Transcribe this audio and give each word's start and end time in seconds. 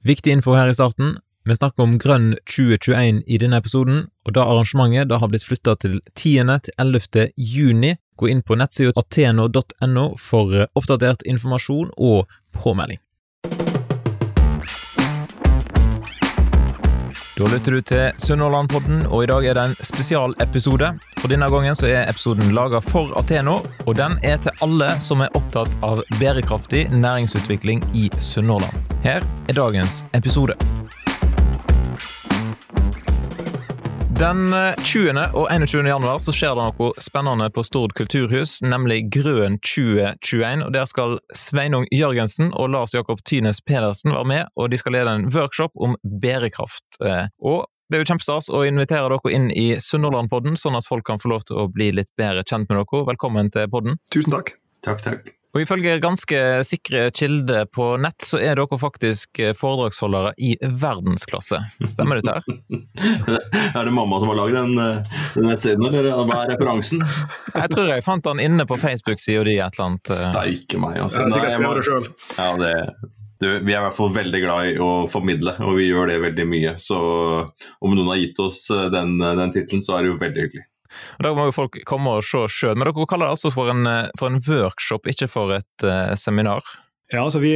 Viktig 0.00 0.32
info 0.32 0.54
her 0.56 0.70
i 0.70 0.74
starten. 0.74 1.18
Vi 1.44 1.56
snakker 1.56 1.84
om 1.84 1.98
Grønn 2.00 2.30
2021 2.48 3.18
i 3.26 3.38
denne 3.40 3.58
episoden, 3.60 4.06
og 4.24 4.32
da 4.36 4.46
arrangementet 4.48 5.10
da 5.10 5.18
har 5.20 5.28
blitt 5.28 5.44
flytta 5.44 5.74
til 5.82 5.98
10. 6.14 6.56
til 6.64 6.74
11. 6.80 7.26
juni. 7.36 7.94
Gå 8.16 8.30
inn 8.32 8.40
på 8.40 8.56
nettsida 8.56 8.94
ateno.no 8.96 10.06
for 10.20 10.66
oppdatert 10.76 11.24
informasjon 11.28 11.92
og 11.96 12.32
påmelding. 12.56 13.00
Da 17.40 17.46
lytter 17.48 17.72
du 17.72 17.80
til 17.80 18.18
Sunnhordlandpodden, 18.20 19.06
og 19.08 19.22
i 19.24 19.28
dag 19.30 19.46
er 19.48 19.56
det 19.56 19.62
en 19.70 19.76
spesialepisode. 19.80 20.90
For 21.22 21.32
denne 21.32 21.48
gangen 21.48 21.78
så 21.78 21.88
er 21.88 22.10
episoden 22.10 22.52
laga 22.52 22.82
for 22.84 23.14
Ateno, 23.16 23.62
og 23.86 23.96
den 23.96 24.18
er 24.20 24.36
til 24.44 24.52
alle 24.60 24.90
som 25.00 25.24
er 25.24 25.32
opptatt 25.32 25.72
av 25.80 26.02
bærekraftig 26.18 26.90
næringsutvikling 26.92 27.80
i 27.96 28.10
Sunnhordland. 28.20 28.76
Her 29.06 29.24
er 29.48 29.56
dagens 29.56 30.02
episode. 30.12 30.58
Den 34.20 34.52
20. 34.84 35.16
og 35.32 35.46
21. 35.50 35.86
januar 35.88 36.18
så 36.20 36.32
skjer 36.36 36.52
det 36.52 36.64
noe 36.76 36.90
spennende 37.00 37.46
på 37.56 37.62
Stord 37.64 37.94
kulturhus, 37.96 38.58
nemlig 38.60 39.06
Grøn 39.14 39.56
2021. 39.64 40.66
og 40.66 40.74
Der 40.76 40.84
skal 40.90 41.16
Sveinung 41.32 41.86
Jørgensen 41.88 42.50
og 42.52 42.68
Lars 42.74 42.92
Jakob 42.92 43.24
Tynes 43.24 43.62
Pedersen 43.64 44.12
være 44.12 44.28
med, 44.28 44.52
og 44.60 44.68
de 44.68 44.76
skal 44.76 44.98
lede 44.98 45.16
en 45.16 45.26
workshop 45.32 45.72
om 45.72 45.96
bærekraft. 46.04 47.00
Og 47.00 47.64
det 47.88 47.96
er 47.96 48.04
jo 48.04 48.10
kjempestas 48.12 48.52
å 48.52 48.60
invitere 48.68 49.08
dere 49.08 49.32
inn 49.32 49.48
i 49.56 49.70
Sunnhordlandpodden, 49.80 50.60
sånn 50.60 50.76
at 50.76 50.84
folk 50.84 51.08
kan 51.08 51.22
få 51.22 51.32
lov 51.32 51.48
til 51.48 51.64
å 51.64 51.70
bli 51.72 51.88
litt 51.96 52.12
bedre 52.20 52.44
kjent 52.44 52.68
med 52.68 52.76
dere. 52.76 53.06
Velkommen 53.14 53.48
til 53.56 53.72
podden. 53.72 54.02
Tusen 54.12 54.36
takk. 54.36 54.58
Takk, 54.84 55.00
takk. 55.00 55.39
Og 55.50 55.64
Ifølge 55.64 55.96
ganske 56.02 56.40
sikre 56.66 57.08
kilder 57.10 57.66
på 57.74 57.96
nett, 57.98 58.22
så 58.22 58.38
er 58.38 58.54
dere 58.58 58.78
faktisk 58.78 59.40
foredragsholdere 59.58 60.30
i 60.38 60.52
verdensklasse. 60.62 61.58
Stemmer 61.90 62.20
dette 62.20 62.36
her? 62.36 62.44
er 63.80 63.88
det 63.88 63.94
mamma 63.94 64.20
som 64.22 64.30
har 64.30 64.38
lagd 64.44 64.54
den, 64.54 64.76
den, 64.78 65.48
nettsiden, 65.48 65.88
eller 65.90 66.22
hva 66.22 66.44
er 66.44 66.54
referansen? 66.54 67.02
jeg 67.54 67.72
tror 67.74 67.90
jeg 67.90 68.06
fant 68.06 68.26
den 68.30 68.44
inne 68.46 68.66
på 68.68 68.78
Facebook-sida 68.78 69.42
di 69.48 69.58
et 69.58 69.74
eller 69.74 69.88
annet. 69.88 70.12
Steike 70.22 70.82
meg, 70.82 71.00
altså. 71.02 71.26
Det 71.26 71.42
er 71.42 71.56
sikkert 71.58 71.88
jeg 71.90 72.06
det. 72.06 72.14
Ja, 72.38 72.50
det, 72.60 72.74
du, 73.40 73.46
vi 73.64 73.72
er 73.74 73.78
i 73.80 73.84
hvert 73.88 73.96
fall 73.96 74.10
veldig 74.14 74.40
glad 74.46 74.70
i 74.70 74.74
å 74.84 74.90
formidle, 75.10 75.54
og 75.64 75.78
vi 75.80 75.90
gjør 75.90 76.12
det 76.12 76.18
veldig 76.28 76.46
mye. 76.46 76.74
Så 76.78 76.98
om 77.00 77.94
noen 77.96 78.10
har 78.12 78.20
gitt 78.20 78.42
oss 78.44 78.66
den, 78.94 79.16
den 79.18 79.54
tittelen, 79.54 79.82
så 79.82 79.96
er 79.96 80.04
det 80.04 80.12
jo 80.12 80.20
veldig 80.20 80.46
hyggelig. 80.46 80.66
Og 81.18 81.26
Da 81.26 81.34
må 81.36 81.48
jo 81.48 81.56
folk 81.56 81.80
komme 81.88 82.18
og 82.18 82.26
se 82.26 82.44
sjøl. 82.50 82.76
Men 82.76 82.88
dere 82.88 83.08
kaller 83.08 83.28
det 83.30 83.38
altså 83.38 83.54
for 83.54 83.72
en, 83.72 83.86
for 84.18 84.30
en 84.30 84.40
workshop, 84.46 85.10
ikke 85.10 85.30
for 85.30 85.56
et 85.58 85.86
uh, 85.86 86.14
seminar? 86.18 86.64
Ja, 87.10 87.24
altså 87.24 87.40
vi, 87.42 87.50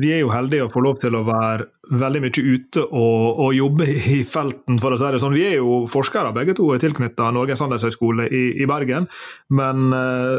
vi, 0.00 0.10
er 0.14 0.22
jo 0.22 0.30
heldige 0.32 0.64
å 0.64 0.70
få 0.72 0.80
lov 0.80 0.96
til 1.02 1.12
å 1.12 1.26
være 1.26 1.66
veldig 1.92 2.22
mye 2.24 2.44
ute 2.54 2.84
og, 2.86 3.40
og 3.44 3.50
jobbe 3.52 3.84
i 3.84 4.22
felten, 4.24 4.78
for 4.80 4.94
å 4.94 4.96
si 4.96 5.10
det 5.12 5.20
sånn. 5.20 5.34
Vi 5.36 5.42
er 5.44 5.58
jo 5.58 5.82
forskere 5.92 6.30
begge 6.32 6.54
to, 6.56 6.70
tilknyttet 6.80 7.36
Norges 7.36 7.60
handelshøyskole 7.60 8.30
i, 8.32 8.40
i, 8.64 8.68
Bergen. 8.70 9.10
Men 9.52 9.92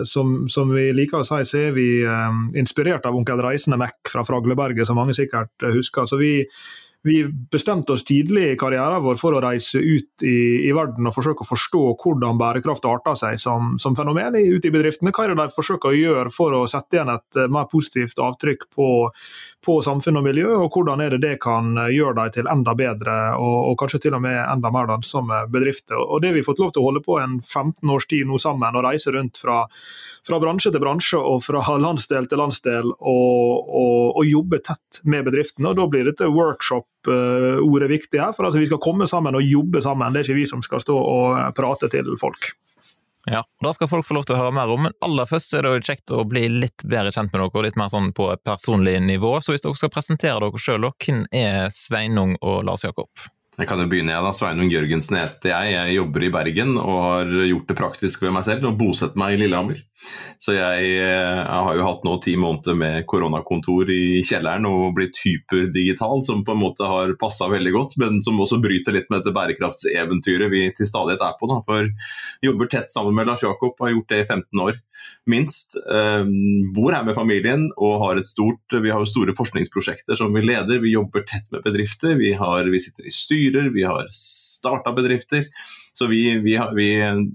som, 0.09 0.47
som, 0.49 0.73
vi 0.73 0.87
liker 0.97 1.21
å 1.21 1.27
si, 1.29 1.43
så 1.45 1.61
er 1.67 1.77
vi 1.77 1.87
inspirert 2.57 3.05
av 3.05 3.19
onkel 3.19 3.43
Reisende 3.45 3.77
Mac 3.77 4.01
fra 4.09 4.25
Fragleberget, 4.25 4.89
som 4.89 4.97
mange 4.97 5.13
sikkert 5.13 5.69
husker. 5.77 6.09
Så 6.09 6.17
vi 6.17 6.39
vi 7.03 7.17
bestemte 7.51 7.93
oss 7.93 8.05
tidlig 8.07 8.45
i 8.53 8.57
karrieren 8.59 9.03
vår 9.03 9.17
for 9.19 9.35
å 9.35 9.41
reise 9.43 9.81
ut 9.81 10.23
i, 10.23 10.67
i 10.69 10.71
verden 10.75 11.09
og 11.09 11.15
forsøke 11.17 11.43
å 11.43 11.49
forstå 11.49 11.81
hvordan 11.99 12.39
bærekraft 12.39 12.87
arter 12.87 13.17
seg 13.19 13.41
som, 13.43 13.73
som 13.81 13.97
fenomen 13.97 14.37
ute 14.39 14.69
i 14.69 14.73
bedriftene. 14.73 15.11
Hva 15.11 15.25
er 15.25 15.33
det 15.33 15.41
de 15.41 15.55
forsøker 15.55 15.91
å 15.91 15.97
gjøre 15.97 16.31
for 16.33 16.55
å 16.55 16.63
sette 16.71 16.97
igjen 16.97 17.11
et 17.11 17.41
eh, 17.41 17.51
mer 17.51 17.67
positivt 17.71 18.23
avtrykk 18.23 18.69
på, 18.71 18.87
på 19.63 19.77
samfunn 19.85 20.19
og 20.19 20.25
miljø, 20.25 20.47
og 20.65 20.73
hvordan 20.75 21.01
er 21.03 21.13
det 21.13 21.21
det 21.23 21.33
kan 21.43 21.73
gjøre 21.91 22.15
dem 22.17 22.33
til 22.35 22.49
enda 22.51 22.73
bedre 22.77 23.17
og, 23.39 23.57
og 23.71 23.77
kanskje 23.79 24.01
til 24.05 24.17
og 24.17 24.23
med 24.25 24.37
enda 24.37 24.71
mer 24.73 24.89
lønnsomme 24.89 25.43
bedrifter. 25.53 25.99
Og 25.99 26.21
Det 26.23 26.33
vi 26.35 26.45
fått 26.45 26.61
lov 26.61 26.73
til 26.73 26.83
å 26.83 26.87
holde 26.89 27.03
på 27.05 27.17
en 27.21 27.39
15 27.41 27.93
års 27.93 28.07
tid 28.09 28.27
nå 28.29 28.39
sammen 28.41 28.75
og 28.75 28.85
reise 28.85 29.13
rundt 29.15 29.39
fra, 29.41 29.63
fra 30.27 30.39
bransje 30.43 30.73
til 30.73 30.83
bransje 30.83 31.19
og 31.19 31.43
fra 31.45 31.63
landsdel 31.85 32.27
til 32.29 32.43
landsdel 32.43 32.91
og, 32.93 33.69
og, 33.69 34.17
og 34.19 34.27
jobbe 34.27 34.59
tett 34.65 35.03
med 35.03 35.29
bedriftene. 35.29 35.71
og 35.71 35.79
Da 35.79 35.87
blir 35.89 36.09
dette 36.09 36.31
workshop 36.31 36.89
ordet 37.03 37.89
viktig 37.91 38.19
her. 38.19 38.31
For 38.35 38.47
altså, 38.47 38.61
vi 38.61 38.69
skal 38.69 38.81
komme 38.83 39.07
sammen 39.11 39.35
og 39.35 39.43
jobbe 39.43 39.81
sammen, 39.83 40.13
det 40.13 40.23
er 40.23 40.29
ikke 40.29 40.41
vi 40.41 40.49
som 40.49 40.63
skal 40.63 40.83
stå 40.83 40.95
og 40.95 41.55
prate 41.57 41.91
til 41.91 42.13
folk. 42.21 42.53
Ja, 43.29 43.39
og 43.39 43.67
Det 43.67 43.73
skal 43.77 43.87
folk 43.87 44.07
få 44.07 44.17
lov 44.17 44.25
til 44.27 44.35
å 44.35 44.39
høre 44.41 44.55
mer 44.55 44.71
om, 44.73 44.81
men 44.83 44.95
aller 45.05 45.27
først 45.29 45.53
er 45.55 45.63
det 45.63 45.71
jo 45.71 45.83
kjekt 45.87 46.11
å 46.11 46.25
bli 46.27 46.43
litt 46.51 46.83
bedre 46.83 47.13
kjent 47.15 47.31
med 47.31 47.39
dere, 47.39 47.63
litt 47.67 47.79
mer 47.79 47.91
sånn 47.93 48.11
på 48.15 48.27
personlig 48.43 48.97
nivå. 49.05 49.37
Så 49.39 49.55
hvis 49.55 49.63
dere 49.63 49.79
skal 49.79 49.93
presentere 49.93 50.41
dere 50.43 50.59
sjøl, 50.59 50.89
hvem 50.99 51.23
er 51.31 51.69
Sveinung 51.71 52.35
og 52.41 52.65
Lars 52.67 52.83
Jakob? 52.83 53.07
Jeg 53.53 53.67
kan 53.69 53.77
jo 53.77 53.85
begynne, 53.85 54.09
jeg 54.15 54.25
da. 54.25 54.31
Sveinung 54.33 54.69
Jørgensen 54.73 55.19
heter 55.19 55.51
jeg. 55.51 55.73
Jeg 55.75 55.97
jobber 55.99 56.23
i 56.25 56.29
Bergen 56.33 56.71
og 56.81 56.95
har 57.05 57.33
gjort 57.45 57.67
det 57.69 57.75
praktisk 57.77 58.23
ved 58.25 58.33
meg 58.33 58.47
selv 58.47 58.65
og 58.65 58.79
bosetter 58.79 59.19
meg 59.21 59.35
i 59.35 59.43
Lillehammer. 59.43 59.77
Så 60.41 60.55
jeg, 60.55 60.87
jeg, 60.97 61.43
har 61.45 61.77
jo 61.77 61.85
hatt 61.85 62.07
nå 62.07 62.15
ti 62.23 62.33
måneder 62.39 62.75
med 62.79 63.05
koronakontor 63.07 63.91
i 63.93 64.23
kjelleren 64.25 64.65
og 64.67 64.95
blitt 64.97 65.21
hyperdigital, 65.21 66.25
som 66.25 66.41
på 66.43 66.55
en 66.55 66.63
måte 66.63 66.89
har 66.89 67.13
passa 67.21 67.47
veldig 67.51 67.75
godt, 67.77 67.95
men 68.01 68.23
som 68.25 68.41
også 68.41 68.57
bryter 68.63 68.97
litt 68.97 69.13
med 69.13 69.21
dette 69.21 69.35
bærekraftseventyret 69.37 70.49
vi 70.51 70.65
til 70.73 70.89
stadighet 70.89 71.21
er 71.21 71.37
på. 71.37 71.51
Da. 71.53 71.61
For 71.69 72.49
jobber 72.49 72.73
tett 72.73 72.95
sammen 72.95 73.13
med 73.19 73.29
Lars 73.29 73.45
Jakob, 73.45 73.77
har 73.79 73.93
gjort 73.93 74.09
det 74.15 74.23
i 74.23 74.27
15 74.27 74.65
år 74.65 74.81
minst. 75.29 75.77
Um, 75.85 76.73
bor 76.75 76.93
her 76.95 77.05
med 77.07 77.17
familien 77.17 77.69
og 77.77 78.01
har 78.03 78.19
et 78.19 78.29
stort 78.29 78.75
Vi 78.83 78.91
har 78.91 79.01
jo 79.01 79.09
store 79.09 79.35
forskningsprosjekter 79.37 80.19
som 80.19 80.33
vi 80.35 80.43
leder. 80.45 80.81
Vi 80.83 80.93
jobber 80.93 81.25
tett 81.27 81.47
med 81.53 81.63
bedrifter. 81.65 82.17
Vi, 82.19 82.33
har, 82.39 82.69
vi 82.71 82.81
sitter 82.83 83.07
i 83.07 83.15
styrer, 83.15 83.71
vi 83.73 83.85
har 83.87 84.09
starta 84.13 84.93
bedrifter. 84.95 85.49
Så 85.93 86.07
vi, 86.07 86.39
vi, 86.41 86.57
vi, 86.75 86.87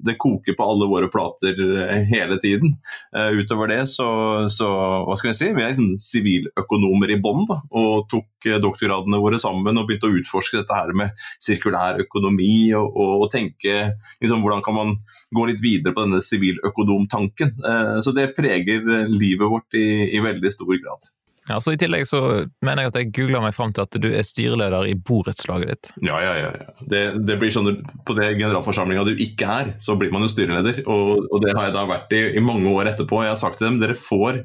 det 0.03 0.17
koker 0.19 0.57
på 0.59 0.67
alle 0.67 0.89
våre 0.91 1.09
plater 1.13 1.59
eh, 1.85 2.03
hele 2.11 2.39
tiden. 2.43 2.75
Uh, 3.17 3.31
utover 3.39 3.71
det 3.71 3.85
så, 3.91 4.09
så, 4.51 4.69
hva 5.07 5.15
skal 5.19 5.31
jeg 5.31 5.39
si, 5.39 5.51
vi 5.55 5.63
er 5.63 5.71
liksom 5.71 5.93
siviløkonomer 6.03 7.15
i 7.15 7.21
bånn 7.23 7.47
og 7.47 8.09
tok 8.11 8.49
uh, 8.51 8.59
doktorgradene 8.63 9.21
våre 9.23 9.39
sammen 9.43 9.79
og 9.79 9.87
begynte 9.87 10.11
å 10.11 10.17
utforske 10.19 10.59
dette 10.61 10.75
her 10.75 10.91
med 10.99 11.15
sirkulær 11.45 12.03
økonomi 12.03 12.73
og, 12.79 12.91
og, 12.91 13.15
og 13.25 13.31
tenke 13.35 13.77
liksom, 14.19 14.43
hvordan 14.43 14.65
kan 14.67 14.79
man 14.79 14.97
gå 15.35 15.47
litt 15.53 15.63
videre 15.63 15.95
på 15.95 16.07
denne 16.07 16.23
siviløkonomtanken. 16.25 17.55
Så 18.03 18.13
det 18.17 18.33
preger 18.37 18.85
livet 19.11 19.47
vårt 19.51 19.77
i, 19.79 19.87
i 20.17 20.23
veldig 20.25 20.53
stor 20.53 20.75
grad. 20.81 21.11
Ja, 21.49 21.61
så 21.65 21.73
I 21.73 21.79
tillegg 21.81 22.05
så 22.09 22.21
mener 22.65 22.85
jeg 22.85 22.93
at 22.93 22.99
jeg 23.01 23.13
googla 23.17 23.41
meg 23.45 23.55
fram 23.57 23.73
til 23.75 23.87
at 23.87 24.01
du 24.03 24.09
er 24.11 24.27
styreleder 24.27 24.89
i 24.91 24.97
borettslaget 24.97 25.71
ditt. 25.73 25.93
Ja, 26.05 26.19
ja, 26.23 26.35
ja. 26.45 26.51
Det, 26.81 27.03
det 27.25 27.39
blir 27.41 27.53
sånn 27.55 27.71
På 28.07 28.17
det 28.19 28.35
generalforsamlinga 28.37 29.07
du 29.09 29.15
ikke 29.17 29.49
er, 29.63 29.73
så 29.83 29.97
blir 29.99 30.13
man 30.15 30.27
jo 30.27 30.33
styreleder. 30.33 30.83
Og, 30.87 31.25
og, 31.31 31.39
det 31.45 31.57
har 31.57 31.71
jeg 31.71 31.79
da 31.79 31.87
vært 31.89 32.13
i, 32.17 32.23
i 32.37 32.45
mange 32.45 32.69
år 32.75 32.93
etterpå. 32.93 33.23
Jeg 33.25 33.35
har 33.35 33.41
sagt 33.41 33.61
til 33.61 33.71
dem 33.71 33.81
dere 33.83 33.97
får 33.99 34.45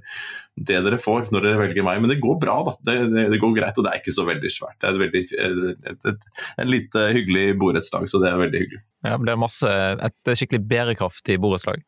det 0.53 0.83
dere 0.85 0.99
får 1.01 1.31
når 1.33 1.47
dere 1.47 1.61
velger 1.63 1.85
meg. 1.85 2.01
Men 2.03 2.11
det 2.11 2.19
går 2.21 2.35
bra, 2.41 2.59
da. 2.67 2.75
Det, 2.85 2.97
det, 3.13 3.23
det 3.33 3.39
går 3.41 3.55
greit, 3.57 3.77
og 3.77 3.87
det 3.87 3.93
er 3.93 4.01
ikke 4.03 4.15
så 4.15 4.25
veldig 4.27 4.51
svært. 4.53 4.77
Det 4.79 4.89
er 4.89 4.93
et 4.93 5.01
veldig, 5.01 5.23
et, 5.33 5.87
et, 5.93 6.11
et, 6.11 6.27
en 6.61 6.69
litt 6.69 6.99
hyggelig 7.17 7.47
borettslag, 7.61 8.05
så 8.11 8.21
det 8.21 8.29
er 8.29 8.43
veldig 8.43 8.61
hyggelig. 8.65 8.83
Ja, 9.03 9.17
det 9.19 9.33
er 9.33 9.41
masse, 9.41 9.71
Et 10.07 10.37
skikkelig 10.37 10.61
bærekraftig 10.69 11.39
borettslag? 11.41 11.81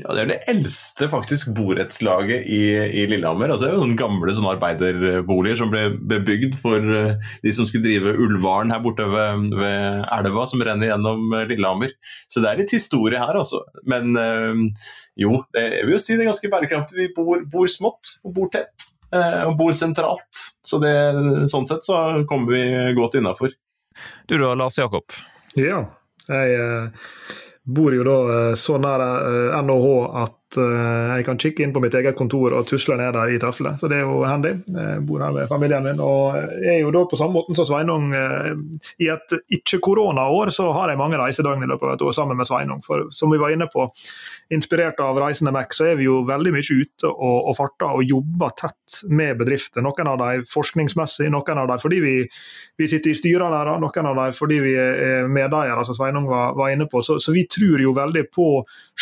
Ja, 0.00 0.14
Det 0.14 0.22
er 0.22 0.28
det 0.30 0.38
eldste 0.48 1.08
faktisk 1.10 1.50
borettslaget 1.56 2.46
i, 2.48 2.62
i, 3.02 3.04
Lillehammer. 3.10 3.50
Altså, 3.52 3.66
det 3.66 3.70
er 3.72 3.76
jo 3.76 3.84
noen 3.84 3.98
gamle 3.98 4.34
sånne 4.34 4.54
arbeiderboliger 4.56 5.58
som 5.60 5.72
ble 5.72 5.84
bebygd 6.12 6.56
for 6.60 6.80
uh, 6.80 7.18
de 7.44 7.52
som 7.56 7.68
skulle 7.68 7.84
drive 7.84 8.14
Ulvaren 8.24 8.72
her 8.72 8.80
borte 8.84 9.04
ved, 9.12 9.52
ved, 9.58 10.06
elva 10.16 10.46
som 10.48 10.64
renner 10.64 10.92
gjennom 10.92 11.26
uh, 11.34 11.44
Lillehammer. 11.48 11.92
Så 12.32 12.40
det 12.40 12.50
er 12.52 12.62
litt 12.62 12.72
historie 12.72 13.20
her, 13.20 13.36
altså. 13.36 13.60
Men 13.88 14.16
uh, 14.16 14.88
jo, 15.20 15.42
det, 15.52 15.66
jeg 15.76 15.88
vil 15.88 15.98
jo 15.98 16.02
si 16.06 16.16
det 16.16 16.24
er 16.24 16.32
ganske 16.32 16.52
bærekraftig. 16.56 16.98
Vi 17.02 17.10
bor, 17.16 17.44
bor 17.52 17.68
smått 17.70 18.16
og 18.24 18.36
bor 18.38 18.52
tett. 18.52 18.88
og 19.12 19.58
bor 19.58 19.74
sentralt. 19.76 20.38
Så 20.64 20.78
det, 20.80 20.92
sånn 21.52 21.66
sett 21.68 21.84
så 21.84 22.24
kommer 22.30 22.54
vi 22.54 22.94
godt 22.96 23.18
innafor. 23.20 23.52
Du 24.24 24.38
da, 24.40 24.54
Lars 24.56 24.78
Jakob? 24.80 25.04
Ja, 25.52 25.82
jeg 26.32 26.56
bor 27.64 27.94
jo 27.94 28.04
da 28.06 28.18
eh, 28.36 28.54
så 28.58 28.78
nær 28.82 29.04
NHH 29.62 29.88
eh, 29.88 30.22
at 30.24 30.38
Eh, 30.58 31.12
jeg 31.16 31.26
kan 31.26 31.38
kikke 31.40 31.64
inn 31.64 31.72
på 31.72 31.80
mitt 31.82 31.94
eget 31.96 32.16
kontor 32.18 32.54
og 32.56 32.66
tusle 32.68 32.96
ned 33.00 33.14
der 33.16 33.32
i 33.32 33.38
tøflene. 33.40 33.78
Så 33.80 33.88
det 33.90 34.00
er 34.00 34.08
jo 34.08 34.22
handy. 34.26 34.54
Jeg 34.68 35.04
bor 35.08 35.22
her 35.24 35.34
med 35.36 35.48
familien 35.50 35.84
min. 35.86 36.02
Og 36.02 36.36
er 36.36 36.80
jo 36.80 36.92
da 36.94 37.04
på 37.08 37.18
samme 37.18 37.38
måten 37.38 37.56
som 37.58 37.68
Sveinung 37.68 38.12
I 38.12 39.08
et 39.12 39.36
ikke-koronaår 39.58 40.52
så 40.54 40.70
har 40.76 40.92
jeg 40.92 41.00
mange 41.00 41.20
reisedøgn 41.20 41.64
i 41.64 41.70
løpet 41.70 41.88
av 41.88 41.96
et 41.96 42.06
år 42.08 42.16
sammen 42.16 42.38
med 42.38 42.50
Sveinung. 42.50 42.82
For 42.86 43.08
som 43.14 43.32
vi 43.32 43.40
var 43.40 43.54
inne 43.54 43.68
på, 43.72 43.88
inspirert 44.50 45.00
av 45.00 45.18
Reisende 45.20 45.52
Mac, 45.54 45.74
så 45.76 45.90
er 45.92 46.00
vi 46.00 46.08
jo 46.08 46.22
veldig 46.28 46.52
mye 46.54 46.78
ute 46.82 47.08
og, 47.10 47.38
og 47.50 47.56
farter 47.58 47.98
og 47.98 48.08
jobber 48.08 48.56
tett 48.58 49.02
med 49.08 49.38
bedrifter. 49.40 49.84
Noen 49.84 50.10
av 50.10 50.18
dem 50.20 50.46
forskningsmessig, 50.48 51.30
noen 51.32 51.62
av 51.62 51.70
dem 51.70 51.82
fordi 51.82 52.00
vi, 52.04 52.16
vi 52.78 52.90
sitter 52.90 53.12
i 53.12 53.18
styrene 53.18 53.52
der, 53.54 53.72
noen 53.82 54.10
av 54.10 54.18
dem 54.18 54.36
fordi 54.36 54.60
vi 54.64 54.74
er 54.78 55.30
medeiere, 55.30 55.86
som 55.86 55.96
Sveinung 55.98 56.28
var, 56.30 56.56
var 56.58 56.74
inne 56.74 56.88
på. 56.90 57.04
Så, 57.06 57.20
så 57.22 57.34
vi 57.34 57.46
tror 57.50 57.80
jo 57.82 57.94
veldig 57.96 58.26
på, 58.34 58.50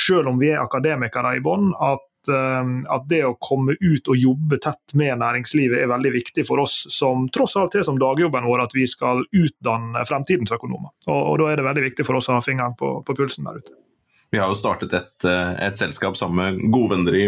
selv 0.06 0.32
om 0.32 0.38
vi 0.40 0.52
er 0.52 0.62
akademikere 0.62 1.36
i 1.38 1.44
bånn 1.44 1.72
at 1.80 2.06
at, 2.28 3.06
det 3.08 3.22
å 3.24 3.36
komme 3.40 3.76
ut 3.80 4.08
og 4.08 4.16
jobbe 4.18 4.58
tett 4.60 4.94
med 4.98 5.18
næringslivet 5.22 5.80
er 5.80 5.90
veldig 5.90 6.12
viktig 6.12 6.44
for 6.46 6.60
oss 6.60 6.82
som 6.92 7.28
tross 7.32 7.56
alt 7.56 7.78
er 7.78 7.86
som 7.86 7.98
dagjobben 8.00 8.44
vår 8.44 8.66
at 8.66 8.74
vi 8.76 8.86
skal 8.86 9.24
utdanne 9.24 10.04
fremtidens 10.08 10.52
økonomer. 10.52 10.92
Og, 11.08 11.20
og 11.32 11.38
Da 11.40 11.50
er 11.50 11.60
det 11.60 11.68
veldig 11.70 11.86
viktig 11.90 12.06
for 12.06 12.20
oss 12.20 12.28
å 12.28 12.36
ha 12.36 12.44
fingeren 12.44 12.76
på, 12.78 12.98
på 13.06 13.16
pulsen 13.16 13.48
der 13.48 13.62
ute. 13.62 13.78
Vi 14.30 14.38
har 14.38 14.50
jo 14.50 14.58
startet 14.58 14.94
et, 14.94 15.26
et 15.26 15.78
selskap 15.78 16.18
sammen 16.18 16.38
med 16.60 16.72
gode 16.72 16.94
venner 16.94 17.16
i, 17.18 17.26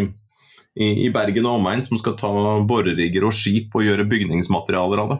i, 0.78 1.08
Bergen 1.14 1.48
og 1.48 1.58
omegn 1.58 1.82
som 1.86 1.98
skal 2.00 2.14
ta 2.20 2.30
borerigger 2.68 3.26
og 3.26 3.34
skip 3.36 3.74
og 3.74 3.86
gjøre 3.86 4.06
bygningsmaterialer 4.10 5.02
av 5.02 5.14
det. 5.14 5.18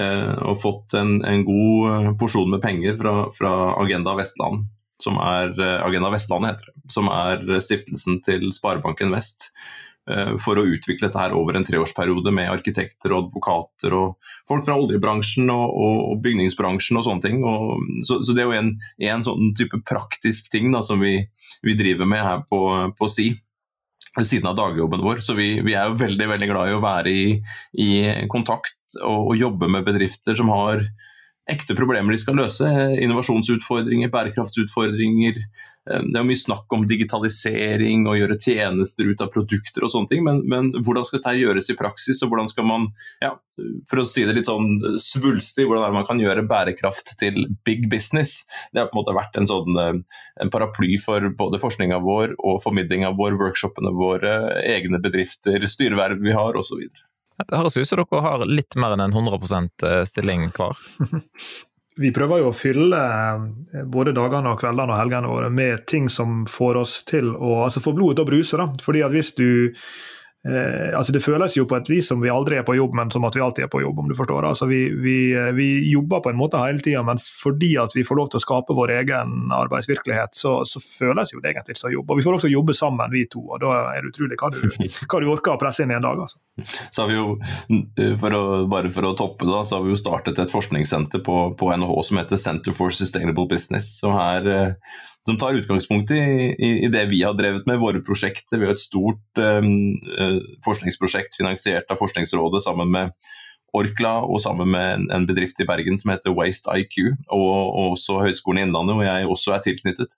Eh, 0.00 0.34
og 0.46 0.58
fått 0.62 0.94
en, 0.98 1.16
en, 1.26 1.44
god 1.46 2.12
porsjon 2.18 2.50
med 2.50 2.62
penger 2.62 2.98
fra, 2.98 3.14
fra 3.34 3.54
Agenda 3.80 4.14
Vestland 4.18 4.68
som 5.02 5.16
er 5.22 5.54
eh, 5.56 5.78
Agenda 5.82 6.10
Vestlandet 6.12 6.52
heter 6.52 6.70
det, 6.70 6.92
som 6.94 7.08
er 7.10 7.62
stiftelsen 7.64 8.20
til 8.26 8.50
Sparebanken 8.54 9.14
Vest. 9.14 9.50
Eh, 10.08 10.32
for 10.40 10.56
å 10.56 10.64
utvikle 10.64 11.08
dette 11.08 11.20
her 11.20 11.34
over 11.36 11.58
en 11.58 11.66
treårsperiode 11.66 12.32
med 12.32 12.48
arkitekter 12.50 13.12
og 13.12 13.26
advokater 13.26 13.94
og 13.98 14.32
folk 14.48 14.64
fra 14.64 14.78
oljebransjen 14.80 15.50
og, 15.52 15.76
og 15.76 16.22
bygningsbransjen 16.24 16.96
og 16.98 17.06
sånne 17.06 17.24
ting. 17.26 17.44
Og, 17.44 17.84
så, 18.08 18.22
så, 18.24 18.34
det 18.34 18.42
er 18.42 18.48
jo 18.48 18.56
en, 18.56 18.72
en, 19.10 19.26
sånn 19.26 19.52
type 19.58 19.82
praktisk 19.86 20.50
ting 20.52 20.72
da, 20.72 20.82
som 20.86 21.02
vi, 21.04 21.18
vi, 21.66 21.76
driver 21.78 22.08
med 22.08 22.24
her 22.24 22.42
på, 22.48 22.62
på 22.96 23.10
SI 23.12 23.28
ved 24.16 24.26
siden 24.26 24.48
av 24.50 24.56
dagjobben 24.58 25.04
vår. 25.04 25.20
Så 25.26 25.36
vi, 25.38 25.52
vi, 25.66 25.76
er 25.76 25.90
jo 25.90 26.00
veldig 26.00 26.30
veldig 26.32 26.50
glad 26.50 26.72
i 26.72 26.76
å 26.78 26.82
være 26.82 27.14
i, 27.14 27.24
i 27.84 27.90
kontakt 28.32 28.78
og, 29.02 29.20
og, 29.20 29.34
jobbe 29.38 29.68
med 29.70 29.86
bedrifter 29.86 30.38
som 30.38 30.50
har 30.54 30.82
ekte 31.50 31.76
problemer 31.78 32.14
de 32.14 32.20
skal 32.22 32.38
løse. 32.38 32.68
Innovasjonsutfordringer, 33.02 34.10
bærekraftsutfordringer. 34.12 35.40
Eh, 35.90 36.02
det 36.06 36.18
er 36.20 36.26
mye 36.26 36.38
snakk 36.38 36.70
om 36.74 36.86
digitalisering 36.88 38.06
og 38.10 38.18
gjøre 38.20 38.38
tjenester 38.40 39.10
ut 39.10 39.22
av 39.24 39.30
produkter 39.34 39.86
og 39.86 39.92
sånne 39.92 40.12
ting, 40.12 40.24
men, 40.26 40.42
men 40.50 40.70
hvordan 40.76 41.06
skal 41.06 41.20
dette 41.20 41.36
gjøres 41.40 41.72
i 41.72 41.78
praksis? 41.78 42.22
og 42.22 42.32
hvordan 42.32 42.50
skal 42.50 42.68
man, 42.68 42.88
ja, 43.24 43.34
For 43.90 44.02
å 44.02 44.06
si 44.08 44.24
det 44.28 44.36
litt 44.38 44.48
sånn 44.48 44.98
svulstig, 45.00 45.66
hvordan 45.68 45.96
man 45.96 46.06
kan 46.08 46.20
gjøre 46.22 46.46
bærekraft 46.48 47.14
til 47.20 47.42
big 47.66 47.88
business? 47.92 48.44
Det 48.72 48.82
har 48.82 48.90
på 48.90 48.98
en 48.98 49.02
måte 49.02 49.16
vært 49.16 49.40
en 49.40 49.50
sånn 49.50 49.80
eh, 49.80 49.94
en 50.40 50.52
paraply 50.52 50.96
for 51.02 51.30
både 51.36 51.60
forskninga 51.62 52.00
vår 52.04 52.36
og 52.38 52.60
formidlinga 52.64 53.14
vår, 53.18 53.38
workshopene 53.40 53.94
våre, 53.96 54.36
egne 54.64 55.02
bedrifter, 55.02 55.64
styreverv 55.68 56.22
vi 56.24 56.36
har 56.36 56.58
osv. 56.60 56.86
Det 57.48 57.58
høres 57.58 57.76
ut 57.78 57.88
som 57.88 58.00
dere 58.02 58.22
har 58.26 58.46
litt 58.48 58.76
mer 58.80 58.96
enn 58.96 59.06
en 59.06 59.16
100 59.16 59.60
eh, 59.86 60.04
stilling 60.08 60.48
hver. 60.56 60.78
Vi 62.00 62.12
prøver 62.16 62.40
jo 62.40 62.50
å 62.50 62.56
fylle 62.56 63.00
eh, 63.00 63.84
både 63.84 64.14
dagene 64.16 64.54
og 64.54 64.62
kveldene 64.62 64.94
og 64.94 65.00
helgene 65.00 65.32
våre 65.32 65.50
med 65.52 65.84
ting 65.90 66.08
som 66.12 66.44
får 66.48 66.80
oss 66.80 67.00
til 67.08 67.34
å 67.34 67.64
altså 67.66 67.82
få 67.84 67.94
blodet 67.96 68.20
til 68.20 68.26
å 68.26 68.30
bruse. 68.30 68.60
da. 68.60 68.68
Fordi 68.84 69.04
at 69.04 69.14
hvis 69.14 69.34
du 69.36 69.50
Eh, 70.48 70.96
altså 70.96 71.12
Det 71.12 71.20
føles 71.20 71.52
jo 71.58 71.66
på 71.68 71.76
et 71.76 71.88
vis 71.92 72.06
som 72.08 72.20
vi 72.22 72.30
aldri 72.32 72.56
er 72.56 72.64
på 72.64 72.72
jobb, 72.72 72.94
men 72.96 73.10
som 73.12 73.26
at 73.28 73.36
vi 73.36 73.42
alltid 73.44 73.66
er 73.66 73.72
på 73.72 73.82
jobb. 73.82 73.98
om 73.98 74.08
du 74.08 74.16
forstår. 74.16 74.46
Altså 74.48 74.66
Vi, 74.66 74.88
vi, 74.96 75.32
eh, 75.36 75.52
vi 75.52 75.92
jobber 75.92 76.22
på 76.24 76.30
en 76.30 76.40
måte 76.40 76.60
hele 76.62 76.80
tida, 76.80 77.02
men 77.02 77.20
fordi 77.20 77.76
at 77.76 77.92
vi 77.94 78.04
får 78.04 78.16
lov 78.16 78.30
til 78.30 78.40
å 78.40 78.44
skape 78.44 78.76
vår 78.76 78.94
egen 79.00 79.52
arbeidsvirkelighet, 79.52 80.34
så, 80.34 80.64
så, 80.64 80.80
føles 80.80 81.34
jo 81.34 81.40
det 81.40 81.52
egentlig 81.52 81.76
som 81.76 81.92
jobb. 81.92 82.10
Og 82.10 82.20
Vi 82.20 82.24
får 82.24 82.38
også 82.38 82.52
jobbe 82.52 82.74
sammen, 82.74 83.12
vi 83.12 83.26
to, 83.28 83.42
og 83.52 83.60
da 83.60 83.92
er 83.92 84.00
det 84.00 84.14
utrolig 84.14 84.38
hva 84.40 84.50
du, 84.54 84.58
hva 85.04 85.20
du 85.20 85.28
orker 85.28 85.54
å 85.54 85.60
presse 85.60 85.84
inn 85.84 85.92
i 85.92 85.98
en 85.98 86.08
dag. 86.08 86.24
altså. 86.24 86.40
Så 86.94 87.04
har 87.04 87.10
vi 87.10 87.18
jo, 87.18 87.36
for 88.20 88.36
å, 88.36 88.42
Bare 88.70 88.90
for 88.92 89.06
å 89.06 89.14
toppe 89.16 89.46
da, 89.48 89.62
så 89.64 89.78
har 89.78 89.84
vi 89.84 89.92
jo 89.92 89.98
startet 89.98 90.38
et 90.38 90.52
forskningssenter 90.52 91.22
på, 91.24 91.36
på 91.58 91.70
NHH 91.74 91.94
som 92.06 92.20
heter 92.20 92.40
Center 92.40 92.74
for 92.76 92.94
Sustainable 92.94 93.46
Business. 93.50 93.92
og 94.06 94.14
her 94.16 94.48
eh, 94.50 94.98
som 95.28 95.38
tar 95.38 95.58
utgangspunkt 95.58 96.10
i, 96.10 96.20
i, 96.56 96.88
det 96.88 97.04
vi 97.10 97.22
har 97.22 97.36
drevet 97.38 97.66
med, 97.68 97.80
våre 97.82 98.00
prosjekter. 98.04 98.58
Vi 98.60 98.68
har 98.68 98.76
et 98.76 98.82
stort 98.82 99.40
um, 99.40 99.98
forskningsprosjekt 100.64 101.36
finansiert 101.36 101.92
av 101.92 102.00
Forskningsrådet 102.00 102.64
sammen 102.64 102.90
med 102.94 103.12
Orkla 103.76 104.16
og 104.26 104.40
sammen 104.42 104.72
med 104.72 104.86
en, 104.94 105.04
en 105.14 105.26
bedrift 105.28 105.60
i 105.62 105.66
Bergen 105.68 105.98
som 106.00 106.10
heter 106.14 106.34
Waste 106.34 106.72
IQ, 106.74 106.96
og, 107.28 107.50
og 107.50 107.92
også 107.94 108.18
Høgskolen 108.24 108.62
i 108.62 108.66
Innlandet, 108.66 108.96
hvor 108.98 109.06
jeg 109.06 109.28
også 109.30 109.54
er 109.54 109.62
tilknyttet. 109.66 110.16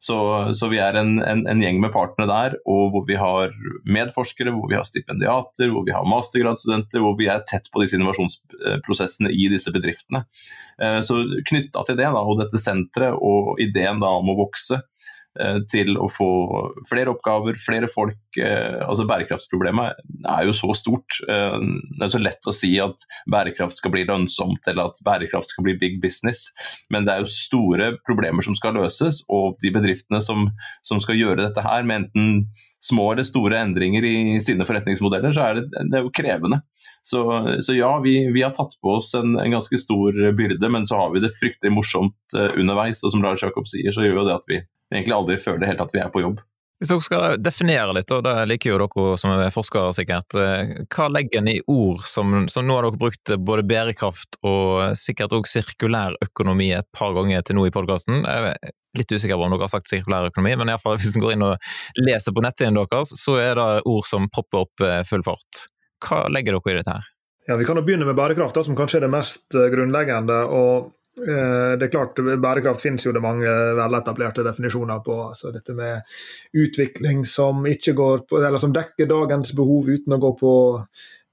Så, 0.00 0.16
så, 0.56 0.68
vi 0.72 0.78
er 0.80 0.96
en, 0.96 1.18
en, 1.20 1.42
en, 1.44 1.60
gjeng 1.60 1.76
med 1.82 1.92
partene 1.92 2.24
der, 2.24 2.54
og 2.64 2.94
hvor 2.94 3.02
vi 3.04 3.18
har 3.20 3.52
medforskere, 3.84 4.54
hvor 4.54 4.70
vi 4.70 4.78
har 4.78 4.86
stipendiater, 4.88 5.68
hvor 5.68 5.84
vi 5.84 5.92
har 5.92 6.08
mastergradsstudenter, 6.08 7.02
hvor 7.04 7.18
vi 7.18 7.28
er 7.28 7.42
tett 7.44 7.68
på 7.68 7.82
disse 7.82 7.98
innovasjonsprosessene 7.98 9.28
i 9.28 9.50
disse 9.52 9.72
bedriftene. 9.74 10.22
Eh, 10.80 11.02
så 11.04 11.18
knytta 11.50 11.84
til 11.84 12.00
det, 12.00 12.08
da, 12.16 12.24
og 12.24 12.40
dette 12.40 12.62
senteret 12.62 13.20
og 13.20 13.60
ideen 13.60 14.00
da 14.00 14.14
om 14.22 14.32
å 14.32 14.38
vokse, 14.40 14.80
til 15.70 15.94
å 16.00 16.08
få 16.10 16.30
flere 16.90 17.12
oppgaver, 17.14 17.58
flere 17.60 17.88
folk. 17.90 18.18
Eh, 18.38 18.80
altså 18.86 19.06
Bærekraftsproblemet 19.08 20.00
er 20.28 20.46
jo 20.46 20.54
så 20.56 20.72
stort. 20.78 21.20
Eh, 21.28 21.58
det 21.98 22.06
er 22.06 22.12
så 22.12 22.22
lett 22.22 22.48
å 22.48 22.54
si 22.54 22.72
at 22.82 23.04
bærekraft 23.30 23.78
skal 23.80 23.94
bli 23.94 24.06
lønnsomt 24.08 24.66
eller 24.70 24.90
at 24.90 25.02
bærekraft 25.06 25.52
skal 25.52 25.66
bli 25.66 25.76
big 25.80 26.00
business, 26.02 26.48
men 26.92 27.06
det 27.06 27.14
er 27.14 27.24
jo 27.24 27.30
store 27.32 27.92
problemer 28.06 28.44
som 28.46 28.56
skal 28.58 28.76
løses, 28.78 29.24
og 29.30 29.58
de 29.62 29.72
bedriftene 29.74 30.22
som, 30.24 30.48
som 30.86 31.02
skal 31.02 31.18
gjøre 31.18 31.44
dette 31.44 31.64
her 31.64 31.86
med 31.86 32.04
enten 32.04 32.50
små 32.80 33.10
eller 33.12 33.26
store 33.28 33.58
endringer 33.60 34.06
i 34.08 34.38
sine 34.40 34.64
forretningsmodeller, 34.64 35.34
så 35.36 35.50
er 35.50 35.58
det, 35.58 35.66
det 35.92 35.98
er 35.98 36.06
jo 36.06 36.12
krevende. 36.16 36.62
Så, 37.04 37.20
så 37.60 37.76
ja, 37.76 37.90
vi, 38.00 38.14
vi, 38.32 38.40
har 38.40 38.54
tatt 38.56 38.72
på 38.80 38.94
oss 38.96 39.12
en, 39.18 39.34
en, 39.36 39.52
ganske 39.52 39.76
stor 39.82 40.16
byrde, 40.38 40.70
men 40.72 40.88
så 40.88 40.96
har 40.96 41.12
vi 41.12 41.20
det 41.20 41.34
fryktelig 41.36 41.74
morsomt 41.76 42.38
underveis. 42.56 43.02
Og 43.04 43.12
som 43.12 43.24
Lars 43.24 43.44
Jakob 43.44 43.68
sier, 43.68 43.92
så 43.92 44.06
gjør 44.06 44.22
jo 44.22 44.28
det 44.30 44.38
at 44.38 44.48
vi 44.48 44.62
egentlig 44.92 45.16
aldri 45.16 45.38
føler 45.40 45.70
helt 45.70 45.84
at 45.84 45.94
vi 45.94 46.02
er 46.02 46.12
på 46.12 46.24
jobb. 46.24 46.40
Hvis 46.80 46.88
dere 46.88 47.04
skal 47.04 47.42
definere 47.44 47.92
litt, 47.92 48.08
og 48.16 48.22
det 48.24 48.32
liker 48.48 48.70
jo 48.70 48.76
dere 48.80 49.16
som 49.20 49.34
er 49.34 49.52
forskere 49.52 49.92
sikkert, 49.92 50.32
eh, 50.40 50.70
hva 50.88 51.10
legger 51.12 51.42
en 51.42 51.50
i 51.52 51.58
ord 51.68 52.06
som, 52.08 52.46
som 52.48 52.64
nå 52.64 52.78
har 52.78 52.86
dere 52.86 53.00
brukt 53.02 53.32
både 53.36 53.66
bærekraft 53.68 54.38
og 54.40 54.96
sikkert 54.96 55.34
òg 55.36 55.50
sirkulær 55.50 56.16
økonomi 56.24 56.70
et 56.72 56.88
par 56.96 57.12
ganger 57.18 57.44
til 57.44 57.58
nå 57.58 57.66
i 57.68 57.74
podkasten? 57.74 58.24
Litt 58.96 59.12
usikker 59.12 59.36
på 59.36 59.44
om 59.44 59.52
dere 59.52 59.66
har 59.66 59.74
sagt 59.74 59.92
sirkulær 59.92 60.30
økonomi, 60.30 60.54
men 60.56 60.72
iallfall 60.72 60.96
hvis 60.96 61.12
en 61.12 61.26
går 61.26 61.36
inn 61.36 61.44
og 61.50 61.68
leser 62.00 62.32
på 62.32 62.46
nettsiden 62.46 62.80
deres, 62.80 63.12
så 63.26 63.36
er 63.42 63.60
det 63.60 63.68
ord 63.84 64.08
som 64.08 64.30
popper 64.32 64.64
opp 64.64 64.86
eh, 64.86 65.02
full 65.10 65.26
fart. 65.26 65.66
Hva 66.00 66.30
legger 66.32 66.56
dere 66.56 66.72
i 66.72 66.80
dette 66.80 66.96
her? 66.96 67.12
Ja, 67.50 67.60
Vi 67.60 67.68
kan 67.68 67.76
jo 67.76 67.84
begynne 67.84 68.08
med 68.08 68.16
bærekraft, 68.16 68.56
da, 68.56 68.64
som 68.64 68.78
kanskje 68.78 69.02
er 69.02 69.04
det 69.04 69.12
mest 69.12 69.52
eh, 69.52 69.68
grunnleggende. 69.68 70.40
og 70.48 70.94
det 71.16 71.84
er 71.84 71.90
klart, 71.92 72.18
Bærekraft 72.18 72.84
finnes 72.84 73.04
jo 73.04 73.12
det 73.12 73.22
mange 73.22 73.50
veletablerte 73.76 74.44
definisjoner 74.46 75.02
på. 75.04 75.16
altså 75.28 75.50
Dette 75.52 75.74
med 75.76 76.06
utvikling 76.56 77.24
som 77.28 77.66
går 77.66 78.22
på, 78.30 78.42
som 78.62 78.74
dekker 78.74 79.10
dagens 79.10 79.52
behov 79.58 79.90
uten 79.90 80.16
å 80.16 80.20
gå 80.22 80.30
på 80.40 80.52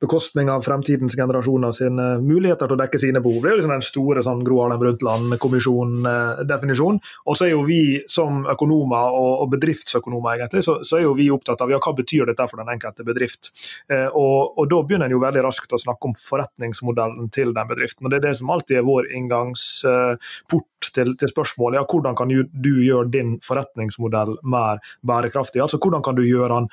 bekostning 0.01 0.49
av 0.49 0.61
fremtidens 0.61 1.15
generasjoner 1.17 1.71
sine 1.73 2.19
muligheter 2.21 2.67
til 2.67 2.75
å 2.75 2.79
dekke 2.83 2.99
sine 3.01 3.21
behov. 3.23 3.41
Det 3.41 3.47
er 3.49 3.53
jo 3.55 3.59
liksom 3.61 3.73
den 3.73 3.81
store 3.85 4.23
sånn 4.25 4.43
Gro 4.45 4.59
Harlem 4.61 4.81
Brundtland-kommisjon-definisjonen. 4.83 6.99
Og 7.25 7.33
så 7.37 7.43
er 7.47 7.51
jo 7.55 7.63
vi 7.67 7.83
som 8.11 8.31
økonomer 8.53 9.05
og, 9.17 9.33
og 9.43 9.47
bedriftsøkonomer 9.55 10.31
egentlig, 10.37 10.61
så, 10.67 10.73
så, 10.85 10.93
er 10.99 11.03
jo 11.07 11.17
vi 11.17 11.33
opptatt 11.33 11.63
av 11.65 11.71
ja, 11.73 11.79
hva 11.81 11.91
betyr 11.97 12.23
dette 12.29 12.49
for 12.49 12.57
den 12.61 12.73
enkelte 12.75 13.01
bedrift. 13.07 13.43
Eh, 13.89 14.09
og, 14.11 14.39
og, 14.53 14.65
Da 14.69 14.77
begynner 14.85 15.07
en 15.09 15.17
jo 15.17 15.23
veldig 15.23 15.43
raskt 15.47 15.73
å 15.73 15.81
snakke 15.81 16.03
om 16.09 16.15
forretningsmodellen 16.19 17.25
til 17.33 17.49
den 17.57 17.67
bedriften. 17.69 18.03
og 18.05 18.09
Det 18.13 18.19
er 18.21 18.27
det 18.29 18.37
som 18.41 18.51
alltid 18.53 18.75
er 18.77 18.87
vår 18.87 19.03
inngangsport 19.17 20.76
til, 20.97 21.13
til 21.19 21.31
spørsmålet 21.31 21.79
ja, 21.79 21.85
hvordan 21.87 22.17
kan 22.17 22.33
du 22.33 22.71
gjøre 22.83 23.07
din 23.13 23.37
forretningsmodell 23.45 24.35
mer 24.43 24.81
bærekraftig. 25.07 25.61
Altså 25.63 25.79
Hvordan 25.81 26.03
kan 26.03 26.17
du 26.17 26.25
gjøre 26.25 26.55
den 26.55 26.69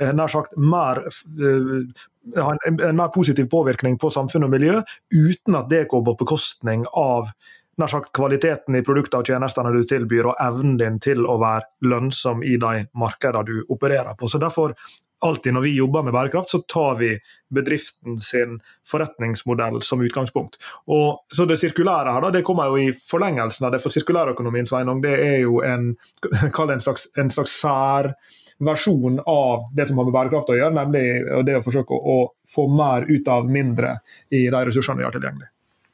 eh, 0.00 0.12
nær 0.16 0.32
sagt 0.32 0.56
mer 0.56 1.02
eh, 1.06 2.04
ha 2.38 2.52
en, 2.54 2.78
en, 2.78 2.96
mer 2.96 3.10
positiv 3.14 3.48
påvirkning 3.50 3.98
på 3.98 4.10
samfunn 4.14 4.46
og 4.46 4.52
miljø, 4.52 4.78
uten 5.10 5.58
at 5.58 5.70
det 5.72 5.88
går 5.90 6.04
på 6.06 6.18
bekostning 6.22 6.86
av 6.98 7.32
nær 7.80 7.90
sagt, 7.90 8.12
kvaliteten 8.14 8.76
i 8.76 8.84
produktene 8.84 9.22
og 9.22 9.30
tjenestene 9.32 9.72
du 9.74 9.82
tilbyr, 9.88 10.28
og 10.30 10.42
evnen 10.44 10.76
din 10.80 11.00
til 11.02 11.24
å 11.26 11.38
være 11.40 11.88
lønnsom 11.88 12.44
i 12.44 12.58
de 12.60 12.84
markedene 12.98 13.46
du 13.48 13.72
opererer 13.72 14.14
på. 14.18 14.28
Så 14.28 14.40
Derfor 14.42 14.76
alltid 15.26 15.54
når 15.54 15.64
vi 15.66 15.76
jobber 15.76 16.02
med 16.02 16.14
bærekraft, 16.14 16.50
så 16.50 16.58
tar 16.68 16.96
vi 16.98 17.12
bedriften 17.54 18.18
sin 18.18 18.58
forretningsmodell 18.88 19.82
som 19.82 20.02
utgangspunkt. 20.02 20.58
Og 20.86 21.24
så 21.34 21.46
Det 21.46 21.58
sirkulære 21.60 22.12
her 22.14 22.20
da, 22.24 22.30
det 22.30 22.44
kommer 22.44 22.70
jo 22.70 22.78
i 22.80 22.92
forlengelsen 22.92 23.66
av 23.66 23.72
det, 23.72 23.82
for 23.82 23.92
sirkulærøkonomien 23.92 24.66
Sveinung, 24.66 25.02
det 25.02 25.14
er 25.20 25.38
jo 25.44 25.60
en, 25.62 25.94
en 26.74 26.80
slags, 26.80 27.08
en 27.18 27.30
slags 27.30 27.54
særversjon 27.62 29.20
av 29.26 29.68
det 29.76 29.88
som 29.88 29.98
har 29.98 30.08
med 30.08 30.16
bærekraft 30.16 30.52
å 30.54 30.58
gjøre, 30.58 30.76
nemlig 30.80 31.06
det 31.46 31.58
å 31.58 31.64
forsøke 31.64 31.94
å, 31.94 32.18
å 32.18 32.54
få 32.54 32.68
mer 32.72 33.06
ut 33.08 33.28
av 33.28 33.50
mindre 33.50 33.98
i 34.30 34.48
de 34.48 34.64
ressursene 34.66 35.02
vi 35.02 35.08
har 35.08 35.14
tilgjengelig. 35.14 35.52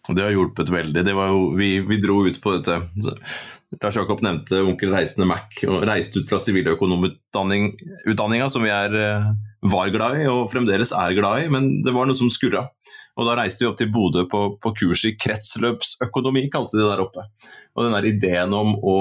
Det 0.08 0.24
har 0.24 0.32
hjulpet 0.32 0.70
veldig. 0.72 1.04
Jo, 1.10 1.40
vi, 1.56 1.80
vi, 1.84 2.00
dro 2.00 2.22
ut 2.26 2.40
på 2.40 2.54
dette 2.56 2.80
Lars 3.76 3.96
Jakob 3.96 4.22
nevnte 4.24 4.62
onkel 4.64 4.92
Reisende 4.94 5.26
Mac 5.28 5.58
og 5.68 5.82
reiste 5.86 6.22
ut 6.22 6.30
fra 6.30 6.40
siviløkonomutdanninga, 6.40 8.48
som 8.48 8.64
vi 8.64 8.72
er, 8.72 8.94
eh, 8.96 9.26
var 9.62 9.90
glad 9.92 10.22
i 10.22 10.26
og 10.26 10.48
fremdeles 10.50 10.92
er 10.92 11.16
glad 11.18 11.44
i, 11.44 11.50
men 11.52 11.82
det 11.84 11.92
var 11.92 12.08
noe 12.08 12.16
som 12.16 12.32
skurra. 12.32 12.68
Og 13.18 13.26
Da 13.26 13.34
reiste 13.34 13.64
vi 13.64 13.68
opp 13.68 13.76
til 13.76 13.90
Bodø 13.90 14.24
på, 14.30 14.56
på 14.62 14.72
kurs 14.78 15.04
i 15.04 15.16
kretsløpsøkonomi, 15.18 16.48
kalte 16.48 16.78
de 16.78 16.84
det 16.84 16.92
der 16.92 17.02
oppe. 17.02 17.24
Og 17.76 17.84
den 17.84 17.92
der 17.92 18.08
ideen 18.08 18.54
om 18.54 18.76
å 18.78 18.96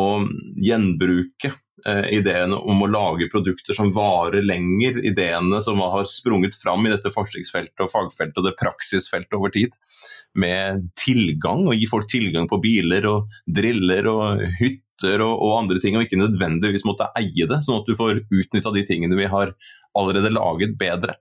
gjenbruke 0.58 1.54
ideene 1.88 2.58
om 2.58 2.84
å 2.84 2.90
lage 2.92 3.30
produkter 3.32 3.78
som 3.78 3.92
varer 3.96 4.44
lenger, 4.46 5.00
ideene 5.06 5.62
som 5.64 5.80
har 5.84 6.08
sprunget 6.10 6.58
fram 6.60 6.86
i 6.88 6.92
dette 6.94 7.12
forskningsfeltet 7.14 7.86
og 7.86 7.92
fagfeltet 7.94 8.42
og 8.42 8.50
det 8.50 8.58
praksisfeltet 8.60 9.38
over 9.38 9.54
tid, 9.56 9.78
med 10.38 10.90
tilgang, 11.00 11.66
og 11.68 11.78
gi 11.78 11.88
folk 11.90 12.10
tilgang 12.12 12.50
på 12.50 12.60
biler 12.64 13.08
og 13.10 13.32
driller 13.48 14.10
og 14.12 14.44
hytter 14.60 15.24
og, 15.26 15.34
og 15.34 15.56
andre 15.62 15.82
ting, 15.82 15.98
og 15.98 16.06
ikke 16.06 16.20
nødvendigvis 16.20 16.86
måtte 16.88 17.10
eie 17.20 17.48
det, 17.50 17.62
sånn 17.66 17.82
at 17.82 17.90
du 17.90 17.98
får 17.98 18.24
utnytta 18.26 18.74
de 18.76 18.86
tingene 18.88 19.18
vi 19.20 19.30
har 19.32 19.54
allerede 20.00 20.34
laget 20.34 20.78
bedre. 20.80 21.18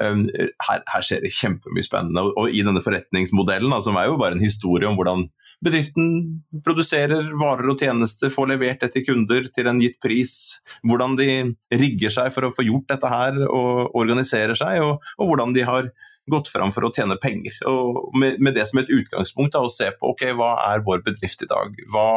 Um, 0.00 0.22
her, 0.32 0.80
her, 0.88 1.04
skjer 1.04 1.20
det 1.20 1.32
kjempemye 1.34 1.84
spennende. 1.84 2.22
Og, 2.30 2.48
i 2.54 2.62
denne 2.64 2.80
forretningsmodellen, 2.80 3.74
som 3.84 3.98
er 4.00 4.08
jo 4.08 4.18
bare 4.20 4.38
en 4.38 4.44
historie 4.44 4.88
om 4.88 4.96
hvordan 4.96 5.26
bedriften 5.60 6.40
produserer 6.64 7.32
varer 7.36 7.68
og 7.68 7.82
tjenester, 7.82 8.32
får 8.32 8.48
levert 8.54 8.84
det 8.84 8.94
til 8.94 9.04
kunder 9.10 9.50
til 9.52 9.68
en 9.68 9.82
gitt 9.82 9.98
pris, 10.00 10.36
hvordan 10.88 11.18
de 11.20 11.28
rigger 11.74 12.14
seg 12.14 12.30
for 12.32 12.48
å 12.48 12.54
få 12.54 12.64
gjort 12.64 12.88
dette 12.94 13.10
her 13.12 13.42
og 13.48 13.98
organiserer 13.98 14.56
seg, 14.56 14.80
og, 14.86 15.04
og 15.20 15.32
hvordan 15.32 15.52
de 15.56 15.66
har 15.68 15.90
gått 16.30 16.48
fram 16.52 16.72
for 16.72 16.86
å 16.86 16.92
tjene 16.94 17.18
penger. 17.20 17.58
Og 17.68 18.16
med, 18.16 18.40
med 18.40 18.56
det 18.56 18.66
som 18.70 18.80
et 18.80 18.92
utgangspunkt, 18.92 19.52
da, 19.56 19.64
å 19.66 19.72
se 19.72 19.90
på 19.96 20.14
ok, 20.14 20.30
hva 20.38 20.54
er 20.70 20.84
vår 20.86 21.04
bedrift 21.06 21.44
i 21.44 21.50
dag. 21.50 21.76
Hva, 21.92 22.08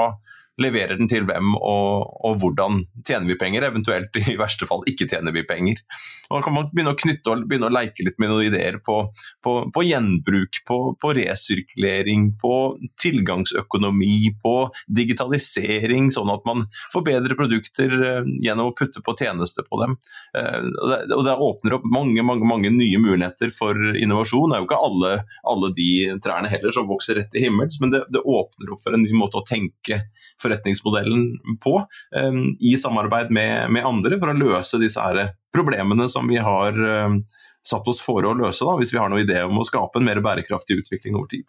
leverer 0.62 1.00
den 1.00 1.10
til 1.10 1.26
hvem 1.26 1.56
og, 1.58 2.10
og, 2.22 2.38
hvordan 2.42 2.84
tjener 3.06 3.26
vi 3.32 3.38
penger, 3.40 3.66
eventuelt 3.66 4.14
i 4.22 4.36
verste 4.40 4.68
fall 4.70 4.84
ikke 4.90 5.08
tjener 5.10 5.34
vi 5.34 5.46
penger. 5.48 5.82
Og 6.30 6.38
Da 6.38 6.42
kan 6.46 6.56
man 6.56 6.70
begynne 6.72 6.94
å 6.94 7.00
knytte 7.00 7.34
og 7.34 7.46
begynne 7.50 7.70
å 7.70 7.74
leke 7.74 8.06
litt 8.06 8.20
med 8.22 8.30
noen 8.32 8.48
ideer 8.48 8.78
på, 8.86 9.00
på, 9.44 9.56
på 9.74 9.86
gjenbruk, 9.88 10.62
på, 10.68 10.80
på, 11.02 11.14
resirkulering, 11.18 12.34
på 12.42 12.54
tilgangsøkonomi, 13.02 14.34
på 14.44 14.56
digitalisering, 14.88 16.12
sånn 16.14 16.32
at 16.34 16.46
man 16.50 16.68
får 16.94 17.06
bedre 17.08 17.38
produkter 17.40 17.98
eh, 17.98 18.32
gjennom 18.46 18.72
å 18.72 18.76
putte 18.78 19.02
på 19.06 19.18
tjenester 19.20 19.66
på 19.68 19.82
dem. 19.82 19.98
Eh, 20.38 20.60
og 20.70 20.94
det, 20.94 21.00
og 21.18 21.26
det 21.28 21.38
åpner 21.50 21.78
opp 21.80 21.90
mange, 21.90 22.26
mange, 22.26 22.48
mange 22.50 22.74
nye 22.74 23.02
muligheter 23.02 23.54
for 23.54 23.78
innovasjon. 23.98 24.54
Det 24.54 24.60
er 24.60 24.64
jo 24.64 24.70
ikke 24.70 24.84
alle, 24.90 25.14
alle 25.50 25.74
de 25.78 25.90
trærne 26.24 26.52
heller 26.52 26.76
som 26.76 26.90
vokser 26.90 27.20
rett 27.20 27.38
i 27.38 27.46
himmels, 27.48 27.80
men 27.82 27.94
det, 27.94 28.06
det 28.14 28.22
åpner 28.22 28.76
opp 28.76 28.86
for 28.86 28.96
en 28.96 29.06
ny 29.06 29.14
måte 29.18 29.42
å 29.42 29.48
tenke 29.48 30.04
forretningsmodellen 30.44 31.58
på, 31.64 31.78
ehm, 32.20 32.44
i 32.60 32.76
samarbeid 32.80 33.32
med, 33.34 33.72
med, 33.74 33.88
andre, 33.88 34.20
for 34.22 34.34
å 34.34 34.38
løse 34.38 34.82
disse 34.82 35.02
her 35.02 35.34
problemene 35.56 36.10
som 36.12 36.28
vi 36.30 36.42
har 36.44 36.78
ehm, 36.78 37.22
satt 37.64 37.88
oss 37.88 38.02
for 38.04 38.26
å 38.28 38.36
løse, 38.38 38.66
da, 38.68 38.76
hvis 38.80 38.94
vi 38.94 39.00
har 39.00 39.12
noen 39.12 39.24
idé 39.24 39.44
om 39.48 39.60
å 39.60 39.68
skape 39.68 40.00
en 40.00 40.08
mer 40.08 40.22
bærekraftig 40.24 40.82
utvikling 40.84 41.16
over 41.20 41.32
tid. 41.32 41.48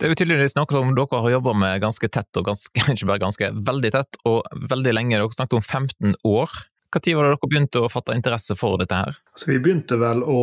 Det 0.00 0.08
er 0.08 0.14
jo 0.14 0.16
tydeligvis 0.22 0.54
noe 0.56 0.70
som 0.72 0.94
dere 0.96 1.18
har 1.20 1.32
jobba 1.34 1.52
med 1.60 1.82
ganske 1.82 2.08
tett, 2.08 2.30
og 2.40 2.46
ganske, 2.48 2.84
ikke 2.94 3.08
bare 3.10 3.20
ganske, 3.20 3.50
veldig 3.68 3.90
tett 3.92 4.20
og 4.28 4.46
veldig 4.70 4.94
lenge. 4.96 5.18
Dere 5.18 5.36
snakket 5.36 5.58
om 5.58 5.66
15 5.66 6.14
år. 6.24 6.54
Når 6.90 7.16
var 7.16 7.24
det 7.24 7.30
dere 7.30 7.48
begynte 7.50 7.80
å 7.84 7.88
fatte 7.90 8.14
interesse 8.18 8.56
for 8.58 8.78
dette 8.80 8.96
her? 8.98 9.18
Altså, 9.30 9.46
vi 9.52 9.60
begynte 9.62 9.94
vel 10.00 10.24
å, 10.26 10.40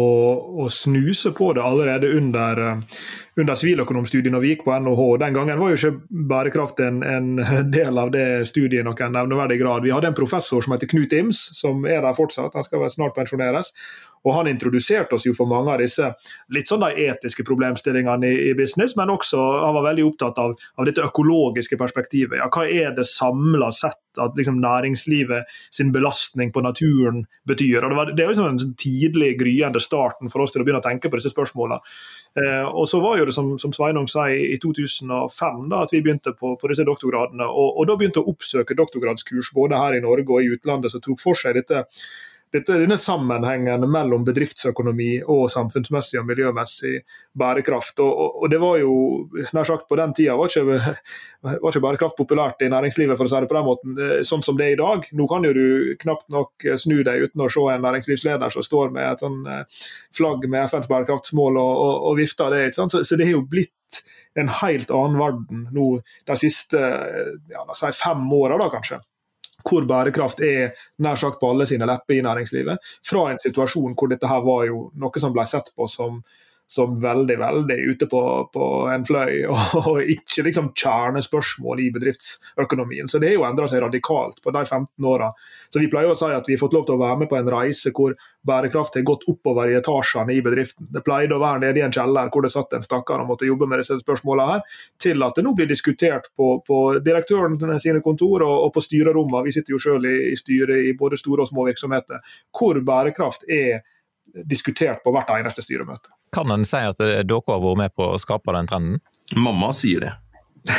å, 0.63 0.67
snuse 0.71 1.33
på 1.35 1.51
det 1.57 1.63
allerede 1.63 2.07
under, 2.15 2.61
eh, 2.63 3.01
under 3.35 3.59
siviløkonomstudiet 3.59 4.31
når 4.31 4.43
vi 4.45 4.53
gikk 4.53 4.63
på 4.63 4.77
NHH. 4.79 5.03
Den 5.25 5.35
gangen 5.35 5.59
var 5.59 5.73
jo 5.73 5.79
ikke 5.79 6.23
bærekraft 6.31 6.79
en, 6.85 7.03
en 7.03 7.43
del 7.77 7.99
av 7.99 8.13
det 8.15 8.47
studiet 8.47 8.79
i 8.79 8.87
noen 8.87 9.15
nevneverdig 9.17 9.59
grad. 9.59 9.83
Vi 9.83 9.91
hadde 9.91 10.13
en 10.13 10.17
professor 10.17 10.63
som 10.63 10.75
heter 10.75 10.87
Knut 10.87 11.15
Ims, 11.19 11.43
som 11.59 11.83
er 11.83 11.99
der 12.05 12.15
fortsatt. 12.15 12.55
Han 12.55 12.67
skal 12.67 12.85
vel 12.85 12.95
snart 12.95 13.17
pensjoneres. 13.17 13.75
Og 14.23 14.33
Han 14.33 14.49
introduserte 14.49 15.15
oss 15.15 15.27
jo 15.27 15.33
for 15.37 15.49
mange 15.49 15.71
av 15.71 15.79
disse 15.81 16.09
litt 16.55 16.67
sånn 16.67 16.83
de 16.83 17.05
etiske 17.07 17.45
problemstillingene 17.47 18.27
i, 18.27 18.49
i, 18.49 18.55
business, 18.57 18.95
men 18.99 19.11
også 19.13 19.39
han 19.61 19.75
var 19.77 19.85
veldig 19.91 20.07
opptatt 20.07 20.41
av, 20.41 20.55
av 20.75 20.87
dette 20.87 21.05
økologiske 21.05 21.79
perspektivet. 21.79 22.39
Ja, 22.41 22.49
hva 22.51 22.65
er 22.67 22.95
det 22.97 23.07
samla 23.07 23.71
sett 23.75 24.01
at 24.21 24.37
liksom, 24.37 24.59
næringslivet 24.63 25.49
sin 25.73 25.91
belastning 25.95 26.51
på 26.53 26.63
naturen 26.65 27.25
betyr? 27.47 27.83
Og 27.83 27.89
Det, 27.89 27.97
var, 27.97 28.11
det 28.13 28.23
er 28.23 28.29
jo 28.29 28.35
liksom 28.35 28.49
en 28.51 28.61
sånn 28.63 28.77
tidlig 28.79 29.33
gryende 29.39 29.81
starten 29.83 30.31
for 30.33 30.45
oss 30.45 30.55
til 30.55 30.63
å 30.63 30.67
begynne 30.67 30.83
å 30.83 30.87
tenke 30.87 31.11
på 31.11 31.19
disse 31.19 31.33
spørsmålene. 31.33 31.79
Eh, 32.37 32.67
og 32.67 32.87
så 32.89 33.01
var 33.01 33.17
jo 33.19 33.27
det 33.29 33.35
som, 33.35 33.53
som 33.61 33.73
Sveinung 33.73 34.09
sier, 34.11 34.37
i 34.53 34.59
2005 34.61 35.67
da, 35.71 35.83
at 35.83 35.93
vi 35.95 36.03
begynte 36.05 36.35
på, 36.37 36.55
på 36.59 36.71
disse 36.71 36.85
doktorgradene. 36.87 37.47
Og, 37.47 37.81
og 37.81 37.89
da 37.89 37.97
begynte 37.99 38.23
å 38.23 38.31
oppsøke 38.33 38.77
doktorgradskurs 38.77 39.53
både 39.55 39.79
her 39.81 39.97
i 39.97 40.03
Norge 40.05 40.33
og 40.33 40.43
i 40.43 40.51
utlandet 40.57 40.93
som 40.93 41.03
tok 41.03 41.21
for 41.23 41.39
seg 41.39 41.57
dette 41.57 41.85
dette, 42.53 42.77
denne 42.79 42.97
sammenhengen 42.97 43.83
mellom 43.91 44.23
bedriftsøkonomi 44.27 45.09
og 45.27 45.49
samfunnsmessig 45.51 46.19
og 46.21 46.27
miljømessig 46.29 46.93
bærekraft. 47.37 47.99
Og, 48.03 48.11
og, 48.11 48.37
og 48.43 48.51
det 48.53 48.59
var 48.61 48.77
jo, 48.79 48.93
nær 49.55 49.67
sagt 49.67 49.87
På 49.89 49.97
den 49.99 50.13
tida 50.15 50.37
var 50.39 50.51
ikke, 50.51 50.77
var 51.47 51.69
ikke 51.69 51.83
bærekraft 51.83 52.17
populært 52.19 52.63
i 52.63 52.71
næringslivet, 52.71 53.17
for 53.19 53.27
å 53.27 53.33
si 53.33 53.41
det 53.43 53.51
på 53.51 53.57
den 53.57 53.67
måten, 53.67 53.97
eh, 53.99 54.21
sånn 54.27 54.45
som 54.45 54.59
det 54.59 54.69
er 54.69 54.77
i 54.77 54.79
dag. 54.81 55.09
Nå 55.19 55.27
kan 55.31 55.47
jo 55.47 55.53
du 55.57 55.67
knapt 55.99 56.29
nok 56.33 56.69
snu 56.79 57.01
deg 57.07 57.27
uten 57.27 57.43
å 57.43 57.49
se 57.51 57.65
en 57.73 57.83
næringslivsleder 57.83 58.55
som 58.55 58.65
står 58.65 58.95
med 58.95 59.11
et 59.11 59.25
sånn 59.25 59.41
eh, 59.51 59.83
flagg 60.15 60.47
med 60.47 60.71
FNs 60.71 60.89
bærekraftsmål 60.91 61.59
og, 61.59 61.73
og, 61.83 62.07
og 62.11 62.21
vifter 62.21 62.55
det. 62.55 62.63
Så, 62.77 62.87
så 62.95 63.19
det 63.19 63.27
har 63.27 63.37
jo 63.37 63.43
blitt 63.47 64.01
en 64.37 64.49
helt 64.61 64.91
annen 64.93 65.19
verden 65.19 65.67
nå 65.73 65.85
de 66.27 66.35
siste 66.39 66.79
ja, 66.79 67.63
si 67.75 67.93
fem 67.97 68.27
åra, 68.37 68.59
kanskje 68.71 69.01
hvor 69.65 69.87
bærekraft 69.89 70.41
er 70.45 70.75
nær 71.03 71.19
sagt 71.19 71.39
på 71.39 71.49
alle 71.51 71.67
sine 71.69 71.87
lepper 71.89 72.17
i 72.17 72.25
næringslivet, 72.25 72.77
fra 73.05 73.31
en 73.31 73.41
situasjon 73.41 73.95
hvor 73.97 74.11
dette 74.11 74.29
her 74.29 74.43
var 74.45 74.67
jo 74.69 74.87
noe 74.95 75.23
som 75.23 75.33
ble 75.35 75.45
sett 75.49 75.73
på 75.75 75.89
som 75.91 76.21
som 76.69 77.01
veldig 77.01 77.37
veldig 77.39 77.77
ute 77.77 78.05
på, 78.11 78.21
på 78.53 78.65
en 78.91 79.05
fløy, 79.07 79.45
og, 79.53 79.75
og, 79.79 80.01
ikke 80.03 80.43
liksom 80.49 80.73
kjernespørsmål 80.75 81.79
i 81.85 81.91
bedriftsøkonomien. 81.95 83.07
Så 83.07 83.21
det 83.23 83.31
har 83.31 83.37
jo 83.37 83.45
endra 83.47 83.69
seg 83.71 83.85
radikalt 83.85 84.41
på 84.43 84.51
de 84.51 84.65
15 84.65 85.07
åra. 85.07 85.31
Så 85.71 85.79
vi 85.79 85.87
pleier 85.91 86.11
å 86.11 86.17
si 86.19 86.27
at 86.27 86.49
vi 86.49 86.57
har 86.57 86.61
fått 86.61 86.75
lov 86.75 86.83
til 86.87 86.97
å 86.97 87.01
være 87.05 87.21
med 87.23 87.31
på 87.31 87.39
en 87.39 87.51
reise 87.55 87.93
hvor 87.95 88.17
bærekraft 88.47 88.99
har 88.99 89.07
gått 89.07 89.23
oppover 89.31 89.71
i 89.71 89.77
etasjene 89.79 90.35
i 90.35 90.43
bedriften. 90.43 90.89
Det 90.91 91.03
pleide 91.07 91.37
å 91.37 91.41
være 91.43 91.63
nede 91.63 91.81
i 91.81 91.85
en 91.87 91.95
kjeller 91.95 92.31
hvor 92.33 92.43
det 92.43 92.51
satt 92.51 92.75
en 92.75 92.85
stakkar 92.85 93.23
og 93.23 93.31
måtte 93.31 93.47
jobbe 93.47 93.67
med 93.71 93.83
disse 93.83 93.99
spørsmålene 94.03 94.57
her, 94.57 94.77
til 95.03 95.23
at 95.23 95.39
det 95.39 95.47
nå 95.47 95.55
blir 95.55 95.71
diskutert 95.71 96.27
på, 96.35 96.51
på 96.67 96.81
direktøren 97.03 97.55
sine 97.79 98.03
kontor 98.03 98.43
og, 98.43 98.55
og 98.67 98.75
på 98.75 98.83
styrerommene. 98.83 99.45
Vi 99.47 99.55
sitter 99.55 99.75
jo 99.75 99.81
sjøl 99.83 100.11
i, 100.11 100.17
i 100.33 100.35
styret 100.39 100.91
i 100.91 100.95
både 100.99 101.19
store 101.19 101.47
og 101.47 101.51
små 101.51 101.67
virksomheter, 101.71 102.19
hvor 102.51 102.83
bærekraft 102.83 103.47
er 103.47 103.85
diskutert 104.47 105.03
på 105.03 105.15
hvert 105.15 105.31
eneste 105.39 105.63
styremøte. 105.63 106.16
Kan 106.37 106.51
en 106.53 106.67
si 106.69 106.77
at 106.77 106.99
dere 107.01 107.25
har 107.25 107.61
vært 107.63 107.79
med 107.81 107.93
på 107.97 108.11
å 108.13 108.17
skape 108.21 108.53
den 108.53 108.67
trenden? 108.69 108.99
Mamma 109.33 109.71
sier 109.73 110.03
det. 110.03 110.13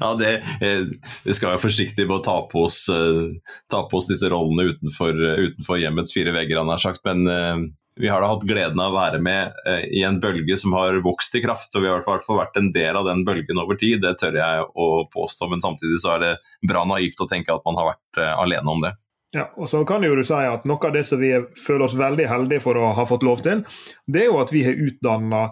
ja, 0.00 0.14
det, 0.18 0.32
eh, 0.64 0.80
vi 1.24 1.34
skal 1.36 1.52
være 1.52 1.60
forsiktige 1.62 2.08
med 2.08 2.16
å 2.16 2.24
ta 2.24 2.34
på 2.50 2.64
oss, 2.66 2.88
eh, 2.90 3.36
ta 3.70 3.84
på 3.86 4.00
oss 4.00 4.08
disse 4.10 4.26
rollene 4.32 4.72
utenfor, 4.72 5.12
utenfor, 5.44 5.76
hjemmets 5.84 6.14
fire 6.16 6.32
vegger, 6.34 6.58
han 6.64 6.72
har 6.72 6.82
sagt. 6.82 7.00
Men 7.06 7.20
vi 8.00 8.08
har 8.08 8.24
da 8.24 8.32
hatt 8.32 8.48
gleden 8.48 8.80
av 8.80 8.90
å 8.90 8.98
være 8.98 9.20
med 9.22 9.52
i 9.92 10.02
en 10.08 10.18
bølge 10.18 10.56
som 10.58 10.72
har 10.74 10.98
vokst 11.04 11.34
i 11.38 11.44
kraft. 11.44 11.70
Og 11.76 11.82
vi 11.84 11.88
har 11.92 12.00
i 12.00 12.06
hvert 12.08 12.26
fall 12.26 12.40
vært 12.40 12.58
en 12.58 12.72
del 12.74 12.96
av 12.98 13.06
den 13.06 13.22
bølgen 13.28 13.60
over 13.62 13.76
tid, 13.78 14.00
det 14.02 14.18
tør 14.18 14.34
jeg 14.40 14.66
å 14.66 15.06
påstå. 15.12 15.46
Men 15.52 15.62
samtidig 15.62 16.00
så 16.02 16.16
er 16.16 16.20
det 16.24 16.34
bra 16.66 16.82
naivt 16.88 17.20
å 17.22 17.30
tenke 17.30 17.54
at 17.54 17.62
man 17.68 17.78
har 17.78 17.92
vært 17.92 18.16
alene 18.34 18.68
om 18.72 18.80
det. 18.82 18.92
Ja, 19.32 19.46
og 19.56 19.68
så 19.70 19.80
kan 19.88 20.04
jo 20.04 20.12
du 20.12 20.20
si 20.28 20.36
at 20.36 20.66
Noe 20.68 20.88
av 20.88 20.92
det 20.92 21.06
som 21.08 21.20
vi 21.22 21.30
føler 21.56 21.86
oss 21.86 21.96
veldig 21.96 22.26
heldige 22.28 22.60
for 22.60 22.76
å 22.76 22.90
ha 22.98 23.04
fått 23.08 23.24
lov 23.24 23.40
til, 23.44 23.62
det 24.04 24.26
er 24.26 24.28
jo 24.28 24.40
at 24.42 24.52
vi 24.52 24.66
har 24.66 24.76
utdanna 24.76 25.46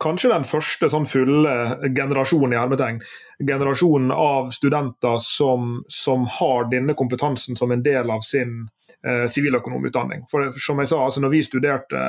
kanskje 0.00 0.32
den 0.32 0.46
første 0.48 0.88
sånn 0.92 1.08
fulle 1.10 1.52
generasjonen 1.84 2.56
i 2.56 2.60
hermetegn. 2.60 3.02
Generasjonen 3.38 4.10
av 4.10 4.50
studenter 4.50 5.18
som, 5.20 5.84
som, 5.88 6.26
har 6.38 6.70
denne 6.70 6.94
kompetansen 6.94 7.56
som 7.56 7.70
en 7.70 7.82
del 7.82 8.10
av 8.10 8.20
sin 8.24 8.62
eh, 9.04 9.26
siviløkonomutdanning. 9.28 10.22
Eh, 10.24 10.28
for 10.30 10.56
som 10.56 10.80
jeg 10.80 10.88
sa, 10.88 11.02
altså 11.04 11.20
når 11.20 11.34
vi 11.34 11.42
studerte 11.44 12.04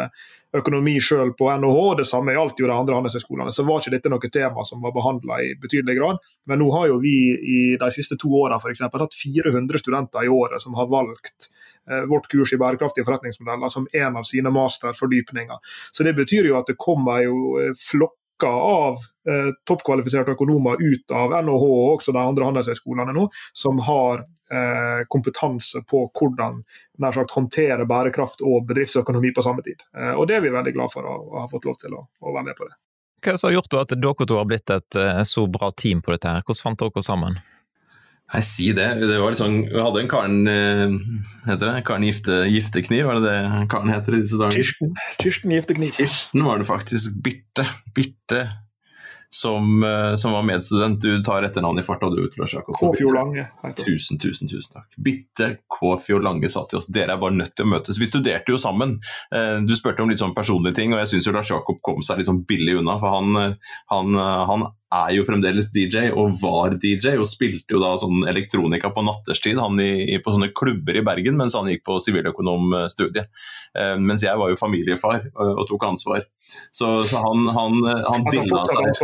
økonomi 0.56 0.96
selv 1.04 1.36
på 1.38 1.50
NHH, 1.52 1.82
det 2.00 2.08
samme 2.08 2.32
gjaldt 2.36 2.62
jo 2.62 2.70
de 2.70 2.76
andre 2.78 2.96
handelshøyskolene, 2.96 3.52
så 3.52 3.66
var 3.68 3.84
ikke 3.84 3.96
dette 3.98 4.12
noe 4.14 4.32
tema 4.32 4.64
som 4.68 4.82
var 4.84 4.96
behandla 4.96 5.42
i 5.44 5.52
betydelig 5.60 5.98
grad. 6.00 6.24
Men 6.48 6.64
nå 6.64 6.70
har 6.78 6.88
jo 6.94 7.02
vi 7.04 7.18
i 7.36 7.60
de 7.80 7.92
siste 7.94 8.16
to 8.20 8.32
åra 8.40 8.60
hatt 8.62 9.20
400 9.24 9.84
studenter 9.84 10.26
i 10.26 10.32
året 10.32 10.64
som 10.64 10.80
har 10.80 10.88
valgt 10.88 11.50
eh, 11.92 12.08
vårt 12.08 12.32
kurs 12.32 12.54
i 12.54 12.62
bærekraftige 12.62 13.06
forretningsmodeller 13.06 13.70
som 13.74 13.88
en 13.92 14.18
av 14.18 14.24
sine 14.24 14.50
masterfordypninger. 14.50 15.60
Så 15.92 16.04
Det 16.04 16.16
betyr 16.16 16.48
jo 16.48 16.58
at 16.60 16.72
det 16.72 16.80
kommer 16.80 17.24
jo 17.28 17.58
eh, 17.60 17.76
flokk 18.38 18.54
av 18.54 18.94
eh, 19.30 19.54
toppkvalifiserte 19.66 20.32
økonomer 20.32 20.78
ut 20.80 21.12
av 21.12 21.32
NHH 21.44 21.64
og 21.64 21.96
også 21.98 22.12
de 22.12 22.20
andre 22.20 22.46
handelshøyskolene 22.46 23.14
nå, 23.14 23.30
som 23.54 23.80
har 23.80 24.20
eh, 24.52 25.06
kompetanse 25.08 25.84
på 25.90 26.10
hvordan 26.14 26.64
nær 27.00 27.12
sagt, 27.12 27.32
håndtere 27.32 27.86
bærekraft 27.86 28.42
og 28.42 28.68
bedriftsøkonomi 28.68 29.34
på 29.34 29.42
samme 29.44 29.62
tid. 29.64 29.82
Eh, 29.98 30.14
og 30.14 30.28
Det 30.28 30.38
er 30.38 30.42
vi 30.42 30.50
veldig 30.50 30.74
glad 30.74 30.92
for 30.94 31.04
å, 31.06 31.18
å 31.34 31.40
ha 31.42 31.48
fått 31.50 31.66
lov 31.66 31.78
til 31.78 31.94
å, 31.94 32.08
å, 32.22 32.34
være 32.34 32.46
med 32.46 32.58
på 32.58 32.68
det. 32.68 32.78
Hva 33.26 33.38
som 33.38 33.50
har 33.50 33.58
gjort 33.58 33.74
at 33.82 33.96
dere 33.98 34.26
to 34.26 34.38
har 34.38 34.46
blitt 34.46 34.70
et 34.70 34.96
eh, 34.96 35.24
så 35.24 35.48
bra 35.48 35.72
team 35.72 36.02
på 36.02 36.14
dette? 36.14 36.30
her? 36.30 36.46
Hvordan 36.46 36.64
fant 36.64 36.86
dere 36.86 37.04
sammen? 37.04 37.40
Nei, 38.28 38.42
si 38.44 38.72
det. 38.76 38.88
det 39.08 39.20
var 39.22 39.36
sånn, 39.40 39.62
Vi 39.72 39.80
hadde 39.80 40.02
en 40.04 40.10
Karen 40.12 40.52
eh, 40.52 40.96
heter 41.48 41.70
det? 41.70 41.84
Karen 41.88 42.04
Gifte, 42.04 42.42
Giftekniv, 42.52 43.06
var 43.08 43.22
det 43.22 43.32
det 43.32 43.68
Karen 43.72 43.94
heter 43.94 44.18
i 44.18 44.24
disse 44.26 44.40
dager? 44.40 44.58
Kirsten, 44.58 44.96
Kirsten 45.22 45.54
Giftekniv. 45.56 45.94
Kirsten 45.96 46.44
var 46.48 46.60
det 46.60 46.68
faktisk. 46.68 47.16
Birte. 47.24 47.70
Birte 47.96 48.44
som, 49.30 49.84
eh, 49.84 50.16
som, 50.16 50.32
var 50.32 50.44
medstudent. 50.44 51.02
Du 51.02 51.24
tar 51.24 51.44
etternavnet 51.44 51.84
i 51.84 51.88
farta, 51.88 52.10
du. 52.10 52.32
Lars 52.38 52.54
Jakob. 52.54 52.76
Kåfjord 52.76 53.16
Lange. 53.16 53.48
Tusen, 53.76 54.20
tusen, 54.20 54.48
tusen 54.48 54.74
takk. 54.74 54.88
Bitte 54.98 55.58
Kåfjord 55.68 56.24
Lange 56.24 56.50
sa 56.50 56.66
til 56.70 56.80
oss 56.80 56.88
dere 56.88 57.16
er 57.16 57.22
bare 57.22 57.36
nødt 57.36 57.56
til 57.56 57.68
å 57.68 57.72
møtes. 57.76 58.00
Vi 58.00 58.08
studerte 58.10 58.54
jo 58.54 58.60
sammen. 58.62 58.98
Eh, 59.32 59.60
du 59.68 59.76
spurte 59.76 60.04
om 60.04 60.12
litt 60.12 60.22
sånn 60.22 60.36
personlige 60.36 60.80
ting, 60.80 60.96
og 60.96 61.04
jeg 61.04 61.16
syns 61.16 61.32
Lars 61.36 61.52
Jakob 61.52 61.82
kom 61.84 62.04
seg 62.04 62.22
litt 62.22 62.32
sånn 62.32 62.44
billig 62.48 62.80
unna. 62.82 63.00
For 63.02 63.16
han, 63.18 63.58
han, 63.92 64.20
han 64.52 64.68
er 64.94 65.12
jo 65.18 65.26
fremdeles 65.28 65.70
DJ, 65.74 66.10
og 66.16 66.38
var 66.42 66.78
DJ, 66.80 67.18
og 67.20 67.28
spilte 67.28 67.76
jo 67.76 67.82
da 67.82 67.94
sånn 68.00 68.24
elektronika 68.30 68.92
på 68.96 69.04
natterstid 69.04 69.60
han 69.60 69.80
i, 69.84 70.20
på 70.24 70.34
sånne 70.34 70.54
klubber 70.56 70.96
i 70.96 71.04
Bergen 71.06 71.36
mens 71.40 71.58
han 71.60 71.68
gikk 71.72 71.84
på 71.88 71.98
siviløkonomstudiet. 72.04 73.28
Eh, 73.78 73.96
mens 74.00 74.24
jeg 74.24 74.40
var 74.40 74.54
jo 74.54 74.60
familiefar 74.60 75.28
og, 75.34 75.52
og 75.64 75.66
tok 75.72 75.88
ansvar. 75.90 76.24
Så, 76.72 76.94
så 77.10 77.20
han, 77.26 77.50
han, 77.52 77.82
han 77.84 78.28
dilla 78.32 78.64
seg 78.72 79.02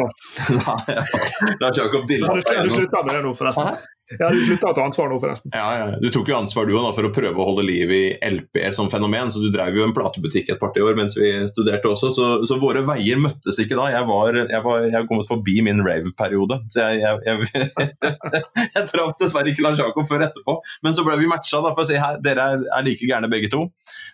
Lars 1.61 1.81
Jakob 1.81 2.07
dilla 2.07 2.31
seg. 2.39 2.61
Har 2.61 2.69
du 2.69 2.77
slutta 2.77 3.03
med 3.03 3.17
det 3.17 3.25
nå, 3.25 3.35
forresten? 3.35 3.83
Ja, 4.20 4.29
Du 4.34 4.41
slutta 4.43 4.72
å 4.72 4.75
ta 4.75 4.86
ansvar 4.88 5.10
nå, 5.12 5.20
forresten. 5.22 5.51
Ja, 5.55 5.67
ja. 5.79 5.88
Du 6.01 6.10
tok 6.13 6.29
jo 6.29 6.38
ansvar 6.38 6.67
du 6.67 6.75
òg 6.77 6.89
for 6.96 7.08
å 7.08 7.12
prøve 7.13 7.39
å 7.39 7.48
holde 7.50 7.65
liv 7.67 7.91
i 7.93 8.03
LP-er 8.27 8.74
som 8.75 8.89
fenomen. 8.91 9.32
så 9.32 9.41
Du 9.43 9.50
drev 9.53 9.77
jo 9.77 9.86
en 9.88 9.96
platebutikk 9.96 10.53
et 10.53 10.62
par 10.62 10.74
år 10.74 10.98
mens 10.98 11.17
vi 11.17 11.32
studerte 11.50 11.89
også, 11.89 12.12
så, 12.15 12.27
så, 12.48 12.58
våre 12.62 12.84
veier 12.86 13.20
møttes 13.22 13.60
ikke 13.62 13.77
da. 13.79 13.89
Jeg 13.93 14.08
var, 14.10 14.39
jeg 14.39 14.63
var, 14.65 14.88
jeg 14.88 15.10
kommet 15.10 15.29
forbi 15.29 15.60
min 15.65 15.84
rave-periode, 15.86 16.60
så 16.74 16.88
jeg, 16.89 17.01
jeg, 17.03 17.48
jeg, 17.50 17.89
jeg 18.77 18.88
traff 18.91 19.17
dessverre 19.20 19.51
ikke 19.51 19.65
Lars 19.65 19.82
Jakob 19.82 20.08
før 20.10 20.25
etterpå. 20.27 20.58
Men 20.86 20.96
så 20.96 21.05
ble 21.05 21.17
vi 21.22 21.29
matcha 21.32 21.62
da, 21.63 21.74
for 21.75 21.86
å 21.86 21.89
si 21.89 22.00
her, 22.00 22.20
dere 22.24 22.48
er, 22.53 22.65
er 22.77 22.88
like 22.88 23.10
gærne 23.10 23.29
begge 23.32 23.51
to. 23.53 23.65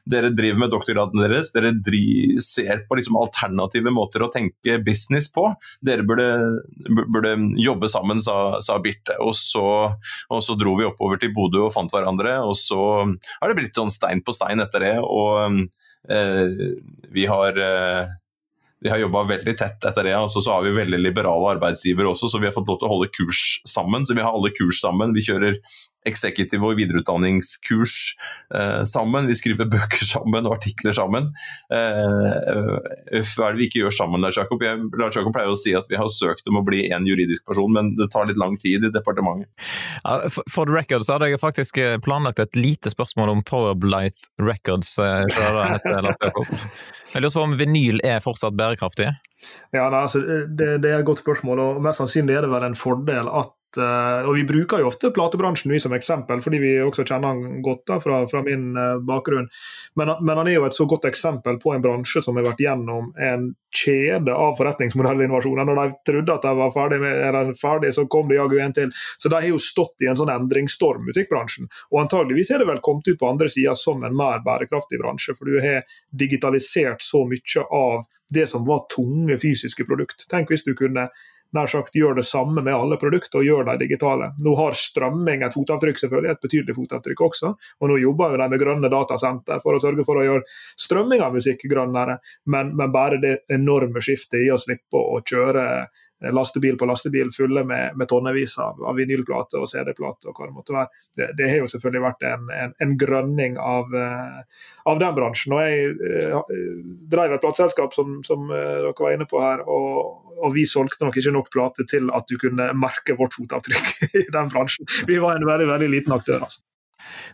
Dere 0.10 0.32
driver 0.36 0.64
med 0.64 0.74
doktorgraden 0.74 1.24
deres, 1.24 1.54
dere 1.56 1.74
driver, 1.76 2.40
ser 2.44 2.84
på 2.88 2.98
liksom 3.00 3.18
alternative 3.20 3.92
måter 3.94 4.24
å 4.26 4.32
tenke 4.34 4.80
business 4.86 5.30
på. 5.34 5.50
Dere 5.86 6.06
burde, 6.08 6.30
burde 7.10 7.36
jobbe 7.60 7.90
sammen, 7.92 8.22
sa, 8.24 8.60
sa 8.64 8.80
Birte. 8.84 9.18
Og 9.24 9.36
så 9.38 9.89
og 10.30 10.44
så 10.46 10.56
dro 10.60 10.76
vi 10.80 10.88
oppover 10.88 11.22
til 11.22 11.34
Bodø 11.36 11.66
og 11.68 11.74
fant 11.76 11.92
hverandre, 11.94 12.40
og 12.46 12.56
så 12.60 12.80
har 13.06 13.50
det 13.50 13.58
blitt 13.60 13.78
sånn 13.78 13.94
stein 13.94 14.24
på 14.26 14.36
stein 14.36 14.64
etter 14.64 14.86
det. 14.86 14.96
Og 15.04 15.68
eh, 16.10 16.66
vi 17.14 17.28
har 17.30 17.60
eh, 17.60 18.18
vi 18.80 18.90
har 18.90 19.02
jobba 19.02 19.26
veldig 19.28 19.56
tett 19.60 19.84
etter 19.84 20.08
det. 20.08 20.16
og 20.16 20.32
så 20.32 20.44
har 20.52 20.64
vi 20.64 20.72
veldig 20.72 21.02
liberale 21.02 21.56
arbeidsgivere 21.58 22.14
også, 22.14 22.30
så 22.32 22.40
vi 22.40 22.48
har 22.48 22.56
fått 22.56 22.70
lov 22.70 22.80
til 22.80 22.88
å 22.88 22.94
holde 22.94 23.12
kurs 23.12 23.60
sammen. 23.68 24.06
Så 24.08 24.16
vi 24.16 24.24
har 24.24 24.32
alle 24.32 24.54
kurs 24.56 24.80
sammen. 24.80 25.12
Vi 25.18 25.26
kjører 25.26 25.60
executive- 26.08 26.66
og 26.66 26.78
videreutdanningskurs 26.80 27.96
eh, 28.56 28.84
sammen. 28.88 29.28
Vi 29.30 29.38
skriver 29.40 29.70
bøker 29.70 30.06
sammen 30.08 30.48
og 30.48 30.56
artikler 30.58 30.96
sammen. 30.96 31.30
Eh, 31.74 33.20
hva 33.20 33.50
er 33.50 33.56
det 33.56 33.60
vi 33.60 33.68
ikke 33.70 33.84
gjør 33.84 33.96
sammen, 34.00 34.24
Lars 34.24 34.40
Jakob? 34.40 34.64
Jeg, 34.64 34.82
Lars 35.00 35.18
Jakob 35.20 35.36
pleier 35.36 35.52
å 35.52 35.60
si 35.60 35.76
at 35.78 35.90
vi 35.92 36.00
har 36.00 36.10
søkt 36.14 36.48
om 36.50 36.62
å 36.62 36.66
bli 36.66 36.86
en 36.96 37.08
juridisk 37.08 37.46
person, 37.50 37.72
men 37.76 37.94
det 38.00 38.10
tar 38.14 38.30
litt 38.30 38.40
lang 38.40 38.58
tid 38.62 38.88
i 38.88 38.94
departementet. 38.94 39.50
Ja, 40.04 40.30
for, 40.32 40.48
for 40.52 40.70
the 40.70 40.76
record 40.76 41.06
så 41.08 41.18
hadde 41.18 41.32
jeg 41.34 41.42
faktisk 41.42 41.82
eh, 41.82 41.98
planlagt 42.04 42.42
et 42.44 42.56
lite 42.60 42.94
spørsmål 42.94 43.36
om 43.36 43.44
Powerblight 43.48 44.30
Records. 44.42 44.96
Eh, 45.02 45.26
heter, 45.30 46.02
Lars 46.06 46.24
Jakob. 46.24 46.54
Jeg 47.10 47.24
lurer 47.24 47.34
på 47.34 47.42
om 47.42 47.58
vinyl 47.58 48.04
er 48.06 48.22
fortsatt 48.24 48.58
bærekraftig? 48.58 49.10
Ja, 49.72 49.88
nei, 49.88 50.02
altså, 50.04 50.20
det, 50.22 50.68
det, 50.84 50.90
er 50.92 51.00
et 51.00 51.08
godt 51.08 51.24
spørsmål, 51.24 51.62
og 51.64 51.80
mest 51.84 52.02
sannsynlig 52.02 52.36
er 52.36 52.46
det 52.46 52.52
vel 52.52 52.66
en 52.68 52.78
fordel 52.78 53.30
at 53.32 53.54
Og 53.78 54.34
vi 54.34 54.44
bruker 54.48 54.82
jo 54.82 54.90
ofte 54.90 55.12
platebransjen 55.14 55.72
vi 55.72 55.80
som 55.82 55.94
eksempel, 55.94 56.42
fordi 56.42 56.60
vi 56.62 56.72
også 56.82 57.06
kjenner 57.06 57.34
han 57.34 57.62
godt 57.66 57.86
da, 57.90 58.00
fra, 58.02 58.24
fra 58.32 58.42
min 58.46 58.72
uh, 58.78 58.98
bakgrunn. 59.06 59.46
Men, 60.00 60.16
men, 60.24 60.38
han 60.40 60.50
er 60.50 60.58
jo 60.58 60.66
et 60.66 60.78
så 60.78 60.88
godt 60.90 61.06
eksempel 61.10 61.60
på 61.62 61.76
en 61.76 61.84
bransje 61.84 62.24
som 62.26 62.40
har 62.40 62.48
vært 62.50 62.64
gjennom 62.64 63.12
en 63.20 63.50
kjede 63.76 64.34
av 64.34 64.56
forretningsmodellinnovasjoner. 64.58 65.70
Når 65.70 65.82
de 65.82 66.12
trodde 66.12 66.36
at 66.36 66.48
de 66.48 66.54
var 66.58 66.74
ferdig, 66.74 67.02
med, 67.04 67.54
ferdig 67.62 67.94
så 67.96 68.08
kom 68.10 68.30
det 68.30 68.40
jaggu 68.40 68.58
en 68.64 68.76
til. 68.76 68.94
Så 69.18 69.30
de 69.30 69.38
har 69.38 69.50
jo 69.50 69.62
stått 69.62 70.06
i 70.06 70.10
en 70.10 70.18
sånn 70.20 70.34
endringsstorm, 70.34 71.06
musikkbransjen. 71.10 71.70
Og 71.94 72.04
antageligvis 72.04 72.54
er 72.54 72.64
det 72.64 72.70
vel 72.72 72.84
kommet 72.86 73.10
ut 73.12 73.20
på 73.20 73.30
andre 73.30 73.50
sida 73.54 73.76
som 73.78 74.02
en 74.04 74.18
mer 74.18 74.42
bærekraftig 74.46 75.02
bransje, 75.02 75.38
for 75.38 75.50
du 75.50 75.60
har 75.62 75.86
digitalisert 76.10 77.06
så 77.06 77.26
mye 77.30 77.68
av 77.70 78.08
det 78.34 78.46
som 78.50 78.66
var 78.66 78.86
tunge 78.94 79.38
fysiske 79.42 79.86
produkt. 79.90 80.26
Tenk 80.30 80.52
hvis 80.54 80.66
du 80.66 80.76
kunne 80.78 81.10
nær 81.56 81.70
sagt 81.72 81.96
gjør 81.98 82.18
det 82.20 82.26
samme 82.30 82.62
med 82.62 82.76
alle 82.76 82.98
produkter 83.02 83.42
og 83.42 83.48
gjør 83.48 83.68
de 83.70 83.78
digitale. 83.84 84.32
Nå 84.46 84.54
har 84.60 84.78
strømming 84.78 85.46
et 85.46 85.56
fotavtrykk, 85.56 86.02
selvfølgelig, 86.02 86.36
et 86.36 86.44
betydelig 86.46 86.76
fotavtrykk 86.78 87.24
også. 87.30 87.54
Og 87.80 87.92
nå 87.92 87.98
jobber 88.04 88.36
jo 88.36 88.42
de 88.42 88.50
med 88.54 88.62
grønne 88.62 88.92
datasenter 88.94 89.64
for 89.64 89.78
å 89.78 89.82
sørge 89.84 90.06
for 90.08 90.20
å 90.20 90.26
gjøre 90.28 90.60
strømming 90.80 91.24
av 91.26 91.34
musikk 91.38 91.66
grønnere. 91.72 92.20
Men, 92.54 92.76
men 92.78 92.94
bare 92.94 93.22
det 93.24 93.36
enorme 93.54 94.04
skiftet 94.04 94.44
i 94.44 94.52
å 94.54 94.60
slippe 94.62 95.00
å 95.00 95.22
kjøre 95.26 95.66
lastebil 96.22 96.78
på 96.78 96.86
lastebil 96.86 97.32
fulle 97.32 97.64
med, 97.64 97.96
med 97.96 98.10
tonnevis 98.12 98.58
av, 98.60 98.80
av 98.84 98.98
vinylplater 99.00 99.62
og 99.62 99.70
CD-plater 99.72 100.32
og 100.32 100.40
hva 100.40 100.50
det 100.50 100.56
måtte 100.56 100.76
være. 100.76 101.04
Det, 101.16 101.28
det, 101.40 101.50
har 101.52 101.62
jo 101.62 101.70
selvfølgelig 101.72 102.04
vært 102.04 102.26
en, 102.28 102.50
en, 102.56 102.74
en 102.84 102.96
grønning 103.00 103.60
av, 103.64 103.94
uh, 103.96 104.66
av, 104.84 105.00
den 105.00 105.16
bransjen. 105.16 105.56
Og 105.56 105.64
Jeg 105.64 105.94
uh, 105.96 106.56
drev 107.12 107.36
et 107.36 107.44
plateselskap 107.44 107.96
som, 107.96 108.20
som 108.28 108.50
dere 108.52 108.94
var 108.98 109.16
inne 109.16 109.30
på 109.30 109.40
her, 109.44 109.64
og, 109.64 110.26
og, 110.40 110.50
vi 110.56 110.66
solgte 110.68 111.06
nok 111.06 111.20
ikke 111.20 111.36
nok 111.36 111.52
plater 111.54 111.88
til 111.88 112.12
at 112.16 112.28
du 112.28 112.36
kunne 112.42 112.72
merke 112.76 113.16
vårt 113.20 113.38
fotavtrykk 113.38 113.94
i 114.24 114.26
den 114.34 114.52
bransjen. 114.52 114.90
Vi 115.08 115.22
var 115.24 115.40
en 115.40 115.48
veldig, 115.48 115.70
veldig 115.72 115.94
liten 115.94 116.16
aktør. 116.16 116.44
altså. 116.50 116.64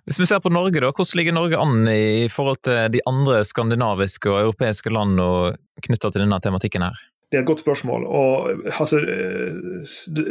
Hvis 0.06 0.20
vi 0.22 0.28
ser 0.30 0.40
på 0.44 0.52
Norge, 0.54 0.78
da, 0.78 0.92
hvordan 0.94 1.18
ligger 1.18 1.34
Norge 1.34 1.58
an 1.60 1.90
i 1.90 2.30
forhold 2.32 2.62
til 2.64 2.94
de 2.94 3.02
andre 3.10 3.42
skandinaviske 3.48 4.30
og 4.30 4.44
europeiske 4.44 4.94
land 4.94 5.18
knytta 5.88 6.14
til 6.14 6.22
denne 6.22 6.38
tematikken 6.44 6.86
her? 6.86 7.02
Det 7.36 7.42
er 7.42 7.44
et 7.44 7.50
godt 7.50 7.66
spørsmål. 7.66 8.04
og 8.08 8.62
altså, 8.80 9.02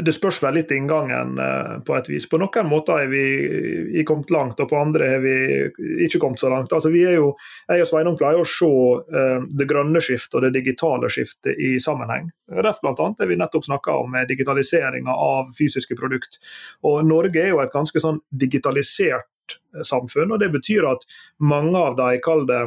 Det 0.05 0.13
spørs 0.17 0.39
vel 0.41 0.55
litt 0.57 0.71
inngangen 0.73 1.35
eh, 1.37 1.73
på 1.85 1.97
et 1.99 2.07
vis. 2.09 2.25
På 2.31 2.39
noen 2.41 2.65
måter 2.65 3.03
er 3.03 3.11
vi 3.13 4.05
kommet 4.09 4.31
langt, 4.33 4.61
og 4.65 4.71
på 4.71 4.79
andre 4.81 5.11
har 5.13 5.21
vi 5.21 5.35
ikke 6.07 6.23
kommet 6.23 6.41
så 6.41 6.49
langt. 6.49 6.73
Altså, 6.73 6.89
vi 6.89 7.03
er 7.05 7.19
jo, 7.19 7.35
Jeg 7.69 7.85
og 7.85 7.91
Sveinung 7.91 8.17
pleier 8.17 8.41
å 8.41 8.47
se 8.49 8.65
uh, 8.65 9.45
det 9.53 9.67
grønne 9.69 10.01
skiftet 10.01 10.39
og 10.39 10.47
det 10.47 10.55
digitale 10.57 11.11
skiftet 11.13 11.61
i 11.61 11.75
sammenheng. 11.77 12.31
Ref 12.65 12.81
blant 12.81 13.03
annet 13.05 13.21
det 13.21 13.29
vi 13.29 13.37
nettopp 13.37 13.69
snakka 13.69 13.99
om 14.01 14.17
digitaliseringa 14.29 15.13
av 15.13 15.53
fysiske 15.59 15.97
produkt. 16.01 16.41
Og 16.89 17.05
Norge 17.05 17.43
er 17.43 17.53
jo 17.53 17.61
et 17.61 17.73
ganske 17.75 18.01
sånn 18.01 18.23
digitalisert 18.33 19.59
samfunn, 19.85 20.33
og 20.33 20.41
det 20.41 20.49
betyr 20.57 20.89
at 20.89 21.05
mange 21.45 21.77
av 21.77 22.01
de, 22.01 22.17
kall 22.25 22.47
det 22.49 22.63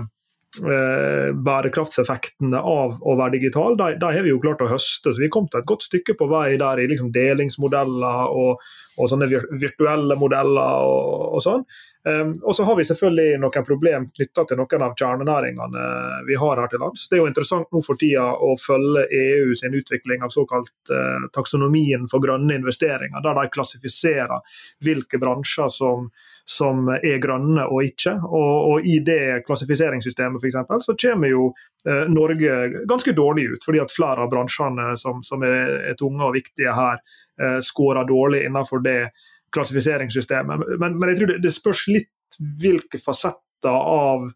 eh, 0.64 1.30
bærekraftseffektene 1.48 2.60
av 2.60 2.98
å 3.02 3.16
være 3.20 3.36
digital, 3.38 3.78
de, 3.80 3.94
de, 4.02 4.12
har 4.16 4.26
vi 4.26 4.34
jo 4.34 4.42
klart 4.44 4.64
å 4.64 4.70
høste. 4.72 5.14
Så 5.14 5.24
vi 5.24 5.32
kom 5.34 5.50
til 5.52 5.62
et 5.62 5.70
godt 5.70 5.86
stykke 5.88 6.18
på 6.20 6.30
vei 6.32 6.58
der 6.60 6.82
i 6.82 6.88
liksom 6.92 7.12
delingsmodeller 7.16 8.34
og, 8.34 8.64
og 8.98 9.12
sånne 9.12 9.30
virtuelle 9.32 10.18
modeller 10.20 10.88
og, 10.88 11.28
og 11.38 11.46
sånn. 11.46 11.68
Um, 12.08 12.32
og 12.44 12.56
så 12.56 12.64
har 12.64 12.78
vi 12.78 12.86
selvfølgelig 12.88 13.40
noen 13.42 13.66
problem 13.68 14.06
knytta 14.16 14.46
til 14.48 14.60
noen 14.62 14.86
av 14.86 14.96
kjernenæringene 15.00 15.88
vi 16.28 16.38
har 16.40 16.62
her 16.62 16.72
til 16.72 16.84
lands. 16.86 17.08
Det 17.10 17.18
er 17.18 17.24
jo 17.24 17.30
interessant 17.32 17.68
nå 17.74 17.82
for 17.84 18.00
tida 18.00 18.30
å 18.32 18.54
følge 18.62 19.08
EU 19.18 19.58
sin 19.58 19.76
utvikling 19.76 20.24
av 20.24 20.32
såkalt 20.32 20.94
uh, 20.94 21.28
taksonomien 21.36 22.08
for 22.12 22.24
grønne 22.24 22.56
investeringer, 22.62 23.20
der 23.26 23.38
de 23.42 23.54
klassifiserer 23.54 24.64
hvilke 24.86 25.20
bransjer 25.22 25.72
som 25.74 26.10
som 26.50 26.88
er 26.88 27.20
grønne 27.20 27.66
og 27.68 27.84
ikke. 27.84 28.14
Og, 28.24 28.52
og 28.72 28.86
i 28.88 29.02
det 29.04 29.44
klassifiseringssystemet 29.48 30.40
for 30.40 30.48
eksempel, 30.48 30.80
så 30.84 30.96
kommer 30.96 31.32
jo 31.34 31.50
eh, 31.84 32.06
Norge 32.08 32.86
ganske 32.88 33.12
dårlig 33.18 33.50
ut, 33.52 33.66
fordi 33.68 33.82
at 33.84 33.92
flere 33.92 34.24
av 34.24 34.32
bransjene 34.32 34.94
som, 35.00 35.20
som 35.28 35.44
er, 35.44 35.74
er, 35.92 35.98
tunge 36.00 36.24
og 36.24 36.38
viktige 36.38 36.76
her, 36.78 37.02
eh, 37.42 37.60
skårer 37.60 38.08
dårlig 38.08 38.46
innenfor 38.48 38.80
det 38.86 39.02
klassifiseringssystemet. 39.56 40.68
Men, 40.80 40.98
men 41.00 41.12
jeg 41.12 41.22
tror 41.22 41.34
det, 41.34 41.42
det 41.46 41.54
spørs 41.56 41.86
litt 41.92 42.40
hvilke 42.62 43.00
fasetter 43.02 43.74
av 43.74 44.28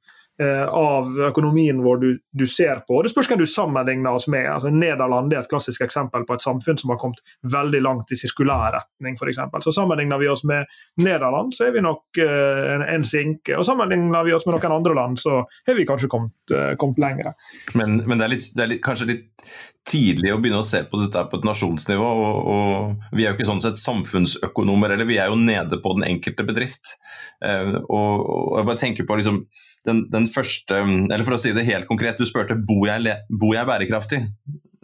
av 0.41 1.09
økonomien 1.27 1.81
vår 1.83 1.97
du, 2.01 2.07
du, 2.31 2.45
ser 2.49 2.81
på. 2.87 3.01
Det 3.03 3.11
spørs 3.11 3.29
hvem 3.31 3.41
du 3.41 3.47
sammenligner 3.49 4.17
oss 4.17 4.27
med. 4.31 4.47
Altså, 4.49 4.71
Nederland 4.73 5.33
er 5.33 5.41
et 5.41 5.49
klassisk 5.51 5.83
eksempel 5.85 6.25
på 6.27 6.37
et 6.37 6.43
samfunn 6.43 6.79
som 6.79 6.93
har 6.93 6.99
kommet 7.01 7.21
veldig 7.45 7.81
langt 7.83 8.11
i 8.13 8.17
sirkulær 8.19 8.75
retning, 8.75 9.17
f.eks. 9.19 9.41
Så 9.65 9.73
sammenligner 9.75 10.21
vi 10.21 10.29
oss 10.31 10.43
med 10.47 10.69
Nederland, 11.01 11.53
så 11.55 11.67
er 11.67 11.75
vi 11.75 11.83
nok 11.85 12.21
uh, 12.21 12.75
en, 12.75 12.85
en, 12.85 13.05
sinke. 13.07 13.55
Og 13.57 13.65
sammenligner 13.67 14.25
vi 14.27 14.35
oss 14.35 14.47
med 14.47 14.57
noen 14.57 14.77
andre 14.77 14.97
land, 14.97 15.21
så 15.21 15.41
har 15.67 15.77
vi 15.77 15.87
kanskje 15.89 16.09
kommet, 16.11 16.37
uh, 16.53 16.73
kommet 16.81 17.01
lenger. 17.01 17.33
Men, 17.73 18.01
men 18.05 18.17
det, 18.17 18.25
er 18.25 18.33
litt, 18.35 18.49
det, 18.55 18.65
er 18.65 18.73
litt, 18.75 18.83
kanskje 18.85 19.09
litt 19.13 19.51
tidlig 19.87 20.29
å 20.33 20.37
begynne 20.41 20.61
å 20.61 20.67
se 20.67 20.83
på 20.85 20.99
dette 21.01 21.23
på 21.29 21.39
et 21.39 21.47
nasjonsnivå. 21.47 22.11
Og, 22.25 22.51
og, 22.53 23.09
vi 23.17 23.25
er 23.25 23.31
jo 23.31 23.39
ikke 23.39 23.49
sånn 23.49 23.63
sett 23.63 23.81
samfunnsøkonomer, 23.81 24.95
eller 24.95 25.09
vi 25.09 25.19
er 25.21 25.31
jo 25.31 25.39
nede 25.39 25.81
på 25.81 25.95
den 25.97 26.07
enkelte 26.09 26.45
bedrift. 26.47 26.95
Uh, 27.43 27.79
og, 27.87 28.13
og, 28.21 28.55
jeg 28.59 28.69
bare 28.71 28.83
tenker 28.85 29.09
på 29.09 29.19
liksom 29.21 29.43
den, 29.87 30.03
den, 30.13 30.27
første 30.29 30.81
Eller 30.81 31.23
for 31.25 31.37
å 31.37 31.41
si 31.41 31.53
det 31.55 31.65
helt 31.67 31.87
konkret, 31.89 32.19
du 32.19 32.27
spurte 32.29 32.57
bor 32.57 32.85
jeg, 32.89 33.15
bor 33.29 33.55
jeg 33.55 33.69
bærekraftig. 33.69 34.21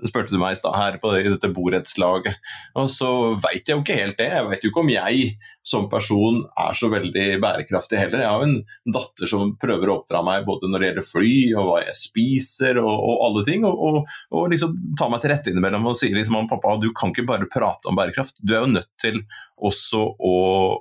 Spurte 0.05 0.33
du 0.33 0.39
meg 0.41 0.53
i 0.53 0.59
stad 0.59 0.75
her 0.77 0.97
på 1.01 1.13
i 1.17 1.25
dette 1.25 1.49
borettslaget. 1.53 2.37
Og 2.77 2.89
så 2.93 3.09
veit 3.41 3.65
jeg 3.65 3.75
jo 3.75 3.83
ikke 3.83 3.97
helt 3.97 4.17
det. 4.19 4.29
Jeg 4.33 4.49
veit 4.49 4.65
jo 4.65 4.71
ikke 4.71 4.83
om 4.83 4.91
jeg 4.93 5.31
som 5.67 5.87
person 5.91 6.43
er 6.59 6.77
så 6.77 6.89
veldig 6.91 7.25
bærekraftig 7.43 7.99
heller. 7.99 8.23
Jeg 8.23 8.31
har 8.31 8.43
jo 8.43 8.49
en 8.51 8.93
datter 8.97 9.31
som 9.31 9.55
prøver 9.59 9.89
å 9.89 9.97
oppdra 9.99 10.21
meg 10.25 10.45
både 10.47 10.69
når 10.69 10.83
det 10.83 10.91
gjelder 10.91 11.07
fly 11.07 11.33
og 11.57 11.69
hva 11.69 11.81
jeg 11.83 11.99
spiser 11.99 12.81
og, 12.83 12.93
og 12.93 13.25
alle 13.27 13.45
ting, 13.47 13.65
og, 13.67 13.81
og, 13.89 14.15
og, 14.31 14.47
liksom 14.53 14.77
ta 14.99 15.09
meg 15.11 15.23
til 15.23 15.33
rette 15.33 15.51
innimellom 15.51 15.89
og 15.91 15.97
si 15.99 16.11
liksom 16.13 16.47
pappa, 16.51 16.77
du 16.81 16.91
kan 16.95 17.11
ikke 17.11 17.27
bare 17.27 17.49
prate 17.51 17.89
om 17.89 17.97
bærekraft. 17.97 18.43
Du 18.43 18.53
er 18.55 18.63
jo 18.63 18.75
nødt 18.77 18.93
til 19.01 19.23
også 19.57 19.99
å, 20.21 20.33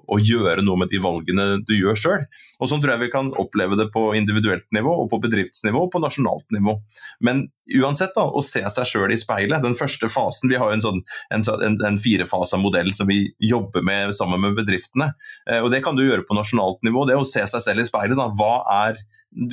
å, 0.05 0.19
gjøre 0.21 0.65
noe 0.65 0.83
med 0.83 0.91
de 0.93 1.01
valgene 1.01 1.47
du 1.65 1.73
gjør 1.77 1.97
sjøl. 1.97 2.27
Sånn 2.61 2.83
tror 2.83 2.95
jeg 2.95 3.07
vi 3.07 3.13
kan 3.13 3.31
oppleve 3.41 3.79
det 3.81 3.89
på 3.95 4.11
individuelt 4.19 4.67
nivå, 4.77 4.93
og 5.03 5.09
på 5.13 5.21
bedriftsnivå 5.25 5.87
og 5.87 5.93
på 5.95 6.03
nasjonalt 6.05 6.45
nivå. 6.55 6.77
Men 7.25 7.47
uansett, 7.81 8.13
da, 8.17 8.27
å 8.29 8.45
se 8.45 8.63
seg 8.73 8.91
sjøl 8.91 9.06
i 9.15 9.19
speilet. 9.21 9.63
Den 9.65 9.77
første 9.79 10.11
fasen, 10.13 10.51
Vi 10.51 10.59
har 10.61 10.71
jo 10.71 10.79
en, 10.79 10.85
sånn, 10.85 11.03
en, 11.35 11.45
en, 11.67 11.79
en 11.91 12.01
firefasa 12.03 12.59
modell 12.61 12.93
som 12.95 13.11
vi 13.11 13.23
jobber 13.43 13.85
med 13.87 14.15
sammen 14.17 14.43
med 14.43 14.57
bedriftene. 14.59 15.13
Eh, 15.51 15.63
og 15.63 15.71
Det 15.75 15.83
kan 15.85 15.99
du 15.99 16.07
gjøre 16.07 16.27
på 16.27 16.39
nasjonalt 16.39 16.83
nivå. 16.87 17.07
Det 17.09 17.19
å 17.19 17.27
se 17.29 17.45
seg 17.47 17.65
selv 17.65 17.85
i 17.85 17.89
speilet. 17.89 18.19
Da. 18.19 18.31
Hva 18.33 18.61
er 18.87 19.01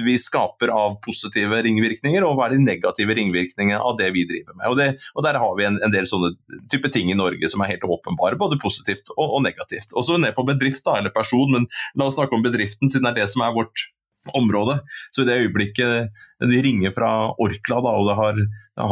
vi 0.05 0.15
skaper 0.19 0.71
av 0.71 0.95
positive 1.03 1.59
ringvirkninger, 1.65 2.23
og 2.23 2.37
hva 2.37 2.47
er 2.47 2.55
de 2.55 2.63
negative 2.63 3.15
ringvirkningene 3.17 3.81
av 3.83 3.97
det 3.99 4.11
vi 4.15 4.23
driver 4.29 4.55
med. 4.55 4.67
Og, 4.69 4.77
det, 4.79 4.87
og 5.13 5.25
Der 5.25 5.39
har 5.41 5.57
vi 5.59 5.65
en, 5.67 5.79
en, 5.83 5.93
del 5.93 6.07
sånne 6.09 6.33
type 6.71 6.91
ting 6.93 7.11
i 7.11 7.17
Norge 7.19 7.49
som 7.51 7.63
er 7.63 7.73
helt 7.73 7.83
åpenbare, 7.83 8.39
både 8.39 8.61
positivt 8.63 9.11
og, 9.17 9.25
og 9.25 9.43
negativt. 9.43 9.91
Også 9.99 10.19
ned 10.21 10.37
på 10.37 10.47
bedrift 10.47 10.85
da, 10.87 10.99
eller 11.01 11.13
person, 11.15 11.51
men 11.51 11.67
la 11.99 12.07
oss 12.07 12.17
snakke 12.19 12.37
om 12.37 12.45
bedriften, 12.45 12.91
siden 12.91 13.09
det 13.09 13.13
er 13.15 13.23
det 13.23 13.33
som 13.33 13.43
er 13.43 13.57
vårt 13.57 13.89
område. 14.33 14.79
Så 15.11 15.21
i 15.23 15.25
det 15.27 15.39
øyeblikket 15.43 16.21
de 16.43 16.61
ringer 16.63 16.91
fra 16.95 17.11
Orkla 17.41 17.79
da, 17.83 17.95
og 17.99 18.09
det 18.09 18.17
har, 18.19 18.43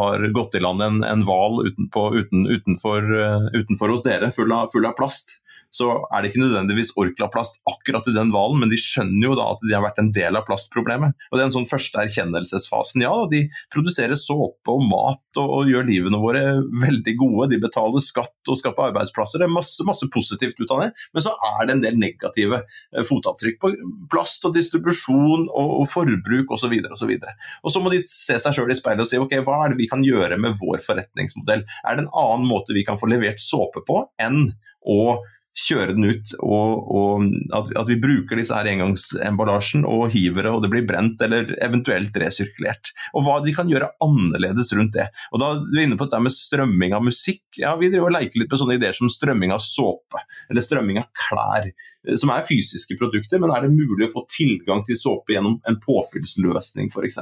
har 0.02 0.28
gått 0.36 0.56
i 0.56 0.64
land 0.64 0.84
en 0.84 1.26
hval 1.28 1.62
utenfor, 1.68 2.18
uten, 2.18 2.48
utenfor, 2.48 3.12
uh, 3.12 3.48
utenfor, 3.56 3.94
hos 3.96 4.06
dere 4.08 4.32
full 4.36 4.52
av, 4.56 4.72
full 4.74 4.88
av 4.88 4.98
plast, 5.00 5.41
så 5.72 5.88
er 6.12 6.22
det 6.22 6.32
ikke 6.32 6.44
nødvendigvis 6.44 6.94
Orkla-plast 7.00 7.62
akkurat 7.70 8.08
i 8.12 8.16
den 8.16 8.32
hvalen, 8.34 8.60
men 8.60 8.72
de 8.72 8.80
skjønner 8.80 9.30
jo 9.30 9.38
da 9.40 9.48
at 9.54 9.64
de 9.64 9.76
har 9.76 9.84
vært 9.86 10.02
en 10.02 10.12
del 10.14 10.38
av 10.38 10.46
plastproblemet. 10.48 11.16
Og 11.32 11.38
Det 11.38 11.44
er 11.44 11.48
en 11.48 11.56
sånn 11.56 11.70
første 11.70 12.02
erkjennelsesfasen. 12.04 13.06
Ja, 13.06 13.14
de 13.32 13.46
produserer 13.74 14.20
såpe 14.20 14.74
og 14.74 14.84
mat 14.84 15.40
og, 15.40 15.48
og, 15.48 15.72
gjør 15.72 15.88
livene 15.88 16.20
våre 16.20 16.44
veldig 16.84 17.16
gode. 17.20 17.50
De 17.54 17.62
betaler 17.64 18.04
skatt 18.04 18.52
og 18.52 18.60
skaper 18.60 18.90
arbeidsplasser. 18.90 19.40
Det 19.40 19.48
er 19.48 19.54
masse, 19.56 19.86
masse 19.88 20.08
positivt 20.12 20.60
ut 20.60 20.76
av 20.76 20.84
det. 20.86 20.92
Men 21.16 21.26
så 21.26 21.36
er 21.54 21.68
det 21.68 21.78
en 21.78 21.86
del 21.86 22.00
negative 22.02 22.62
eh, 22.66 23.04
fotavtrykk 23.08 23.62
på 23.62 23.74
plast 24.12 24.44
og 24.48 24.56
distribusjon 24.58 25.48
og, 25.48 25.76
og 25.80 25.88
forbruk 25.92 26.52
osv. 26.52 26.76
Og, 26.82 27.00
så 27.00 27.08
og, 27.08 27.28
og 27.64 27.76
så 27.76 27.84
må 27.84 27.94
de 27.94 28.04
se 28.12 28.40
seg 28.44 28.58
sjøl 28.58 28.74
i 28.74 28.80
speilet 28.80 29.06
og 29.06 29.12
si 29.12 29.22
ok, 29.22 29.40
hva 29.48 29.64
er 29.64 29.74
det 29.74 29.80
vi 29.80 29.90
kan 29.92 30.04
gjøre 30.04 30.40
med 30.42 30.60
vår 30.60 30.84
forretningsmodell. 30.84 31.64
Er 31.88 31.96
det 31.96 32.06
en 32.06 32.16
annen 32.18 32.50
måte 32.50 32.76
vi 32.76 32.84
kan 32.88 33.00
få 33.00 33.10
levert 33.12 33.40
såpe 33.40 33.86
på 33.88 34.04
enn 34.22 34.50
å 34.82 35.22
kjøre 35.52 35.96
den 35.98 36.08
ut, 36.08 36.32
og, 36.40 36.92
og 36.96 37.26
at, 37.52 37.72
at, 37.76 37.88
vi 37.90 37.98
bruker 38.00 38.40
disse 38.40 38.56
her 38.56 38.70
engangsemballasjen 38.72 39.84
og 39.88 40.14
hiver 40.14 40.48
det, 40.48 40.54
og 40.54 40.64
det 40.64 40.72
blir 40.72 40.86
brent 40.88 41.22
eller 41.26 41.52
eventuelt 41.64 42.16
resirkulert. 42.24 42.94
Og 43.18 43.26
hva 43.26 43.40
de 43.44 43.52
kan 43.56 43.70
gjøre 43.70 43.90
annerledes 44.04 44.72
rundt 44.78 44.96
det. 44.96 45.10
Og 45.36 45.44
da 45.44 45.52
er 45.58 45.66
vi 45.74 45.86
inne 45.90 45.98
på 46.00 46.08
dette 46.08 46.22
med 46.24 46.36
strømming 46.36 46.96
av 46.96 47.04
musikk. 47.04 47.44
Ja, 47.60 47.74
Vi 47.76 47.90
driver 47.92 48.08
og 48.08 48.16
leker 48.16 48.40
litt 48.40 48.52
med 48.52 48.62
sånne 48.62 48.78
ideer 48.80 48.96
som 48.96 49.12
strømming 49.12 49.52
av 49.52 49.60
såpe, 49.66 50.24
eller 50.50 50.64
strømming 50.64 51.02
av 51.02 51.10
klær, 51.26 51.68
eh, 51.68 52.16
som 52.16 52.32
er 52.32 52.48
fysiske 52.48 52.96
produkter, 53.00 53.42
men 53.42 53.52
er 53.52 53.66
det 53.66 53.74
mulig 53.76 54.08
å 54.08 54.14
få 54.14 54.24
tilgang 54.32 54.86
til 54.88 54.96
såpe 54.96 55.36
gjennom 55.36 55.60
en 55.68 55.80
påfyllsløsning 55.84 56.92
f.eks. 56.94 57.20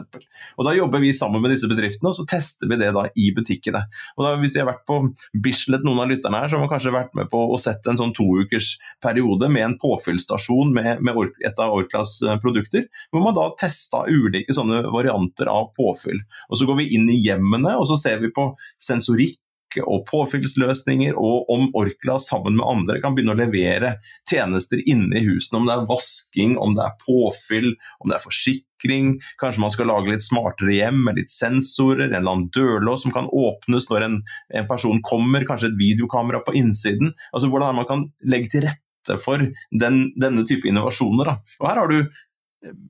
Da 0.69 0.75
jobber 0.77 1.01
vi 1.01 1.15
sammen 1.17 1.41
med 1.41 1.55
disse 1.55 1.69
bedriftene, 1.71 2.11
og 2.11 2.19
så 2.19 2.27
tester 2.29 2.69
vi 2.69 2.77
det 2.77 2.93
da 2.93 3.07
i 3.09 3.31
butikkene. 3.33 3.87
Og 4.17 4.25
da 4.25 4.37
Hvis 4.39 4.53
de 4.53 4.61
har 4.61 4.69
vært 4.69 4.85
på 4.87 5.01
Bislett, 5.41 5.83
noen 5.83 6.03
av 6.03 6.11
lytterne 6.11 6.43
her, 6.43 6.47
så 6.47 6.55
har 6.55 6.63
man 6.63 6.71
kanskje 6.71 6.93
vært 6.93 7.15
med 7.17 7.27
på 7.31 7.41
å 7.49 7.57
sette 7.59 7.89
en 7.89 7.97
sånn 7.99 8.13
to 8.19 8.27
ukers 8.43 8.75
periode 9.03 9.49
med 9.51 9.65
en 9.65 9.77
påfyllstasjon 9.81 10.73
med, 10.75 11.03
med 11.05 11.35
et 11.47 11.61
av 11.63 11.73
Orklas 11.77 12.19
eh, 12.27 12.39
produkter, 12.43 12.87
hvor 13.09 13.25
man 13.25 13.37
da 13.37 13.49
testa 13.59 14.05
ulike 14.09 14.55
sånne 14.55 14.83
varianter 14.93 15.49
av 15.51 15.71
påfyll. 15.77 16.21
Og 16.49 16.59
Så 16.59 16.67
går 16.69 16.81
vi 16.83 16.89
inn 16.97 17.09
i 17.09 17.19
hjemmene 17.23 17.77
og 17.79 17.87
så 17.89 17.97
ser 17.99 18.21
vi 18.23 18.33
på 18.35 18.51
sensorikk 18.83 19.39
og 19.83 20.05
påfyllsløsninger, 20.09 21.17
og 21.17 21.49
om 21.53 21.67
Orkla 21.77 22.17
sammen 22.23 22.57
med 22.57 22.65
andre 22.67 22.97
kan 23.03 23.15
begynne 23.15 23.35
å 23.35 23.39
levere 23.39 23.95
tjenester 24.29 24.81
inne 24.81 25.19
i 25.19 25.25
husene. 25.27 25.61
Om 25.61 25.69
det 25.69 25.75
er 25.75 25.87
vasking, 25.89 26.57
om 26.57 26.75
det 26.77 26.85
er 26.87 26.97
påfyll, 27.03 27.71
om 27.99 28.11
det 28.11 28.17
er 28.17 28.25
forsikring. 28.25 29.13
Kanskje 29.41 29.63
man 29.63 29.73
skal 29.75 29.91
lage 29.91 30.11
litt 30.11 30.25
smartere 30.25 30.75
hjem 30.75 31.03
med 31.05 31.19
litt 31.21 31.33
sensorer, 31.33 32.07
en 32.07 32.21
eller 32.21 32.35
annen 32.35 32.51
dørlås 32.55 33.05
som 33.05 33.15
kan 33.15 33.29
åpnes 33.29 33.89
når 33.91 34.07
en, 34.07 34.21
en 34.61 34.69
person 34.69 35.03
kommer, 35.05 35.45
kanskje 35.47 35.73
et 35.73 35.81
videokamera 35.81 36.41
på 36.45 36.55
innsiden. 36.59 37.13
Altså 37.33 37.51
Hvordan 37.51 37.77
man 37.77 37.89
kan 37.89 38.07
legge 38.25 38.55
til 38.55 38.65
rette 38.67 39.19
for 39.21 39.41
den, 39.41 40.01
denne 40.19 40.47
type 40.47 40.67
innovasjoner. 40.69 41.29
Da. 41.31 41.59
Og 41.61 41.69
Her 41.69 41.83
har 41.83 41.93
du 41.93 42.01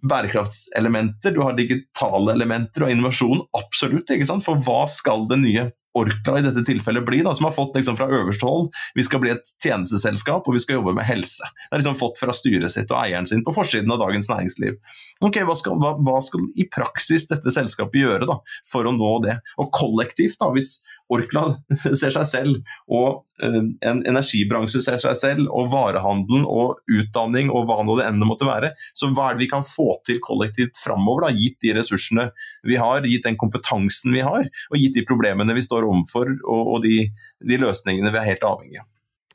bærekraftselementer, 0.10 1.34
du 1.36 1.44
har 1.44 1.58
digitale 1.58 2.34
elementer 2.34 2.86
og 2.86 2.94
innovasjon, 2.94 3.44
absolutt. 3.58 4.10
ikke 4.10 4.28
sant? 4.30 4.46
For 4.46 4.58
hva 4.65 4.86
skal 4.89 5.28
det 5.30 5.39
nye 5.44 5.68
Orkla 5.97 6.39
i 6.39 6.43
dette 6.45 6.62
tilfellet 6.67 7.06
bli, 7.08 7.21
da, 7.25 7.34
som 7.36 7.47
har 7.47 7.56
fått 7.56 7.78
liksom 7.80 7.97
fra 7.97 8.06
øverste 8.13 8.45
hold 8.45 8.67
vi 8.95 9.06
skal 9.06 9.21
bli 9.23 9.32
et 9.34 9.54
tjenesteselskap 9.63 10.45
og 10.47 10.56
vi 10.56 10.62
skal 10.62 10.80
jobbe 10.80 10.93
med 10.97 11.08
helse. 11.08 11.47
Det 11.49 11.73
har 11.73 11.82
liksom 11.82 11.97
fått 11.97 12.19
fra 12.21 12.36
styret 12.36 12.73
sitt 12.73 12.91
og 12.93 12.99
eieren 13.02 13.28
sin 13.30 13.41
på 13.45 13.54
forsiden 13.56 13.91
av 13.93 14.02
Dagens 14.04 14.30
Næringsliv. 14.30 14.78
Ok, 15.25 15.41
Hva 15.47 15.58
skal, 15.58 15.80
hva, 15.82 15.95
hva 16.06 16.19
skal 16.25 16.45
i 16.60 16.67
praksis 16.69 17.25
dette 17.32 17.54
selskapet 17.54 18.04
gjøre 18.04 18.30
da, 18.30 18.39
for 18.69 18.86
å 18.86 18.93
nå 18.95 19.15
det? 19.25 19.39
Og 19.62 19.71
kollektivt, 19.75 20.38
da, 20.41 20.52
hvis 20.54 20.80
Orkla 21.10 21.43
ser 22.00 22.13
seg 22.13 22.28
selv, 22.30 22.60
og 22.91 23.24
eh, 23.43 23.58
en 23.89 24.02
energibransje 24.08 24.82
ser 24.86 25.00
seg 25.02 25.17
selv, 25.17 25.48
og 25.50 25.72
varehandelen 25.74 26.45
og 26.50 26.84
utdanning 27.00 27.50
og 27.54 27.65
hva 27.69 27.80
nå 27.86 27.98
det 28.00 28.06
enn 28.10 28.22
måtte 28.30 28.48
være. 28.48 28.72
Så 28.98 29.10
hva 29.13 29.30
er 29.30 29.38
det 29.38 29.45
vi 29.45 29.52
kan 29.52 29.65
få 29.65 29.95
til 30.08 30.22
kollektivt 30.24 30.78
framover, 30.80 31.28
da, 31.28 31.34
gitt 31.36 31.58
de 31.65 31.74
ressursene 31.80 32.30
vi 32.67 32.78
har, 32.82 33.08
gitt 33.08 33.26
den 33.26 33.39
kompetansen 33.39 34.13
vi 34.15 34.24
har, 34.26 34.45
og 34.45 34.78
gitt 34.78 34.98
de 35.00 35.06
problemene 35.08 35.58
vi 35.58 35.65
står 35.65 35.88
overfor 35.88 36.30
og, 36.38 36.62
og 36.76 36.86
de, 36.86 37.10
de, 37.41 37.60
løsningene 37.60 38.13
vi 38.13 38.22
er 38.22 38.30
helt 38.34 38.45
avhengige 38.45 38.86
av. 38.86 38.89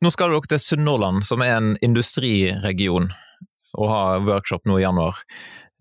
Nå 0.05 0.11
skal 0.13 0.33
dere 0.35 0.51
til 0.51 0.61
Sunnhordland, 0.61 1.25
som 1.27 1.43
er 1.43 1.57
en 1.57 1.75
industriregion, 1.85 3.11
og 3.75 3.91
ha 3.91 4.03
workshop 4.23 4.67
nå 4.69 4.79
i 4.79 4.85
januar. 4.85 5.23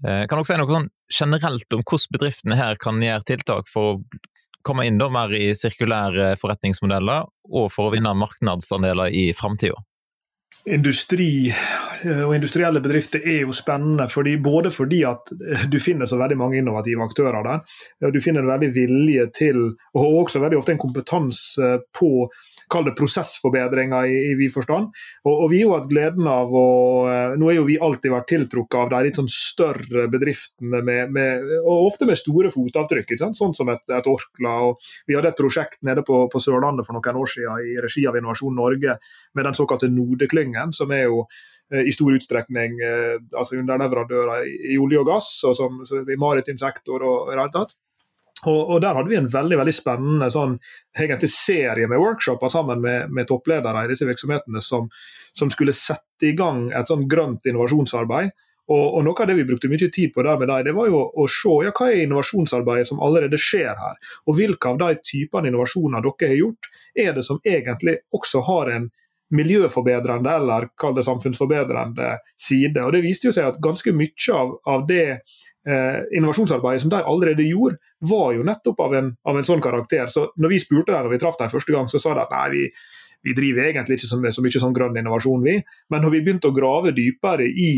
Eh, 0.04 0.26
kan 0.28 0.40
dere 0.40 0.48
si 0.48 0.60
noe 0.60 0.74
sånn 0.74 0.92
generelt 1.14 1.76
om 1.76 1.84
hvordan 1.84 2.16
bedriftene 2.16 2.58
her 2.58 2.80
kan 2.82 3.02
gjøre 3.04 3.28
tiltak 3.30 3.70
for 3.72 3.94
å 3.94 4.22
komme 4.66 4.88
inn 4.88 5.00
da 5.02 5.10
mer 5.12 5.34
i 5.36 5.52
sirkulære 5.58 6.34
forretningsmodeller, 6.42 7.28
og 7.52 7.72
for 7.74 7.90
å 7.90 7.96
vinne 7.96 8.14
markedsandeler 8.18 9.14
i 9.14 9.30
framtida? 9.38 9.80
Industri 10.64 11.50
eh, 11.50 12.22
og 12.24 12.38
industrielle 12.38 12.80
bedrifter 12.84 13.26
er 13.28 13.42
jo 13.44 13.56
spennende, 13.56 14.08
fordi, 14.12 14.38
både 14.40 14.72
fordi 14.72 15.02
at 15.08 15.34
du 15.68 15.76
finner 15.84 16.08
så 16.08 16.20
veldig 16.22 16.38
mange 16.40 16.62
innovative 16.62 17.04
aktører 17.04 17.44
der. 17.44 17.64
Du 18.16 18.22
finner 18.24 18.46
en 18.46 18.54
veldig 18.54 18.72
vilje 18.76 19.28
til, 19.36 19.60
og 19.98 20.20
også 20.24 20.40
veldig 20.44 20.62
ofte 20.62 20.76
en 20.78 20.84
kompetanse 20.86 21.74
på 22.00 22.14
kall 22.74 22.88
det 22.88 22.96
prosessforbedringer 22.98 24.10
i, 24.10 24.18
i 24.32 24.34
vid 24.40 24.54
forstand. 24.54 24.90
Og, 25.24 25.34
og, 25.34 25.46
vi 25.52 25.62
har 25.62 25.68
jo 25.68 25.76
hatt 25.76 25.90
gleden 25.92 26.28
av 26.30 26.52
å 26.54 26.66
eh, 27.10 27.36
Nå 27.40 27.50
er 27.50 27.58
jo 27.60 27.68
vi 27.68 27.78
alltid 27.82 28.14
vært 28.14 28.30
tiltrukket 28.32 28.80
av 28.80 28.92
de 28.92 29.02
litt 29.06 29.20
sånn 29.20 29.30
større 29.32 30.08
bedriftene, 30.12 30.82
med, 30.86 31.14
med, 31.16 31.54
og 31.62 31.90
ofte 31.90 32.08
med 32.10 32.20
store 32.20 32.52
fotavtrykk, 32.54 33.16
sånn 33.22 33.56
som 33.56 33.72
et, 33.74 33.84
et, 33.90 34.10
Orkla. 34.10 34.56
og 34.70 34.92
Vi 35.10 35.18
hadde 35.18 35.32
et 35.34 35.40
prosjekt 35.40 35.82
nede 35.86 36.06
på, 36.06 36.26
på, 36.32 36.44
Sørlandet 36.44 36.88
for 36.88 36.98
noen 36.98 37.22
år 37.24 37.32
siden 37.32 37.74
i 37.74 37.78
regi 37.84 38.06
av 38.10 38.18
Innovasjon 38.20 38.56
Norge 38.58 38.98
med 39.34 39.48
den 39.50 39.58
såkalte 39.58 39.92
Node-klyngen, 39.92 40.74
som 40.76 40.92
er 40.96 41.08
jo 41.08 41.24
eh, 41.74 41.86
i 41.88 41.96
stor 41.96 42.14
utstrekning 42.18 42.78
eh, 42.84 43.16
altså 43.32 43.60
underleverandører 43.62 44.46
i, 44.50 44.58
i 44.74 44.82
olje 44.82 45.02
og 45.02 45.10
gass, 45.14 45.32
og 45.50 45.58
som, 45.60 45.82
i 46.04 46.20
maritim 46.20 46.60
sektor 46.62 47.04
og 47.04 47.32
i 47.32 47.38
det 47.38 47.42
hele 47.42 47.58
tatt. 47.62 47.78
Og, 48.46 48.70
og, 48.70 48.82
Der 48.82 48.96
hadde 48.98 49.10
vi 49.10 49.20
en 49.20 49.30
veldig 49.32 49.60
veldig 49.62 49.74
spennende 49.76 50.30
sånn, 50.34 50.58
serie 51.32 51.88
med 51.88 52.02
workshoper 52.02 52.52
sammen 52.52 52.82
med, 52.82 53.12
med 53.12 53.28
toppledere 53.28 53.86
i 53.86 53.92
disse 53.92 54.08
virksomhetene 54.08 54.62
som, 54.62 54.90
som, 55.34 55.52
skulle 55.52 55.76
sette 55.76 56.28
i 56.28 56.36
gang 56.36 56.72
et 56.72 56.90
sånn 56.90 57.08
grønt 57.08 57.46
innovasjonsarbeid. 57.46 58.34
Og, 58.72 58.84
og, 58.96 59.00
Noe 59.04 59.20
av 59.20 59.28
det 59.28 59.36
vi 59.36 59.48
brukte 59.48 59.68
mye 59.72 59.90
tid 59.92 60.14
på 60.16 60.24
der 60.24 60.40
med 60.40 60.48
deg, 60.48 60.66
det 60.70 60.76
var 60.76 60.88
jo 60.88 61.04
å 61.04 61.28
se 61.28 61.56
ja, 61.66 61.72
hva 61.76 61.90
er 61.92 62.06
innovasjonsarbeidet 62.06 62.88
som 62.88 63.02
allerede 63.04 63.40
skjer 63.40 63.76
her. 63.76 63.98
Og 64.28 64.38
hvilke 64.40 64.72
av 64.72 64.80
de 64.80 65.00
typene 65.04 65.52
innovasjoner 65.52 66.04
dere 66.06 66.32
har 66.32 66.40
gjort, 66.40 66.70
er 66.96 67.16
det 67.18 67.26
som 67.28 67.42
egentlig 67.44 67.98
også 68.16 68.44
har 68.48 68.72
en 68.72 68.92
miljøforbedrende 69.34 70.36
eller 70.38 70.68
kall 70.80 70.94
det 70.96 71.06
samfunnsforbedrende 71.08 72.18
side. 72.40 72.80
Og 72.84 72.94
Det 72.94 73.04
viste 73.04 73.28
jo 73.28 73.36
seg 73.36 73.50
at 73.50 73.62
ganske 73.64 73.94
mye 73.96 74.38
av, 74.38 74.54
av 74.70 74.86
det 74.88 75.06
eh, 75.68 76.02
innovasjonsarbeidet 76.18 76.82
som 76.82 76.92
de 76.94 77.02
allerede 77.04 77.46
gjorde, 77.48 77.80
var 78.00 78.34
jo 78.38 78.46
nettopp 78.48 78.80
av 78.86 78.96
en, 79.00 79.14
av 79.30 79.40
en, 79.40 79.48
sånn 79.48 79.64
karakter. 79.64 80.08
Så 80.12 80.30
når 80.38 80.56
vi 80.56 80.62
spurte 80.64 80.92
dem 80.92 81.06
når 81.06 81.16
vi 81.16 81.22
traff 81.24 81.40
dem 81.40 81.52
første 81.54 81.76
gang, 81.76 81.90
så 81.92 82.02
sa 82.02 82.16
de 82.16 82.24
at 82.26 82.34
nei, 82.36 82.48
vi, 82.54 82.64
vi 83.30 83.36
driver 83.38 83.70
egentlig 83.70 84.00
ikke 84.00 84.12
så, 84.12 84.20
så 84.36 84.46
mye 84.46 84.64
sånn 84.66 84.76
grønn 84.76 85.00
innovasjon, 85.00 85.46
vi. 85.46 85.60
Men 85.94 86.06
når 86.06 86.18
vi 86.18 86.24
begynte 86.26 86.52
å 86.52 86.56
grave 86.56 86.96
dypere 86.96 87.48
i 87.48 87.74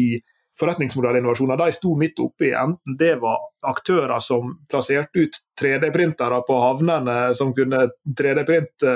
forretningsmodellinnovasjoner, 0.59 1.59
de 1.59 1.75
sto 1.75 1.95
midt 1.99 2.21
oppi 2.23 2.53
enten 2.55 2.95
det 2.99 3.15
var 3.21 3.41
aktører 3.67 4.21
som 4.23 4.55
plasserte 4.71 5.25
ut 5.25 5.41
3D-printere 5.61 6.41
på 6.47 6.59
havnene 6.59 7.19
som 7.37 7.53
kunne 7.55 7.87
3D-printe 8.19 8.95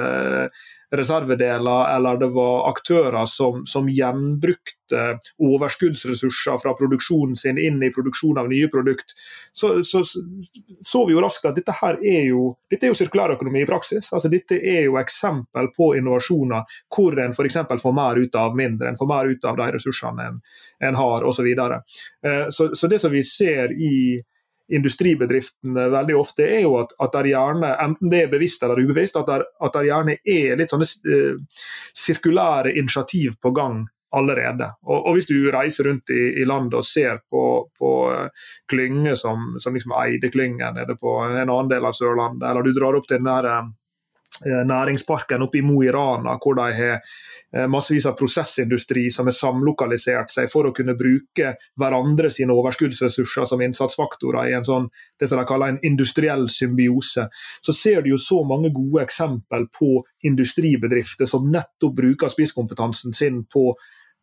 reservedeler, 0.96 1.96
eller 1.96 2.18
det 2.18 2.28
var 2.34 2.70
aktører 2.70 3.26
som, 3.26 3.66
som 3.66 3.90
gjenbrukte 3.90 5.20
overskuddsressurser 5.38 6.58
fra 6.58 6.74
produksjonen 6.78 7.36
sin 7.38 7.60
inn 7.62 7.78
i 7.84 7.92
produksjon 7.94 8.40
av 8.42 8.50
nye 8.50 8.68
produkt, 8.74 9.14
så, 9.54 9.84
så, 9.84 10.02
så 10.82 11.04
vi 11.06 11.14
jo 11.14 11.22
raskt 11.22 11.46
at 11.46 11.60
dette 11.60 11.76
her 11.78 12.00
er 12.02 12.24
jo, 12.32 12.56
dette 12.72 12.88
er 12.88 12.94
jo 12.94 12.98
sirkulærøkonomi 12.98 13.62
i 13.62 13.70
praksis. 13.70 14.10
Altså, 14.14 14.32
dette 14.34 14.58
er 14.58 14.88
jo 14.88 14.98
eksempel 15.02 15.70
på 15.78 15.92
innovasjoner 16.00 16.80
hvor 16.96 17.22
en 17.22 17.38
f.eks. 17.38 17.62
får 17.70 17.96
mer 18.02 18.24
ut 18.24 18.42
av 18.42 18.58
mindre, 18.58 18.90
en 18.90 18.98
får 18.98 19.12
mer 19.14 19.30
ut 19.30 19.46
av 19.46 19.62
de 19.62 19.70
ressursene 19.78 20.26
en, 20.32 20.42
en 20.90 21.00
har 21.04 21.26
osv. 21.26 21.40
Så, 21.40 21.46
videre. 21.46 21.78
Eh, 22.26 22.50
så, 22.52 22.66
så 22.76 22.88
det 22.92 22.98
som 23.00 23.14
vi 23.14 23.22
ser 23.24 23.72
i 23.72 24.20
industribedriftene 24.76 25.88
veldig 25.94 26.18
ofte, 26.20 26.46
er 26.46 26.64
jo 26.66 26.76
at, 26.82 26.94
at 27.02 27.16
der 27.18 27.32
gjerne, 27.32 27.72
enten 27.84 28.12
det 28.12 28.24
er 28.24 28.34
bevisst 28.34 28.64
eller 28.66 28.82
ubevisst, 28.82 29.18
at 29.20 29.30
der, 29.30 29.46
at 29.66 29.78
der 29.78 29.88
gjerne 29.90 30.18
er 30.24 30.60
litt 30.60 30.74
sånne 30.74 30.88
uh, 30.88 31.64
sirkulære 31.98 32.76
initiativ 32.78 33.40
på 33.42 33.54
gang 33.56 33.84
allerede. 34.16 34.72
Og, 34.86 34.98
og, 35.08 35.12
Hvis 35.16 35.30
du 35.30 35.38
reiser 35.54 35.90
rundt 35.90 36.10
i, 36.14 36.22
i 36.42 36.46
landet 36.46 36.80
og 36.80 36.86
ser 36.86 37.22
på, 37.30 37.44
på 37.78 37.92
uh, 38.14 38.48
klynger 38.70 39.18
som, 39.20 39.56
som 39.62 39.76
liksom 39.78 39.94
Eide-klyngen 39.98 40.80
nede 40.80 40.98
på 41.00 41.20
en 41.28 41.44
annen 41.44 41.70
del 41.72 41.86
av 41.86 41.98
Sørlandet, 41.98 42.48
eller 42.50 42.66
du 42.66 42.74
drar 42.78 42.98
opp 42.98 43.10
til 43.10 43.22
den 43.22 43.30
der 43.30 43.50
uh, 43.50 43.70
næringsparken 44.46 45.44
oppe 45.44 45.60
i 45.60 45.66
Mo 45.66 45.82
i 45.84 45.92
Rana, 45.92 46.38
hvor 46.40 46.56
de 46.60 46.68
har 46.78 47.02
Eh, 47.56 47.68
massevis 47.68 48.06
av 48.06 48.14
prosessindustri 48.14 49.12
som 49.12 49.26
har 49.26 49.34
samlokalisert 49.34 50.30
seg 50.30 50.52
for 50.52 50.70
å 50.70 50.74
kunne 50.76 50.94
bruke 50.98 51.56
hverandre 51.82 52.30
sine 52.30 52.54
overskuddsressurser 52.54 53.48
som 53.50 53.64
innsatsfaktorer 53.66 54.52
i 54.52 54.54
en 54.54 54.68
sånn, 54.68 54.86
det 55.18 55.32
som 55.32 55.42
de 55.42 55.48
kaller 55.50 55.74
en 55.74 55.80
industriell 55.90 56.46
symbiose. 56.54 57.26
Så 57.66 57.74
ser 57.74 58.06
du 58.06 58.12
jo 58.12 58.22
så 58.22 58.44
mange 58.46 58.70
gode 58.76 59.02
eksempel 59.08 59.66
på 59.74 60.04
industribedrifter 60.30 61.26
som 61.30 61.50
nettopp 61.50 61.98
bruker 61.98 62.30
spisskompetansen 62.30 63.18
sin 63.18 63.42
på 63.50 63.72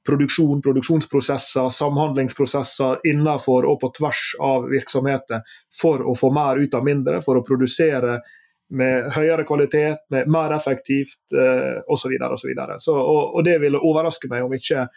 produksjon, 0.07 0.63
produksjonsprosesser, 0.63 1.67
samhandlingsprosesser 1.75 3.03
innenfor 3.11 3.67
og 3.67 3.81
på 3.83 3.91
tvers 3.99 4.37
av 4.39 4.71
virksomheter 4.71 5.43
for 5.75 6.07
å 6.07 6.15
få 6.15 6.31
mer 6.31 6.63
ut 6.63 6.79
av 6.79 6.87
mindre, 6.87 7.19
for 7.27 7.41
å 7.41 7.47
produsere 7.49 8.21
med 8.75 9.11
høyere 9.15 9.45
kvalitet, 9.47 10.07
med 10.11 10.31
mer 10.33 10.57
effektivt 10.57 11.35
eh, 11.35 11.83
osv. 11.93 12.17
osv. 12.19 12.55
Og, 12.91 13.21
og 13.37 13.45
det 13.47 13.61
ville 13.63 13.83
overraske 13.83 14.31
meg 14.31 14.47
om 14.47 14.57
ikke 14.57 14.89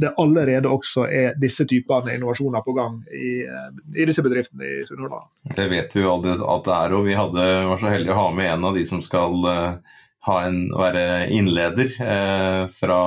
det 0.00 0.12
allerede 0.16 0.68
også 0.70 1.04
er 1.12 1.34
disse 1.40 1.66
typene 1.68 2.14
innovasjoner 2.14 2.62
på 2.64 2.74
gang 2.76 3.00
i, 3.12 3.32
eh, 3.44 3.70
i 4.00 4.06
disse 4.08 4.24
bedriftene 4.24 4.68
i 4.68 4.84
Sunnhordland. 4.88 5.28
Det 5.56 5.66
vet 5.70 5.96
vi 5.96 6.04
jo 6.04 6.14
at 6.16 6.68
det 6.68 6.76
er, 6.76 6.94
og 6.96 7.04
vi 7.08 7.16
hadde, 7.18 7.48
var 7.68 7.80
så 7.80 7.92
heldige 7.92 8.16
å 8.16 8.22
ha 8.22 8.28
med 8.36 8.52
en 8.54 8.68
av 8.70 8.78
de 8.78 8.84
som 8.88 9.02
skal 9.04 9.36
uh, 9.44 9.98
en, 10.40 10.62
være 10.76 11.04
innleder 11.36 11.92
eh, 12.06 12.62
fra, 12.72 13.02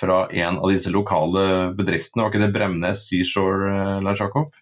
fra, 0.00 0.18
en 0.28 0.60
av 0.60 0.68
disse 0.72 0.92
lokale 0.92 1.72
bedriftene. 1.78 2.26
Var 2.26 2.34
ikke 2.34 2.44
det 2.44 2.52
Bremnes 2.58 3.06
Seashore, 3.08 4.00
Lars 4.04 4.20
Jakob? 4.20 4.52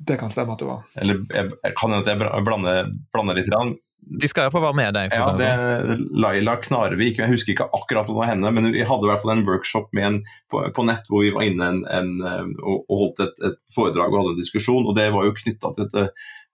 Det 0.00 0.16
kan 0.16 0.32
stemme 0.32 0.54
at 0.56 0.62
det 0.62 0.66
var. 0.68 0.84
Eller 1.02 1.18
jeg, 1.28 1.72
kan 1.76 1.92
hende 1.92 2.04
at 2.06 2.08
jeg 2.08 2.44
blander, 2.46 2.88
blander 3.12 3.36
litt. 3.36 3.50
Rann. 3.52 3.74
De 4.00 4.28
skal 4.30 4.46
iallfall 4.46 4.64
være 4.64 4.78
med 4.78 4.94
deg. 4.96 5.12
Ja, 5.12 5.26
det 5.36 5.48
er 5.48 6.00
Laila 6.24 6.56
Knarvik. 6.62 7.20
Jeg 7.20 7.28
husker 7.30 7.52
ikke 7.52 7.68
akkurat 7.68 8.08
hva 8.08 8.14
det 8.14 8.20
var 8.22 8.30
henne, 8.32 8.52
men 8.56 8.70
vi 8.72 8.86
hadde 8.86 9.06
i 9.06 9.10
hvert 9.10 9.22
fall 9.22 9.34
en 9.34 9.44
workshop 9.48 9.90
med 9.96 10.06
en, 10.06 10.16
på, 10.50 10.62
på, 10.76 10.86
nett 10.88 11.10
hvor 11.10 11.24
vi 11.26 11.34
var 11.34 11.44
inne 11.46 11.68
en, 11.74 11.82
en, 11.84 12.14
og, 12.24 12.86
og, 12.86 12.94
holdt 13.02 13.24
et, 13.26 13.44
et, 13.50 13.60
foredrag 13.76 14.14
og 14.14 14.22
hadde 14.22 14.34
en 14.38 14.40
diskusjon. 14.40 14.88
og 14.88 14.96
Det 14.96 15.10
var 15.12 15.28
jo 15.28 15.36
knytta 15.42 15.74
til 15.76 15.86
dette 15.86 16.06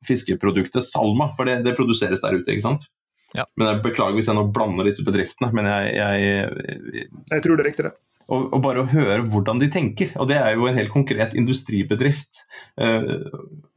fiskeproduktet 0.06 0.84
Salma, 0.84 1.30
for 1.38 1.48
det, 1.48 1.60
det, 1.66 1.76
produseres 1.78 2.26
der 2.26 2.40
ute. 2.40 2.50
ikke 2.50 2.66
sant? 2.66 2.90
Ja. 3.36 3.46
Men 3.58 3.70
jeg 3.70 3.84
Beklager 3.86 4.18
hvis 4.18 4.30
jeg 4.30 4.38
nå 4.38 4.48
blander 4.54 4.88
disse 4.88 5.06
bedriftene, 5.06 5.52
men 5.54 5.70
jeg 5.70 5.94
Jeg, 5.96 6.26
jeg, 6.26 7.08
jeg 7.30 7.46
tror 7.46 7.56
det 7.56 7.62
er 7.62 7.70
riktig, 7.70 7.88
det 7.88 7.94
og, 8.26 8.48
og, 8.50 8.58
bare 8.64 8.82
å 8.82 8.90
høre 8.90 9.22
hvordan 9.30 9.60
de 9.62 9.68
tenker. 9.72 10.10
Og 10.18 10.28
det 10.30 10.40
er 10.40 10.56
jo 10.56 10.66
en 10.66 10.78
helt 10.78 10.92
konkret 10.94 11.36
industribedrift. 11.38 12.42
Uh, 12.80 13.22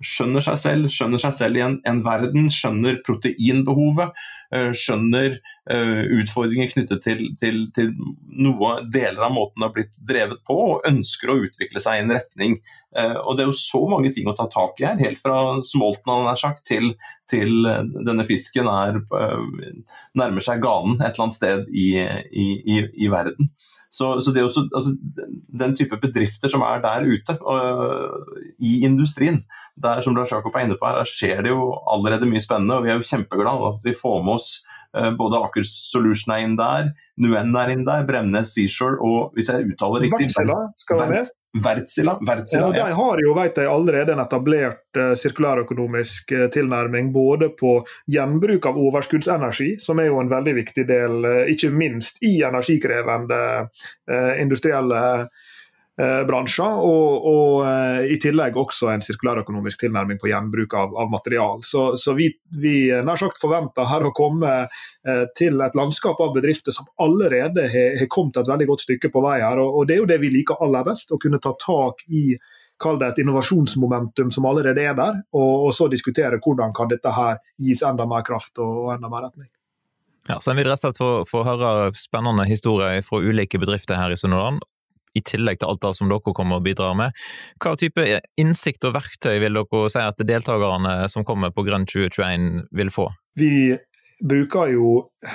skjønner 0.01 0.45
seg 0.45 0.59
selv, 0.61 0.91
skjønner 0.93 1.21
seg 1.21 1.35
selv 1.37 1.59
i 1.59 1.63
en, 1.65 1.77
en 1.89 2.01
verden, 2.05 2.49
skjønner 2.53 3.01
proteinbehovet. 3.05 4.17
Uh, 4.49 4.71
skjønner 4.73 5.37
uh, 5.37 6.01
utfordringer 6.17 6.71
knyttet 6.73 7.05
til, 7.05 7.23
til, 7.37 7.61
til, 7.75 7.93
noe 8.41 8.79
deler 8.89 9.27
av 9.27 9.35
måten 9.35 9.61
det 9.61 9.67
har 9.67 9.75
blitt 9.77 10.01
drevet 10.09 10.41
på, 10.49 10.57
og 10.73 10.89
ønsker 10.89 11.29
å 11.29 11.39
utvikle 11.45 11.83
seg 11.83 11.99
i 11.99 12.05
en 12.07 12.17
retning. 12.17 12.61
og 12.89 13.35
det 13.37 13.43
er 13.43 13.49
jo 13.51 13.53
så 13.53 13.83
mange 13.85 14.09
ting 14.15 14.25
å 14.27 14.33
ta 14.33 14.47
tak 14.49 14.79
i 14.81 14.87
her, 14.87 14.97
helt 14.97 15.19
fra 15.21 15.59
smolten 15.61 16.25
sagt, 16.39 16.63
til, 16.65 16.95
til 17.29 17.67
denne 18.07 18.25
fisken 18.25 18.65
er, 18.71 18.97
nærmer 20.17 20.41
seg 20.41 20.63
ganen 20.63 20.97
et 20.97 21.11
eller 21.11 21.27
annet 21.27 21.37
sted 21.37 21.69
i, 21.69 21.89
i, 22.01 22.47
i, 22.65 22.79
i 23.05 23.11
verden. 23.13 23.51
Så, 23.89 24.21
så 24.21 24.31
det 24.31 24.41
er 24.41 24.45
også, 24.45 24.67
altså, 24.75 24.91
Den 25.59 25.75
type 25.75 25.97
bedrifter 25.97 26.51
som 26.51 26.61
er 26.61 26.81
der 26.83 27.07
ute 27.09 27.35
og, 27.41 28.27
i 28.59 28.79
industrien, 28.85 29.41
der 29.81 30.01
som 30.05 30.15
Lars 30.15 30.31
Jakob 30.31 30.55
er 30.55 30.67
inne 30.67 30.77
på 30.77 30.85
her, 30.89 31.09
skjer 31.09 31.41
det 31.45 31.53
jo 31.53 31.71
allerede 31.89 32.29
mye 32.29 32.43
spennende. 32.43 32.77
og 32.77 32.85
Vi 32.85 32.93
er 32.93 32.99
jo 32.99 33.09
kjempeglade 33.09 33.73
at 33.73 33.87
vi 33.87 33.97
får 33.97 34.21
med 34.23 34.37
oss 34.37 34.51
både 35.19 35.37
Aker 35.45 35.65
Solution 35.67 36.33
er 36.33 36.45
inn 36.45 36.55
der, 36.57 36.89
Nuen 37.21 37.53
er 37.57 37.73
inn 37.73 37.85
der, 37.85 38.07
Bremnes 38.07 38.55
Seashore 38.55 38.97
og 39.05 39.35
hvis 39.37 39.51
jeg 39.53 39.67
uttaler 39.69 40.07
riktig 40.07 40.31
Vertsila 40.31 40.63
skal 40.81 41.03
være 41.03 41.19
med. 41.19 41.35
Wärtsilä. 41.65 42.11
Ja, 42.21 42.71
de 42.73 42.93
har 42.93 43.21
jo 43.23 43.33
vet 43.33 43.57
jeg, 43.57 43.67
allerede 43.67 44.13
en 44.13 44.21
etablert 44.21 44.97
uh, 44.97 45.15
sirkulærøkonomisk 45.17 46.33
uh, 46.37 46.45
tilnærming 46.53 47.09
både 47.13 47.49
på 47.57 47.79
gjenbruk 48.11 48.67
av 48.69 48.77
overskuddsenergi, 48.77 49.71
som 49.81 49.99
er 49.99 50.11
jo 50.11 50.19
en 50.21 50.29
veldig 50.29 50.53
viktig 50.59 50.85
del, 50.89 51.17
uh, 51.25 51.49
ikke 51.49 51.71
minst 51.73 52.21
i 52.21 52.35
energikrevende 52.45 53.39
industrielle 54.41 55.01
bransjer, 55.99 56.83
og, 56.87 57.25
og 57.27 58.05
i 58.07 58.15
tillegg 58.23 58.55
også 58.55 58.87
en 58.93 59.01
sirkulærøkonomisk 59.03 59.81
tilnærming 59.81 60.19
på 60.21 60.29
gjenbruk 60.31 60.75
av, 60.79 60.93
av 60.95 61.09
material. 61.11 61.59
Så, 61.67 61.97
så 61.99 62.13
vi, 62.15 62.29
vi, 62.55 62.75
nær 63.03 63.19
sagt 63.19 63.41
forventer 63.41 63.89
her 63.89 64.07
å 64.07 64.13
komme 64.15 64.53
til 65.35 65.59
et 65.65 65.75
landskap 65.75 66.21
av 66.23 66.31
bedrifter 66.37 66.75
som 66.75 66.87
allerede 67.03 67.67
har, 67.67 67.99
kommet 68.07 68.39
et 68.39 68.47
veldig 68.47 68.69
godt 68.71 68.85
stykke 68.85 69.11
på 69.11 69.25
vei 69.27 69.41
her. 69.43 69.59
Og, 69.59 69.81
og 69.81 69.89
det 69.89 69.97
er 69.97 70.01
jo 70.05 70.07
det 70.13 70.21
vi 70.23 70.31
liker 70.37 70.63
aller 70.63 70.87
best, 70.87 71.11
å 71.11 71.19
kunne 71.19 71.41
ta 71.43 71.51
tak 71.59 72.07
i 72.07 72.23
kall 72.79 72.99
det 72.99 73.11
et 73.11 73.21
innovasjonsmomentum 73.23 74.31
som 74.31 74.47
allerede 74.47 74.83
er 74.83 74.95
der, 74.97 75.21
og, 75.35 75.53
og, 75.67 75.71
så 75.75 75.89
diskutere 75.91 76.39
hvordan 76.43 76.73
kan 76.75 76.91
dette 76.91 77.11
her 77.13 77.39
gis 77.59 77.83
enda 77.85 78.07
mer 78.09 78.23
kraft 78.27 78.59
og, 78.63 78.85
og 78.85 78.93
enda 78.95 79.11
mer 79.11 79.27
retning. 79.27 79.49
Ja, 80.29 80.37
så 80.39 80.53
En 80.53 80.59
vil 80.59 80.69
rett 80.69 80.83
og 80.85 80.93
slett 80.95 81.31
få 81.31 81.43
høre 81.47 81.89
spennende 81.97 82.45
historier 82.47 83.01
fra 83.05 83.21
ulike 83.23 83.59
bedrifter 83.61 83.97
her 83.99 84.13
i 84.13 84.19
Sunnhordland, 84.19 84.61
i 85.17 85.23
tillegg 85.25 85.59
til 85.59 85.71
alt 85.71 85.83
det 85.83 85.95
som 85.97 86.11
dere 86.11 86.35
kommer 86.35 86.59
og 86.59 86.65
bidrar 86.67 86.95
med. 86.97 87.15
Hva 87.61 87.75
type 87.79 88.05
innsikt 88.39 88.85
og 88.87 88.95
verktøy 88.97 89.37
vil 89.43 89.61
dere 89.61 89.83
si 89.93 90.03
at 90.03 90.25
deltakerne 90.25 90.95
som 91.11 91.27
kommer 91.27 91.53
på 91.55 91.65
Grønn 91.67 91.87
2021 91.89 92.67
vil 92.75 92.93
få? 92.93 93.09
Vi 93.39 93.77
bruker 94.19 94.73
jo 94.73 94.89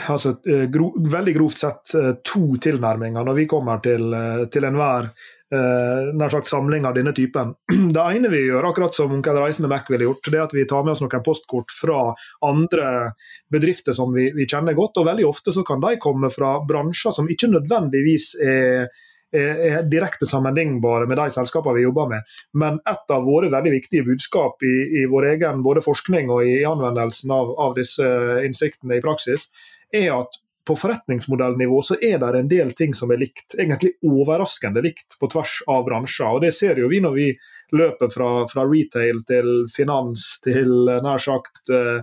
altså, 0.08 0.36
eh, 0.48 0.66
gro, 0.68 0.92
veldig 1.10 1.34
grovt 1.36 1.58
sett 1.58 1.94
eh, 1.96 2.10
to 2.24 2.58
tilnærminger 2.60 3.24
når 3.24 3.38
vi 3.38 3.46
kommer 3.48 3.80
til, 3.84 4.12
eh, 4.12 4.44
til 4.52 4.68
enhver 4.68 5.10
nær 5.54 6.32
sagt 6.32 6.48
samling 6.50 6.82
av 6.82 6.96
denne 6.96 7.12
typen. 7.14 7.52
Det 7.94 8.02
ene 8.02 8.26
vi 8.32 8.40
gjør, 8.48 8.64
akkurat 8.66 8.96
som 8.96 9.12
Onkel 9.14 9.36
Reisende 9.38 9.68
Mac 9.70 9.86
ville 9.86 10.08
gjort, 10.08 10.26
det 10.26 10.38
er 10.40 10.48
at 10.48 10.54
vi 10.56 10.64
tar 10.66 10.82
med 10.82 10.96
oss 10.96 11.02
noen 11.04 11.22
postkort 11.22 11.70
fra 11.70 12.08
andre 12.42 13.12
bedrifter 13.54 13.94
som 13.94 14.10
vi, 14.10 14.32
vi 14.34 14.48
kjenner 14.50 14.74
godt. 14.74 14.98
og 14.98 15.06
Veldig 15.06 15.28
ofte 15.28 15.54
så 15.54 15.62
kan 15.62 15.78
de 15.84 15.92
komme 16.02 16.32
fra 16.34 16.56
bransjer 16.66 17.14
som 17.14 17.30
ikke 17.30 17.52
nødvendigvis 17.52 18.32
er 18.42 18.90
er 19.34 19.88
direkte 19.90 20.28
sammenlignbare 20.30 21.08
med 21.10 21.18
de 21.18 21.28
selskapene 21.34 21.78
vi 21.78 21.84
jobber 21.86 22.10
med. 22.12 22.32
Men 22.54 22.78
et 22.86 23.14
av 23.14 23.26
våre 23.26 23.50
veldig 23.52 23.74
viktige 23.74 24.06
budskap 24.06 24.62
i, 24.62 24.74
i 25.02 25.04
vår 25.10 25.30
egen 25.34 25.62
både 25.66 25.82
forskning 25.84 26.30
og 26.30 26.46
i 26.46 26.62
anvendelsen 26.68 27.34
av, 27.34 27.52
av 27.58 27.76
disse 27.78 28.08
innsiktene 28.46 28.98
i 28.98 29.04
praksis, 29.04 29.50
er 29.94 30.12
at 30.16 30.40
på 30.64 30.76
forretningsmodellnivå 30.80 31.80
så 31.84 31.96
er 32.00 32.18
det 32.20 32.38
en 32.38 32.48
del 32.48 32.70
ting 32.76 32.94
som 32.96 33.12
er 33.12 33.20
likt, 33.20 33.56
egentlig 33.58 33.94
overraskende 34.06 34.80
likt 34.84 35.18
på 35.20 35.28
tvers 35.32 35.58
av 35.68 35.84
bransjer. 35.84 36.30
og 36.30 36.40
Det 36.40 36.54
ser 36.56 36.80
jo 36.80 36.88
vi 36.88 37.02
når 37.04 37.18
vi 37.18 37.28
løper 37.76 38.12
fra, 38.12 38.30
fra 38.48 38.64
retail 38.68 39.20
til 39.28 39.66
finans 39.72 40.24
til 40.44 40.88
nær 41.04 41.20
sagt 41.20 41.68
eh, 41.68 42.00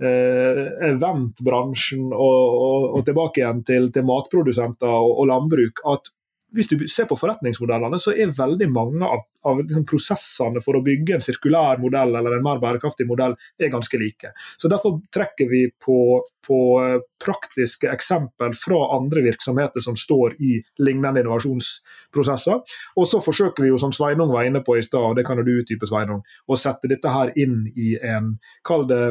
eh, 0.00 0.64
eventbransjen 0.88 2.08
og, 2.08 2.40
og, 2.64 2.88
og, 2.94 3.00
tilbake 3.04 3.42
igjen 3.42 3.64
til, 3.68 3.90
til 3.92 4.08
matprodusenter 4.08 4.88
og, 4.88 5.18
og, 5.18 5.28
landbruk. 5.32 5.84
at 5.92 6.12
hvis 6.54 6.70
du 6.70 6.76
ser 6.88 7.08
på 7.10 7.16
forretningsmodellene, 7.18 7.98
så 8.00 8.14
er 8.14 8.34
veldig 8.36 8.68
mange 8.72 9.06
av, 9.06 9.24
av 9.48 9.60
liksom 9.60 9.84
prosessene 9.88 10.62
for 10.64 10.78
å 10.78 10.82
bygge 10.84 11.16
en 11.16 11.24
sirkulær 11.24 11.80
modell 11.82 12.14
eller 12.14 12.36
en 12.36 12.44
mer 12.44 12.60
bærekraftig 12.62 13.06
modell 13.08 13.34
er 13.58 13.72
ganske 13.72 13.98
like. 14.00 14.30
Så 14.56 14.70
Derfor 14.72 15.00
trekker 15.14 15.50
vi 15.50 15.64
på, 15.84 15.98
på 16.46 16.60
eh, 16.82 17.00
praktiske 17.24 17.90
eksempel 17.90 18.54
fra 18.58 18.80
andre 18.96 19.24
virksomheter 19.26 19.84
som 19.84 19.98
står 19.98 20.36
i 20.42 20.52
lignende 20.84 21.24
innovasjonsprosesser. 21.24 22.62
Og 23.00 23.10
så 23.10 23.22
forsøker 23.24 23.66
vi 23.66 23.72
jo, 23.72 23.80
som 23.80 23.94
Sveinung 23.94 24.32
var 24.34 24.46
inne 24.48 24.62
på 24.64 24.78
i 24.78 24.86
stad, 24.86 25.18
det 25.18 25.26
kan 25.26 25.42
du 25.42 25.52
utdype, 25.56 25.88
Sveinung, 25.90 26.22
å 26.46 26.58
sette 26.60 26.90
dette 26.90 27.10
her 27.10 27.34
inn 27.40 27.64
i 27.74 27.94
en 27.98 28.34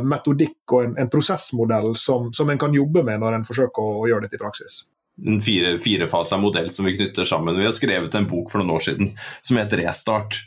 metodikk 0.08 0.75
og 0.77 0.88
en, 0.88 0.97
en 0.99 1.12
prosessmodell 1.12 1.93
som, 1.99 2.32
som 2.34 2.49
en 2.49 2.60
kan 2.60 2.73
jobbe 2.73 3.03
med 3.03 3.23
når 3.23 3.39
en 3.39 3.47
forsøker 3.47 3.84
å, 3.84 4.01
å 4.03 4.10
gjøre 4.12 4.27
dette 4.27 4.39
i 4.39 4.43
praksis 4.43 4.84
en 5.21 5.41
fire, 5.41 5.78
firefasa 5.80 6.38
modell 6.41 6.71
som 6.71 6.86
vi 6.86 6.97
knytter 6.97 7.26
sammen. 7.26 7.58
Vi 7.60 7.65
har 7.65 7.76
skrevet 7.76 8.15
en 8.15 8.28
bok 8.28 8.52
for 8.52 8.62
noen 8.62 8.73
år 8.76 8.86
siden 8.88 9.13
som 9.41 9.60
heter 9.60 9.84
Restart. 9.84 10.39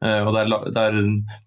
Eh, 0.00 0.22
og 0.24 0.32
der, 0.32 0.48
der, 0.72 0.94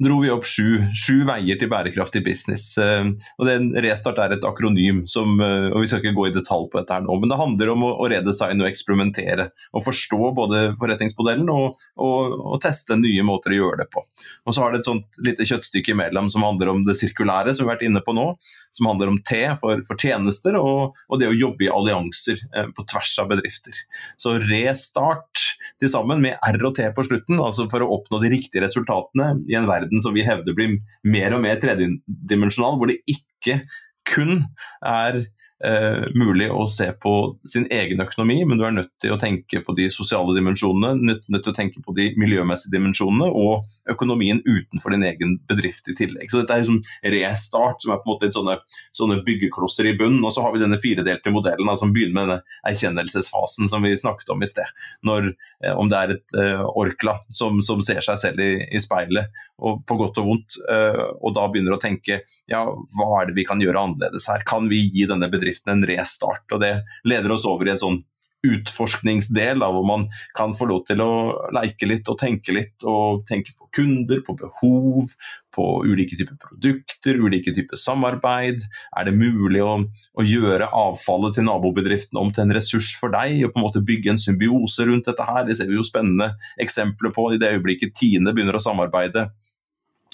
dro 0.04 0.20
vi 0.22 0.30
opp 0.30 0.46
sju, 0.46 0.84
sju, 0.94 1.24
veier 1.26 1.58
til 1.58 1.70
bærekraftig 1.72 2.22
business. 2.26 2.68
Eh, 2.78 3.10
og 3.40 3.48
det, 3.50 3.56
Restart 3.82 4.22
er 4.22 4.36
et 4.36 4.46
akronym, 4.46 5.04
som, 5.10 5.40
eh, 5.42 5.72
og 5.72 5.82
vi 5.82 5.90
skal 5.90 6.04
ikke 6.04 6.14
gå 6.18 6.28
i 6.30 6.36
detalj 6.36 6.68
på 6.70 6.80
dette 6.80 6.94
her 6.94 7.06
nå, 7.06 7.18
men 7.18 7.32
det 7.32 7.40
handler 7.40 7.74
om 7.74 7.86
å, 7.88 7.94
å 7.98 8.10
redesigne 8.14 8.62
og 8.62 8.70
eksperimentere. 8.70 9.50
Og 9.74 9.86
forstå 9.88 10.32
både 10.38 10.64
forretningsmodellen 10.82 11.50
og, 11.54 11.80
og, 11.98 12.38
og, 12.38 12.60
teste 12.64 12.98
nye 13.00 13.26
måter 13.26 13.56
å 13.56 13.60
gjøre 13.62 13.82
det 13.82 13.90
på. 13.94 14.06
Og 14.46 14.56
så 14.56 14.64
har 14.64 14.74
det 14.74 14.84
et 14.84 14.92
sånt 14.92 15.24
lite 15.26 15.48
kjøttstykke 15.50 15.96
imellom 15.96 16.30
som 16.34 16.46
handler 16.46 16.76
om 16.76 16.86
det 16.86 16.96
sirkulære, 17.00 17.56
som 17.56 17.66
vi 17.66 17.72
har 17.72 17.80
vært 17.80 17.88
inne 17.90 18.04
på 18.06 18.14
nå. 18.16 18.28
Som 18.74 18.88
handler 18.90 19.12
om 19.12 19.20
T 19.26 19.42
for, 19.62 19.82
for 19.86 20.00
tjenester, 20.00 20.56
og, 20.58 20.96
og, 21.10 21.18
det 21.22 21.30
å 21.30 21.36
jobbe 21.36 21.68
i 21.68 21.74
allianser 21.74 22.40
på 22.74 22.86
tvers 22.90 23.12
av 23.22 23.30
bedrifter. 23.30 23.76
Så 24.22 24.38
Restart 24.42 25.44
til 25.82 25.92
sammen 25.92 26.22
med 26.24 26.38
R 26.46 26.58
og 26.66 26.74
T 26.78 26.88
på 26.96 27.06
slutten, 27.06 27.42
altså 27.42 27.68
for 27.72 27.86
å 27.86 27.92
oppnå 27.98 28.22
de 28.24 28.32
riktige 28.34 28.43
riktige 28.44 28.66
resultatene 28.66 29.34
i 29.50 29.58
en 29.58 29.70
verden 29.70 30.04
som 30.04 30.16
vi 30.16 30.26
hevder 30.28 30.56
blir 30.58 30.78
mer 31.08 31.36
og 31.36 31.44
mer 31.46 31.60
tredimensjonal, 31.64 32.78
hvor 32.78 32.92
det 32.92 33.02
ikke 33.10 33.64
kun 34.08 34.44
er 34.84 35.24
eh, 35.66 36.06
mulig 36.16 36.50
å 36.52 36.66
se 36.70 36.90
på 37.02 37.14
sin 37.50 37.66
egen 37.72 38.04
økonomi, 38.04 38.40
men 38.48 38.60
du 38.60 38.66
er 38.68 38.76
nødt 38.76 38.92
til 39.02 39.14
å 39.16 39.20
tenke 39.22 39.64
på 39.66 39.76
de 39.78 39.90
sosiale 39.94 40.36
dimensjonene, 40.36 40.96
nødt, 41.10 41.28
nødt 41.32 41.46
til 41.46 41.54
å 41.54 41.58
tenke 41.58 41.84
på 41.84 41.96
de 41.98 42.10
miljømessige 42.20 42.76
dimensjonene 42.76 43.30
og 43.30 43.64
økonomien 43.90 44.42
utenfor 44.46 44.96
din 44.96 45.06
egen 45.08 45.38
bedrift 45.50 45.90
i 45.92 45.96
tillegg. 45.98 46.32
Så 46.32 46.42
dette 46.42 46.56
er 46.56 46.64
liksom 46.64 46.82
restart, 47.16 47.84
som 47.84 47.94
er 47.94 48.02
på 48.02 48.08
en 48.08 48.14
måte 48.14 48.30
litt 48.30 48.38
sånne, 48.38 48.58
sånne 48.96 49.20
byggeklosser 49.28 49.90
i 49.90 49.96
bunnen. 50.00 50.24
Og 50.24 50.34
så 50.36 50.46
har 50.46 50.54
vi 50.56 50.62
denne 50.64 50.80
firedelte 50.82 51.34
modellen 51.34 51.70
da, 51.70 51.78
som 51.80 51.94
begynner 51.96 52.16
med 52.18 52.30
denne 52.30 52.60
erkjennelsesfasen 52.70 53.72
som 53.72 53.84
vi 53.86 53.96
snakket 54.00 54.34
om 54.34 54.44
i 54.44 54.50
sted. 54.50 54.70
Når, 55.08 55.32
eh, 55.64 55.74
om 55.76 55.92
det 55.92 56.00
er 56.00 56.16
et 56.16 56.38
eh, 56.40 56.64
Orkla 56.84 57.18
som, 57.34 57.62
som, 57.66 57.82
ser 57.84 58.04
seg 58.06 58.20
selv 58.22 58.44
i, 58.44 58.52
i, 58.72 58.80
speilet, 58.84 59.34
og 59.64 59.82
på 59.88 59.98
godt 60.00 60.22
og 60.22 60.30
vondt, 60.30 60.58
eh, 60.72 61.02
og 61.20 61.36
da 61.36 61.48
begynner 61.52 61.76
å 61.76 61.82
tenke 61.82 62.22
ja, 62.50 62.64
hva 62.64 63.10
er 63.20 63.30
det 63.30 63.38
vi 63.38 63.48
kan 63.48 63.62
gjøre 63.62 63.82
annerledes 63.88 64.30
her? 64.32 64.46
Kan 64.48 64.70
vi 64.72 64.80
gi 64.88 65.08
denne 65.10 65.28
bedriften 65.32 65.53
bedriften 65.54 65.74
en 65.74 65.86
restart. 65.88 66.46
og 66.52 66.62
Det 66.62 66.84
leder 67.06 67.32
oss 67.32 67.46
over 67.46 67.68
i 67.68 67.72
en 67.72 67.82
sånn 67.82 68.04
utforskningsdel 68.44 69.62
da, 69.62 69.70
hvor 69.72 69.86
man 69.88 70.10
kan 70.36 70.52
få 70.52 70.66
lov 70.68 70.82
til 70.84 71.00
å 71.00 71.12
leke 71.56 71.88
litt 71.88 72.10
og 72.12 72.20
tenke 72.20 72.52
litt. 72.52 72.76
Og 72.84 73.24
tenke 73.26 73.54
på 73.56 73.70
kunder, 73.74 74.20
på 74.20 74.36
behov, 74.36 75.14
på 75.56 75.64
ulike 75.88 76.18
typer 76.20 76.36
produkter, 76.36 77.22
ulike 77.24 77.54
typer 77.56 77.80
samarbeid. 77.80 78.60
Er 79.00 79.08
det 79.08 79.16
mulig 79.16 79.64
å, 79.64 79.78
å, 79.88 80.26
gjøre 80.28 80.68
avfallet 80.68 81.38
til 81.38 81.48
nabobedriften 81.48 82.20
om 82.20 82.34
til 82.34 82.44
en 82.44 82.56
ressurs 82.58 82.92
for 83.00 83.16
deg, 83.16 83.46
og 83.46 83.54
på 83.54 83.62
en 83.62 83.68
måte 83.70 83.86
bygge 83.86 84.12
en 84.12 84.20
symbiose 84.20 84.90
rundt 84.90 85.08
dette 85.08 85.24
her? 85.30 85.48
Det 85.48 85.56
ser 85.58 85.72
vi 85.72 85.80
jo 85.80 85.88
spennende 85.88 86.34
eksempler 86.60 87.16
på 87.16 87.32
i 87.32 87.40
det 87.40 87.56
øyeblikket 87.56 87.96
Tine 87.96 88.36
begynner 88.36 88.60
å 88.60 88.66
samarbeide 88.66 89.30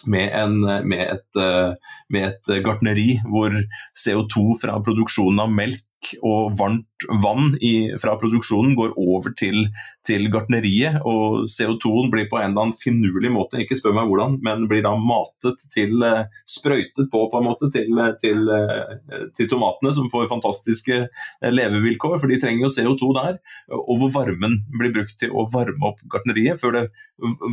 med, 0.08 0.32
en, 0.36 0.60
med, 0.88 1.02
et, 1.06 1.40
eh, 1.40 1.74
med, 2.14 2.28
et, 2.30 2.52
gartneri 2.66 3.10
hvor 3.28 3.56
CO2 3.98 4.46
fra 4.62 4.80
produksjonen 4.86 5.44
av 5.46 5.54
melk 5.54 6.14
og 6.24 6.56
varmt 6.60 6.89
vann 7.24 7.56
i, 7.62 7.92
fra 8.02 8.16
produksjonen 8.20 8.76
går 8.78 8.96
over 9.00 9.34
til, 9.38 9.68
til 10.08 10.28
gartneriet. 10.34 11.00
Og 11.08 11.46
CO2-en 11.52 12.12
blir 12.14 12.30
på 12.32 12.40
en 12.40 12.52
eller 12.52 12.68
annen 12.68 12.78
finurlig 12.78 13.32
måte, 13.34 13.62
ikke 13.64 13.78
spør 13.80 13.96
meg 13.98 14.10
hvordan, 14.10 14.40
men 14.46 14.68
blir 14.72 14.84
da 14.86 14.96
matet 15.00 15.66
til 15.74 16.04
eh, 16.06 16.28
Sprøytet 16.50 17.10
på 17.12 17.26
på 17.30 17.40
en 17.40 17.46
måte 17.46 17.70
til, 17.74 18.00
til, 18.22 18.50
eh, 18.54 19.24
til 19.38 19.50
tomatene, 19.52 19.94
som 19.96 20.10
får 20.12 20.30
fantastiske 20.32 20.98
eh, 21.06 21.52
levevilkår, 21.52 22.18
for 22.20 22.32
de 22.32 22.40
trenger 22.42 22.68
jo 22.68 22.74
CO2 22.74 23.12
der. 23.20 23.40
Og 23.80 24.04
hvor 24.04 24.14
varmen 24.20 24.60
blir 24.76 24.94
brukt 24.96 25.18
til 25.22 25.34
å 25.34 25.46
varme 25.54 25.92
opp 25.92 26.02
gartneriet 26.12 26.60
før 26.60 26.76
det 26.76 26.86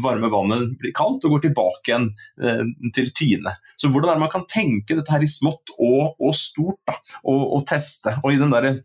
varme 0.03 0.31
vannet 0.33 0.77
blir 0.81 0.95
kaldt 0.97 1.25
og 1.27 1.37
går 1.37 1.47
tilbake 1.49 1.91
igjen 1.91 2.93
til 2.95 3.11
Tine. 3.17 3.57
Så 3.77 3.91
hvordan 3.93 4.13
er 4.13 4.19
det 4.19 4.25
man 4.25 4.33
kan 4.33 4.47
tenke 4.49 4.97
dette 4.97 5.13
her 5.13 5.25
i 5.25 5.31
smått 5.31 5.73
og, 5.77 6.17
og 6.17 6.35
stort, 6.37 6.81
da, 6.89 6.97
og, 7.25 7.43
og 7.59 7.65
teste. 7.69 8.17
Og 8.23 8.33
i 8.33 8.41
den 8.41 8.53
der 8.55 8.81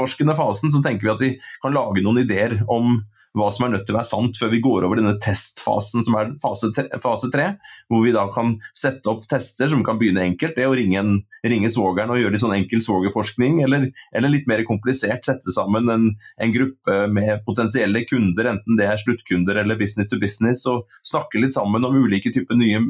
utforskende 0.00 0.36
fasen 0.36 0.72
så 0.72 0.82
tenker 0.82 1.06
vi 1.06 1.14
at 1.14 1.24
vi 1.24 1.32
kan 1.62 1.74
lage 1.74 2.04
noen 2.04 2.24
ideer 2.24 2.60
om 2.68 3.02
hva 3.38 3.46
som 3.54 3.68
er 3.68 3.76
nødt 3.76 3.84
til 3.86 3.94
å 3.94 4.00
være 4.00 4.08
sant 4.08 4.38
før 4.40 4.48
vi 4.50 4.58
går 4.58 4.84
over 4.88 4.98
denne 4.98 5.14
testfasen 5.22 6.02
som 6.02 6.16
er 6.18 6.32
fase 6.42 6.72
tre, 6.74 6.88
fase 6.98 7.28
tre 7.30 7.44
hvor 7.86 8.02
vi 8.02 8.10
da 8.16 8.24
kan 8.34 8.56
sette 8.74 9.06
opp 9.06 9.22
tester 9.30 9.70
som 9.70 9.84
kan 9.86 10.00
begynne 10.00 10.24
enkelt. 10.24 10.56
Det 10.58 10.66
å 10.66 10.74
ringe, 10.74 10.98
en, 10.98 11.20
ringe 11.46 11.70
svogeren 11.70 12.10
og 12.10 12.18
gjøre 12.18 12.34
litt 12.34 12.42
sånn 12.42 12.56
enkel 12.56 12.82
svogerforskning, 12.82 13.60
eller, 13.62 13.86
eller, 14.10 14.34
litt 14.34 14.50
mer 14.50 14.64
komplisert 14.66 15.22
sette 15.28 15.54
sammen 15.54 15.86
en, 15.94 16.10
en, 16.42 16.56
gruppe 16.56 16.98
med 17.14 17.44
potensielle 17.46 18.02
kunder, 18.10 18.50
enten 18.50 18.80
det 18.80 18.90
er 18.90 18.98
sluttkunder 18.98 19.62
eller 19.62 19.78
business 19.78 20.10
to 20.10 20.18
business, 20.18 20.66
og 20.66 20.90
snakke 21.06 21.38
litt 21.38 21.54
sammen 21.54 21.86
om 21.86 22.02
ulike 22.02 22.34
typer 22.34 22.58
nye 22.58 22.82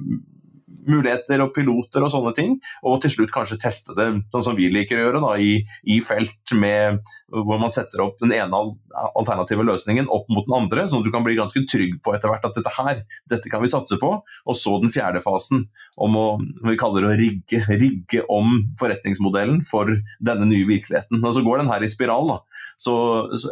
muligheter 0.88 1.42
og 1.44 1.52
piloter 1.56 2.04
og 2.04 2.12
sånne 2.12 2.32
ting. 2.36 2.56
Og 2.86 3.00
til 3.02 3.14
slutt 3.14 3.34
kanskje 3.34 3.60
teste 3.60 3.96
det 3.98 4.08
sånn 4.32 4.46
som 4.50 4.58
vi 4.58 4.70
liker 4.72 4.98
å 4.98 5.06
gjøre, 5.06 5.22
da, 5.24 5.32
i, 5.40 5.60
i, 5.84 6.00
felt 6.04 6.54
med, 6.56 7.00
hvor 7.32 7.60
man 7.60 7.72
setter 7.72 8.04
opp 8.04 8.18
den 8.22 8.34
ene 8.36 8.60
alternative 9.18 9.64
løsningen 9.66 10.08
opp 10.10 10.28
mot 10.32 10.46
den 10.48 10.56
andre, 10.56 10.86
sånn 10.88 11.04
at 11.04 11.08
du 11.08 11.14
kan 11.14 11.26
bli 11.26 11.38
ganske 11.38 11.62
trygg 11.70 11.98
på 12.04 12.14
etter 12.16 12.32
hvert 12.32 12.46
at 12.48 12.56
dette 12.56 12.74
her, 12.74 13.02
dette 13.30 13.52
kan 13.52 13.62
vi 13.62 13.72
satse 13.72 13.98
på. 14.00 14.12
Og 14.20 14.58
så 14.58 14.76
den 14.82 14.92
fjerde 14.92 15.22
fasen, 15.24 15.66
om 16.00 16.16
å 16.18 16.26
vi 16.40 16.76
kaller 16.80 17.04
det 17.04 17.10
å 17.10 17.18
rigge, 17.18 17.62
rigge 17.70 18.24
om 18.32 18.56
forretningsmodellen 18.80 19.60
for 19.66 19.90
denne 20.22 20.48
nye 20.48 20.68
virkeligheten. 20.68 21.20
Og 21.22 21.36
så 21.36 21.44
går 21.46 21.62
den 21.62 21.72
her 21.72 21.84
i 21.84 21.90
spiral, 21.90 22.34
da. 22.34 22.38
Så, 22.80 22.94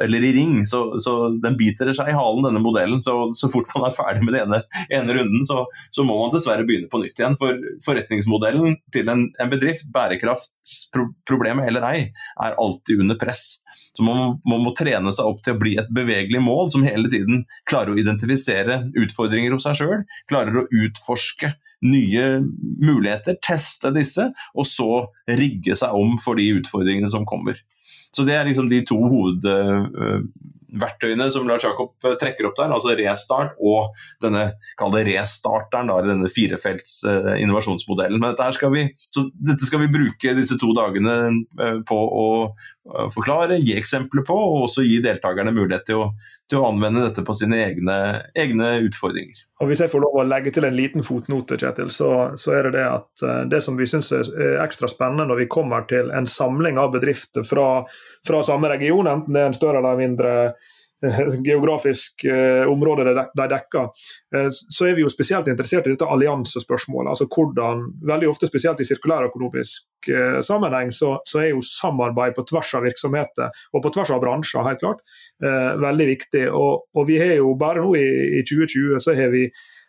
eller 0.03 0.25
i 0.25 0.33
ring. 0.33 0.67
Så, 0.67 1.01
så, 1.05 1.15
den 1.43 1.57
biter 1.61 1.91
seg 1.97 2.13
i 2.13 2.17
halen, 2.17 2.47
denne 2.49 2.63
modellen. 2.65 3.03
Så, 3.05 3.17
så 3.39 3.51
fort 3.53 3.71
man 3.77 3.89
er 3.89 3.97
ferdig 3.97 4.25
med 4.25 4.35
den 4.35 4.47
ene, 4.47 4.63
ene 4.89 5.19
runden, 5.19 5.45
så, 5.49 5.65
så, 5.91 6.05
må 6.09 6.17
man 6.23 6.33
dessverre 6.35 6.67
begynne 6.69 6.91
på 6.91 7.03
nytt 7.03 7.18
igjen. 7.21 7.39
For 7.41 7.59
forretningsmodellen 7.85 8.79
til 8.95 9.13
en, 9.13 9.29
en 9.41 9.53
bedrift, 9.53 9.89
bærekraftsproblemet 9.95 11.71
eller 11.71 11.87
ei, 11.91 12.03
er 12.45 12.59
alltid 12.59 13.05
under 13.05 13.19
press. 13.21 13.61
Så 13.97 14.05
man, 14.07 14.37
man, 14.47 14.63
må 14.63 14.75
trene 14.79 15.11
seg 15.15 15.27
opp 15.27 15.41
til 15.43 15.57
å 15.57 15.59
bli 15.59 15.73
et 15.81 15.89
bevegelig 15.95 16.43
mål 16.45 16.69
som 16.71 16.85
hele 16.87 17.11
tiden 17.11 17.43
klarer 17.67 17.95
å 17.95 17.99
identifisere 17.99 18.85
utfordringer 18.95 19.57
hos 19.57 19.67
seg 19.67 19.81
sjøl, 19.81 20.05
klarer 20.31 20.61
å 20.61 20.69
utforske 20.85 21.57
nye 21.83 22.27
muligheter, 22.83 23.39
teste 23.43 23.91
disse, 23.95 24.29
og 24.55 24.67
så 24.67 24.91
rigge 25.31 25.77
seg 25.79 25.95
om 25.95 26.17
for 26.23 26.39
de 26.39 26.47
utfordringene 26.59 27.11
som 27.11 27.27
kommer. 27.27 27.59
Så 28.15 28.25
det 28.27 28.35
er 28.39 28.47
liksom 28.49 28.71
de 28.71 28.81
to 28.87 28.99
hovedverktøyene 30.69 31.31
som 31.31 31.49
Lars 31.49 31.65
Jakob 31.65 31.91
eh, 32.05 32.17
trekker 32.21 32.49
opp 32.49 32.57
der, 32.59 32.73
altså 32.73 32.95
restart 32.99 33.57
og 33.59 33.95
denne 34.23 34.53
det 34.93 35.05
restarteren, 35.09 35.89
da, 35.89 35.99
denne 36.03 36.29
firefelts 36.33 37.03
uh, 37.07 37.35
innovasjonsmodellen. 37.41 38.21
Men 38.21 38.33
dette, 38.33 38.53
skal 38.57 38.73
vi, 38.73 38.87
dette 39.35 39.67
skal 39.67 39.83
vi 39.83 39.91
bruke 39.93 40.35
disse 40.37 40.59
to 40.61 40.73
dagene 40.77 41.17
uh, 41.61 41.79
på 41.87 41.99
å 41.99 42.29
uh, 42.49 43.07
forklare, 43.13 43.59
gi 43.61 43.77
eksempler 43.79 44.25
på, 44.27 44.35
og 44.35 44.69
også 44.69 44.87
gi 44.87 45.01
deltakerne 45.05 45.55
mulighet 45.55 45.87
til 45.89 46.05
å, 46.05 46.09
til 46.49 46.61
å 46.61 46.71
anvende 46.71 47.05
dette 47.05 47.25
på 47.27 47.37
sine 47.37 47.61
egne, 47.67 47.99
egne, 48.39 48.73
utfordringer. 48.89 49.45
Og 49.61 49.71
Hvis 49.71 49.83
jeg 49.83 49.93
får 49.93 50.05
lov 50.05 50.21
å 50.21 50.27
legge 50.27 50.55
til 50.55 50.69
en 50.69 50.77
liten 50.77 51.05
fotnote, 51.05 51.59
Kjetil, 51.61 51.93
så, 51.93 52.11
så 52.39 52.55
er 52.57 52.69
det 52.69 52.79
det 52.79 52.87
at 52.87 53.25
det 53.51 53.61
som 53.65 53.77
vi 53.79 53.89
syns 53.91 54.13
er 54.15 54.61
ekstra 54.63 54.89
spennende 54.91 55.27
når 55.29 55.43
vi 55.43 55.51
kommer 55.51 55.85
til 55.91 56.13
en 56.15 56.29
samling 56.31 56.79
av 56.81 56.93
bedrifter 56.95 57.47
fra, 57.47 57.83
fra 58.27 58.45
samme 58.47 58.71
region, 58.71 59.11
enten 59.11 59.35
det 59.35 59.43
er 59.43 59.51
en 59.51 59.59
større 59.59 59.83
eller 59.83 59.99
mindre 59.99 60.35
geografisk 61.49 62.25
uh, 62.27 62.65
område 62.71 63.07
de 63.15 63.47
dekker, 63.53 63.91
så 64.51 64.89
er 64.89 64.97
vi 64.97 65.05
jo 65.05 65.11
spesielt 65.13 65.47
interessert 65.49 65.87
i 65.87 65.93
dette 65.95 66.09
alliansespørsmålet. 66.09 67.13
altså 67.13 67.29
hvordan, 67.31 67.85
Veldig 68.09 68.29
ofte, 68.29 68.49
spesielt 68.51 68.81
i 68.83 68.87
sirkulærøkonomisk 68.89 70.11
sammenheng, 70.45 70.91
så, 70.93 71.15
så 71.27 71.41
er 71.43 71.53
jo 71.53 71.63
samarbeid 71.65 72.37
på 72.37 72.45
tvers 72.51 72.75
av 72.77 72.85
virksomheter 72.85 73.63
og 73.73 73.85
på 73.85 73.93
tvers 73.95 74.13
av 74.15 74.21
bransjer 74.23 74.67
helt 74.67 74.83
klart 74.83 75.03
eh, 75.45 75.81
veldig 75.81 76.07
viktig. 76.13 76.45
Og, 76.51 76.87
og, 76.95 77.03
vi 77.09 77.19
har 77.21 77.39
jo 77.39 77.55
bare 77.59 77.83
nå 77.85 77.95
i, 77.99 78.07
i 78.41 78.45
2020 78.47 79.03
så 79.03 79.17
har 79.19 79.33
vi 79.35 79.49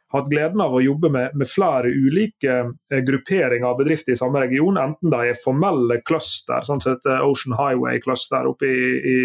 hatt 0.09 0.29
gleden 0.31 0.61
av 0.63 0.73
å 0.73 0.81
jobbe 0.81 1.11
med, 1.13 1.35
med 1.37 1.49
flere 1.49 1.91
ulike 1.93 2.55
eh, 2.65 3.03
grupperinger 3.05 3.67
av 3.69 3.77
bedrifter 3.81 4.15
i 4.15 4.19
samme 4.19 4.41
region, 4.45 4.79
enten 4.81 5.13
de 5.13 5.21
er 5.29 5.41
formelle 5.43 5.99
cluster, 6.05 6.65
sånn 6.65 6.81
sett 6.83 7.05
Ocean 7.19 7.57
Highway 7.59 8.01
Cluster 8.03 8.49
oppe 8.49 8.69
i, 8.69 8.89
i, 8.97 9.19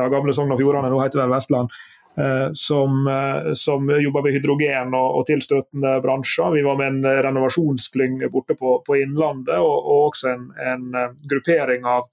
ja, 0.00 0.10
gamle 0.12 0.34
Sogn 0.36 0.52
og 0.54 0.60
Fjordane, 0.60 0.90
nå 0.92 1.00
heter 1.04 1.24
det 1.24 1.32
Vestland. 1.34 1.80
Som, 2.58 3.06
som 3.56 3.86
jobber 4.02 4.24
med 4.26 4.34
hydrogen 4.34 4.90
og, 4.98 5.12
og, 5.14 5.22
tilstøtende 5.28 5.92
bransjer. 6.04 6.50
Vi 6.56 6.64
var 6.66 6.74
med 6.76 6.90
en 6.90 7.20
renovasjonsklynge 7.24 8.28
borte 8.34 8.56
på, 8.58 8.74
på 8.84 8.96
Innlandet, 8.98 9.54
og, 9.62 9.76
og 9.78 10.08
også 10.08 10.32
en, 10.32 10.42
en, 10.58 11.14
gruppering 11.30 11.86
av 11.88 12.10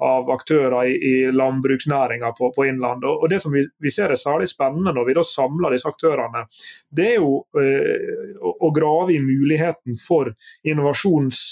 av 0.00 0.30
aktører 0.30 0.84
i, 0.84 0.92
i 0.92 1.32
landbruksnæringa 1.32 2.32
på, 2.32 2.52
på, 2.56 2.64
Innlandet. 2.66 3.10
Og 3.10 3.28
Det 3.28 3.40
som 3.42 3.52
vi, 3.52 3.66
vi, 3.78 3.92
ser 3.92 4.12
er 4.12 4.20
særlig 4.20 4.48
spennende 4.48 4.94
når 4.96 5.08
vi 5.08 5.16
da 5.18 5.24
samler 5.26 5.76
disse 5.76 5.90
aktørene, 5.90 6.46
det 6.88 7.08
er 7.10 7.18
jo 7.18 7.42
eh, 7.60 8.38
å, 8.40 8.70
grave 8.76 9.14
i 9.14 9.20
muligheten 9.22 10.00
for 10.00 10.32
innovasjons 10.64 11.42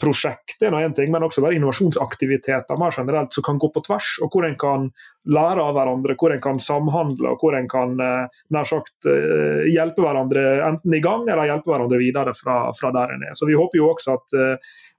prosjekt 0.00 0.64
er 0.64 0.74
en 0.74 0.96
ting, 0.96 1.12
men 1.12 1.22
også 1.22 1.44
være 1.44 1.58
innovasjonsaktiviteter 1.58 2.80
mer 2.80 2.96
generelt 2.96 3.36
som 3.36 3.44
kan 3.46 3.60
gå 3.60 3.70
på 3.72 3.84
tvers, 3.86 4.16
og 4.24 4.32
hvor 4.32 4.48
en 4.48 4.56
kan 4.58 4.88
lære 5.30 5.62
av 5.62 5.74
hverandre, 5.76 6.16
hvor 6.20 6.34
en 6.34 6.42
kan 6.44 6.60
samhandle 6.60 7.32
og 7.32 7.42
hvor 7.42 7.56
en 7.56 7.68
kan 7.70 7.94
eh, 8.02 8.40
nær 8.54 8.68
sagt 8.68 9.08
eh, 9.08 9.64
hjelpe 9.72 10.04
hverandre 10.04 10.44
enten 10.66 10.96
i 10.96 11.02
gang 11.04 11.24
eller 11.28 11.48
hjelpe 11.48 11.72
hverandre 11.72 12.00
videre 12.00 12.34
fra, 12.36 12.58
fra 12.76 12.92
der 12.94 13.14
en 13.14 13.24
er. 13.30 13.38
Så 13.38 13.48
Vi 13.48 13.56
håper 13.58 13.80
jo 13.80 13.90
også 13.92 14.18
at, 14.18 14.38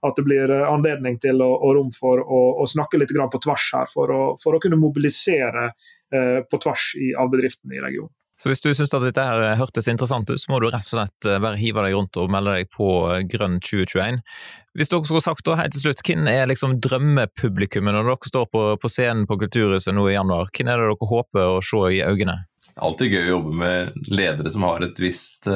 at 0.05 0.17
det 0.17 0.25
blir 0.25 0.51
anledning 0.65 1.19
til 1.21 1.41
og, 1.45 1.55
og 1.61 1.77
rom 1.77 1.93
for 1.95 2.21
å, 2.21 2.41
å, 2.61 2.67
snakke 2.69 2.99
litt 3.01 3.13
på 3.15 3.41
tvers 3.43 3.69
her, 3.77 3.89
for 3.91 4.11
å, 4.11 4.21
for 4.41 4.57
å 4.57 4.61
kunne 4.63 4.79
mobilisere 4.81 5.69
eh, 6.13 6.41
på 6.49 6.61
tvers 6.61 6.93
i, 7.01 7.13
av 7.13 7.31
bedriftene 7.33 7.77
i 7.77 7.83
regionen. 7.83 8.13
Så 8.41 8.51
hvis 8.51 8.63
du 8.63 8.69
syns 8.75 8.91
dette 8.91 9.23
her 9.23 9.55
hørtes 9.59 9.87
interessant 9.87 10.29
ut, 10.29 10.39
så 10.41 10.51
må 10.51 10.59
du 10.59 10.67
rett 10.67 10.83
og 10.83 10.97
slett 10.97 11.27
eh, 11.29 11.39
bare 11.43 11.59
hive 11.59 11.85
deg 11.85 11.95
rundt 11.95 12.19
og 12.19 12.31
melde 12.33 12.57
deg 12.57 12.71
på 12.73 12.89
eh, 13.13 13.21
Grønn 13.31 13.61
2021. 13.63 14.19
Hvis 14.75 14.91
dere 14.91 15.07
skulle 15.07 15.23
sagt 15.23 15.45
da, 15.47 15.55
helt 15.61 15.75
til 15.75 15.85
slutt, 15.85 16.03
hvem 16.03 16.27
er 16.27 16.49
liksom 16.51 16.75
drømmepublikummet 16.83 17.95
når 17.95 18.11
dere 18.11 18.31
står 18.33 18.49
på, 18.51 18.65
på, 18.81 18.91
scenen 18.91 19.23
på 19.29 19.39
Kulturhuset 19.45 19.95
nå 19.95 20.09
i 20.11 20.17
januar? 20.17 20.51
Hvem 20.51 20.71
er 20.71 20.83
det 20.83 20.91
dere 20.91 21.09
håper 21.13 21.55
å 21.55 21.63
se 21.63 21.81
i 21.95 22.03
øynene? 22.03 22.41
Alltid 22.83 23.13
gøy 23.15 23.23
å 23.23 23.33
jobbe 23.37 23.57
med 23.61 24.11
ledere 24.11 24.51
som 24.51 24.67
har 24.67 24.83
et 24.83 24.99
visst 24.99 25.47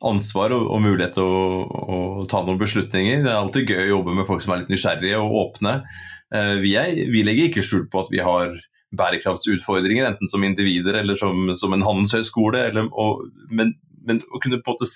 ansvar 0.00 0.54
og, 0.56 0.66
og 0.72 0.82
mulighet 0.84 1.16
til 1.18 1.26
å, 1.26 1.42
å, 1.66 1.98
ta 2.30 2.42
noen 2.44 2.60
beslutninger. 2.60 3.24
Det 3.24 3.30
er 3.30 3.38
alltid 3.38 3.72
gøy 3.72 3.82
å 3.84 3.92
jobbe 3.96 4.16
med 4.16 4.28
folk 4.28 4.44
som 4.44 4.54
er 4.54 4.62
litt 4.62 4.72
nysgjerrige 4.72 5.20
og 5.20 5.36
åpne. 5.44 5.80
Eh, 6.34 6.56
vi, 6.62 6.74
er, 6.80 6.92
vi, 7.12 7.24
legger 7.26 7.50
ikke 7.50 7.64
skjul 7.66 7.86
på 7.92 8.04
at 8.04 8.12
vi 8.12 8.22
har 8.24 8.54
bærekraftsutfordringer, 8.96 10.08
enten 10.08 10.30
som 10.30 10.44
individer 10.44 11.00
eller 11.00 11.18
som, 11.18 11.52
som 11.60 11.74
en 11.74 11.84
handelshøyskole. 11.86 12.64
Eller, 12.70 12.88
og, 12.92 13.26
men, 13.50 13.74
men, 14.06 14.22
å 14.30 14.42
kunne 14.42 14.60
på 14.60 14.74
en 14.74 14.78
måte 14.78 14.90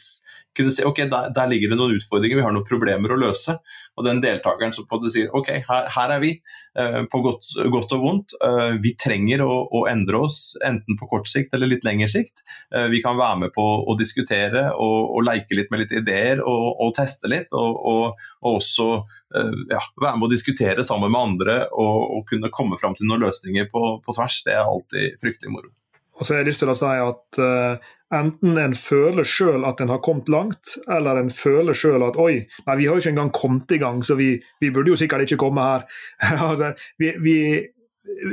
kunne 0.57 0.73
se 0.75 0.85
ok, 0.87 1.05
der, 1.11 1.31
der, 1.35 1.49
ligger 1.51 1.73
det 1.73 1.79
noen 1.79 1.97
utfordringer, 1.99 2.39
vi 2.39 2.45
har 2.47 2.55
noen 2.55 2.67
problemer 2.67 3.13
å 3.15 3.19
løse. 3.19 3.57
Og 3.99 4.07
den 4.07 4.21
deltakeren 4.23 4.75
som 4.75 4.87
på 4.89 4.99
måte 4.99 5.13
sier 5.15 5.33
ok, 5.35 5.51
her, 5.67 5.89
her 5.95 6.15
er 6.17 6.23
vi, 6.23 6.31
eh, 6.79 7.01
på 7.11 7.21
godt, 7.25 7.49
godt, 7.75 7.95
og 7.97 8.05
vondt. 8.05 8.37
Eh, 8.45 8.77
vi 8.83 8.95
trenger 9.01 9.45
å, 9.45 9.51
å, 9.67 9.85
endre 9.91 10.23
oss, 10.27 10.39
enten 10.65 10.99
på 11.01 11.09
kort 11.11 11.31
sikt 11.31 11.55
eller 11.55 11.71
litt 11.71 11.87
lengre 11.87 12.09
sikt. 12.11 12.45
Eh, 12.75 12.89
vi 12.93 13.03
kan 13.05 13.19
være 13.19 13.45
med 13.45 13.55
på 13.55 13.65
å 13.65 13.99
diskutere 13.99 14.69
og, 14.73 14.99
og 15.19 15.27
leke 15.29 15.59
litt 15.59 15.73
med 15.75 15.85
litt 15.85 15.95
ideer 16.03 16.43
og, 16.43 16.67
og 16.83 16.95
teste 16.99 17.31
litt. 17.31 17.55
Og, 17.55 17.79
og, 17.95 18.27
og 18.45 18.61
også 18.61 18.91
ja, 19.35 19.81
være 19.99 20.19
med 20.19 20.29
å 20.29 20.31
diskutere 20.31 20.85
sammen 20.87 21.11
med 21.11 21.21
andre 21.21 21.57
og, 21.75 22.23
kunne 22.29 22.53
komme 22.55 22.79
fram 22.81 22.95
til 22.97 23.09
noen 23.11 23.27
løsninger 23.27 23.67
på, 23.73 23.83
på 24.05 24.15
tvers. 24.17 24.43
Det 24.47 24.55
er 24.55 24.63
alltid 24.65 25.19
fryktelig 25.21 25.53
moro. 25.53 25.75
Og 26.15 26.23
så 26.23 26.35
har 26.35 26.43
jeg 26.43 26.53
lyst 26.53 26.63
til 26.63 26.71
å 26.71 26.77
si 26.79 26.91
at 27.03 27.41
uh, 27.43 27.93
enten 28.15 28.59
en 28.61 28.75
føler 28.79 29.27
sjøl 29.27 29.67
at 29.69 29.81
en 29.83 29.93
har 29.93 30.03
kommet 30.05 30.31
langt, 30.33 30.77
eller 30.91 31.21
en 31.21 31.31
føler 31.35 31.77
sjøl 31.77 32.07
at 32.07 32.19
oi, 32.21 32.45
nei, 32.67 32.77
vi 32.81 32.87
har 32.89 32.97
jo 32.97 33.03
ikke 33.03 33.15
engang 33.15 33.33
kommet 33.35 33.75
i 33.77 33.81
gang, 33.83 34.03
så 34.07 34.17
vi, 34.19 34.35
vi 34.61 34.71
burde 34.75 34.95
jo 34.95 34.99
sikkert 35.01 35.27
ikke 35.27 35.41
komme 35.45 35.65
her. 35.65 35.87
altså, 36.49 36.73
vi, 37.01 37.13
vi, 37.25 37.37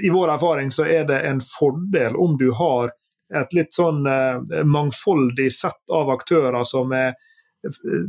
I 0.04 0.14
vår 0.14 0.36
erfaring 0.38 0.72
så 0.76 0.88
er 0.90 1.08
det 1.10 1.24
en 1.30 1.42
fordel 1.46 2.18
om 2.20 2.38
du 2.40 2.50
har 2.58 2.94
et 3.42 3.54
litt 3.56 3.72
sånn 3.76 4.04
eh, 4.12 4.64
mangfoldig 4.68 5.48
sett 5.56 5.94
av 5.96 6.10
aktører 6.12 6.66
som 6.68 6.92
er 6.96 7.14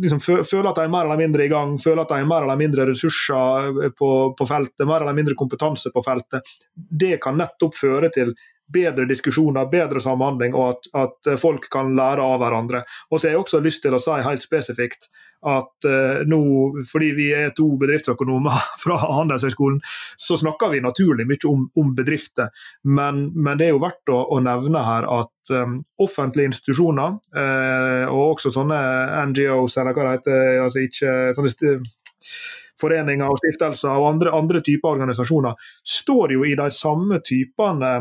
liksom, 0.01 0.21
føler 0.21 0.71
at 0.71 0.79
de 0.79 0.87
er 0.87 0.93
mer 0.93 1.07
eller 1.07 1.21
mindre 1.21 1.45
i 1.45 1.51
gang, 1.53 1.77
føler 1.81 2.03
at 2.05 2.13
de 2.13 2.21
har 2.23 2.29
mer 2.29 2.47
eller 2.47 2.61
mindre 2.61 2.87
ressurser 2.89 3.93
på, 3.99 4.11
på 4.39 4.49
feltet, 4.49 4.87
mer 4.89 5.05
eller 5.05 5.17
mindre 5.17 5.37
kompetanse 5.39 5.93
på 5.93 6.03
feltet. 6.05 6.55
Det 6.75 7.19
kan 7.23 7.39
nettopp 7.39 7.77
føre 7.77 8.11
til 8.15 8.33
bedre 8.73 9.07
diskusjoner, 9.11 9.69
bedre 9.73 10.01
samhandling, 10.03 10.55
og 10.55 10.77
at, 10.77 10.89
at, 11.05 11.35
folk 11.41 11.69
kan 11.73 11.95
lære 11.97 12.23
av 12.25 12.41
hverandre. 12.43 12.83
Og 13.11 13.19
så 13.21 13.29
har 13.29 13.37
jeg 13.37 13.45
også 13.45 13.61
lyst 13.65 13.83
til 13.85 13.97
å 13.97 14.01
si 14.03 14.17
helt 14.25 14.45
spesifikt 14.45 15.11
at 15.43 15.87
uh, 15.91 16.23
nå, 16.29 16.41
fordi 16.87 17.09
vi 17.17 17.29
er 17.35 17.51
to 17.57 17.67
bedriftsøkonomer 17.81 18.63
fra 18.85 18.99
Handelshøyskolen, 19.03 19.81
så 20.17 20.39
snakker 20.39 20.71
vi 20.71 20.83
naturlig 20.85 21.27
mye 21.29 21.51
om, 21.51 21.67
om 21.79 21.93
bedrifter. 21.99 22.53
Men, 22.87 23.25
men, 23.35 23.57
det 23.59 23.69
er 23.69 23.75
jo 23.75 23.83
verdt 23.83 24.15
å, 24.15 24.23
å 24.37 24.41
nevne 24.45 24.85
her 24.87 25.09
at 25.11 25.55
um, 25.57 25.81
offentlige 26.03 26.53
institusjoner, 26.53 27.19
uh, 27.35 28.07
og 28.13 28.37
også 28.37 28.55
sånne 28.55 28.81
NGOs, 29.33 29.79
eller 29.83 29.97
hva 29.97 30.09
det 30.09 30.19
heter, 30.21 30.65
altså 30.69 30.87
ikke 30.87 31.17
sånne 31.39 31.81
foreninger 32.83 33.31
og 33.31 33.39
stiftelser 33.41 33.95
og 33.95 34.09
andre, 34.15 34.35
andre 34.35 34.63
typer 34.65 34.97
organisasjoner, 34.97 35.59
står 35.87 36.37
jo 36.37 36.47
i 36.49 36.57
de 36.59 36.69
samme 36.75 37.21
typene 37.25 37.93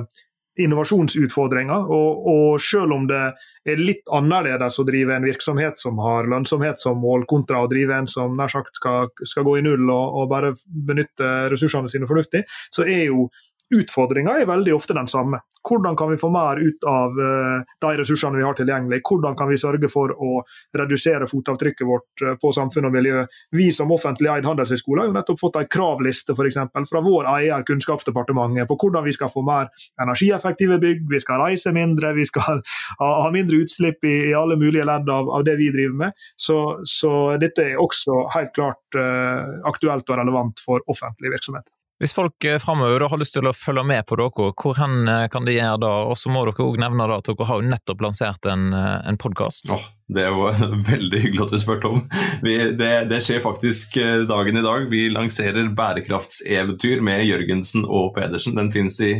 innovasjonsutfordringer. 0.65 1.89
Og, 1.91 2.27
og, 2.31 2.61
selv 2.61 2.95
om 2.95 3.07
det 3.09 3.21
er 3.67 3.81
litt 3.81 4.07
annerledes 4.13 4.79
å 4.81 4.85
drive 4.87 5.15
en 5.15 5.27
virksomhet 5.27 5.79
som 5.81 5.99
har 6.01 6.29
lønnsomhet 6.31 6.81
som 6.81 6.99
mål, 7.01 7.27
kontra 7.29 7.61
å 7.63 7.69
drive 7.71 7.97
en 7.97 8.09
som 8.09 8.35
nær 8.37 8.51
sagt 8.53 8.79
skal, 8.79 9.11
skal 9.21 9.45
gå 9.47 9.59
i 9.59 9.65
null 9.65 9.85
og, 9.89 10.17
og 10.21 10.29
bare 10.31 10.53
benytte 10.65 11.31
ressursene 11.53 11.91
sine 11.91 12.09
fornuftig, 12.09 12.45
så 12.73 12.87
er 12.87 13.07
jo 13.09 13.29
Utfordringa 13.75 14.35
er 14.39 14.49
veldig 14.49 14.73
ofte 14.75 14.95
den 14.97 15.07
samme. 15.07 15.39
Hvordan 15.69 15.95
kan 15.95 16.09
vi 16.11 16.17
få 16.17 16.29
mer 16.33 16.59
ut 16.59 16.83
av 16.87 17.15
uh, 17.19 17.63
de 17.81 17.91
ressursene 17.99 18.37
vi 18.37 18.43
har 18.43 18.57
tilgjengelig? 18.57 19.01
Hvordan 19.07 19.37
kan 19.39 19.49
vi 19.51 19.59
sørge 19.61 19.89
for 19.91 20.11
å 20.11 20.41
redusere 20.77 21.29
fotavtrykket 21.29 21.87
vårt 21.87 22.25
uh, 22.25 22.33
på 22.41 22.51
samfunn 22.55 22.89
og 22.89 22.95
miljø? 22.95 23.23
Vi 23.55 23.69
som 23.75 23.93
offentlig 23.95 24.31
eid 24.33 24.47
handelshøyskole 24.49 25.03
har 25.03 25.11
jo 25.11 25.15
nettopp 25.15 25.39
fått 25.39 25.59
en 25.61 25.69
kravliste 25.71 26.35
for 26.35 26.49
eksempel, 26.49 26.87
fra 26.89 27.03
vår 27.05 27.29
eier 27.37 27.65
Kunnskapsdepartementet 27.67 28.67
på 28.69 28.79
hvordan 28.81 29.05
vi 29.07 29.15
skal 29.15 29.31
få 29.31 29.45
mer 29.47 29.69
energieffektive 30.01 30.79
bygg, 30.81 31.05
vi 31.11 31.23
skal 31.23 31.43
reise 31.45 31.73
mindre, 31.75 32.13
vi 32.17 32.27
skal 32.27 32.61
ha, 32.99 33.29
mindre 33.33 33.63
utslipp 33.63 34.03
i, 34.03 34.33
alle 34.35 34.57
mulige 34.59 34.87
ledd 34.87 35.09
av, 35.11 35.29
det 35.45 35.55
vi 35.59 35.71
driver 35.73 35.99
med. 36.05 36.23
Så, 36.35 36.57
så 36.89 37.37
dette 37.41 37.71
er 37.71 37.81
også 37.81 38.25
helt 38.35 38.55
klart 38.57 38.97
uh, 38.97 39.61
aktuelt 39.69 40.09
og 40.09 40.19
relevant 40.19 40.63
for 40.65 40.83
offentlig 40.91 41.37
virksomhet. 41.37 41.69
Hvis 42.01 42.15
folk 42.17 42.45
eh, 42.49 42.57
framover 42.57 43.03
har 43.05 43.19
lyst 43.21 43.35
til 43.35 43.45
å 43.45 43.53
følge 43.53 43.83
med 43.85 44.07
på 44.09 44.17
dere, 44.17 44.47
hvor 44.57 44.77
hen 44.79 45.05
eh, 45.05 45.27
kan 45.29 45.45
de 45.45 45.53
gjøre 45.53 45.77
da? 45.83 45.91
Og 46.09 46.17
så 46.17 46.31
må 46.33 46.41
dere 46.47 46.65
òg 46.65 46.79
nevne 46.81 47.05
at 47.13 47.29
dere 47.29 47.45
har 47.45 47.61
jo 47.61 47.67
nettopp 47.69 48.01
lansert 48.01 48.49
en, 48.49 48.71
eh, 48.73 48.95
en 49.11 49.19
podkast. 49.21 49.69
Oh, 49.69 49.85
det 50.09 50.25
var 50.33 50.57
veldig 50.91 51.21
hyggelig 51.21 51.45
at 51.45 51.53
du 51.53 51.61
spurte 51.61 51.91
om. 51.91 52.01
Vi, 52.41 52.57
det, 52.79 52.89
det, 53.11 53.21
skjer 53.21 53.45
faktisk 53.45 53.99
dagen 54.31 54.57
i 54.57 54.65
dag. 54.65 54.89
Vi 54.89 55.05
lanserer 55.13 55.69
Bærekraftseventyr 55.77 57.05
med 57.05 57.27
Jørgensen 57.27 57.85
og 57.85 58.15
Pedersen. 58.17 58.57
Den 58.57 58.73
finnes 58.73 58.97
i 59.05 59.13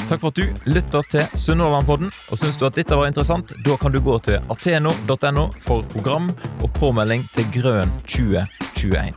Takk 0.07 0.21
for 0.23 0.31
at 0.31 0.39
du 0.39 0.71
lytter 0.71 1.03
til 1.11 1.25
Sunnhordlandpodden. 1.35 2.13
Og 2.31 2.39
syns 2.39 2.59
du 2.61 2.67
at 2.69 2.77
dette 2.79 2.95
var 2.95 3.09
interessant, 3.11 3.51
da 3.67 3.75
kan 3.81 3.95
du 3.95 3.99
gå 4.01 4.19
til 4.23 4.39
ateno.no 4.55 5.49
for 5.65 5.83
program 5.91 6.31
og 6.63 6.71
påmelding 6.79 7.25
til 7.35 7.49
Grøn 7.57 7.91
2021. 8.07 9.17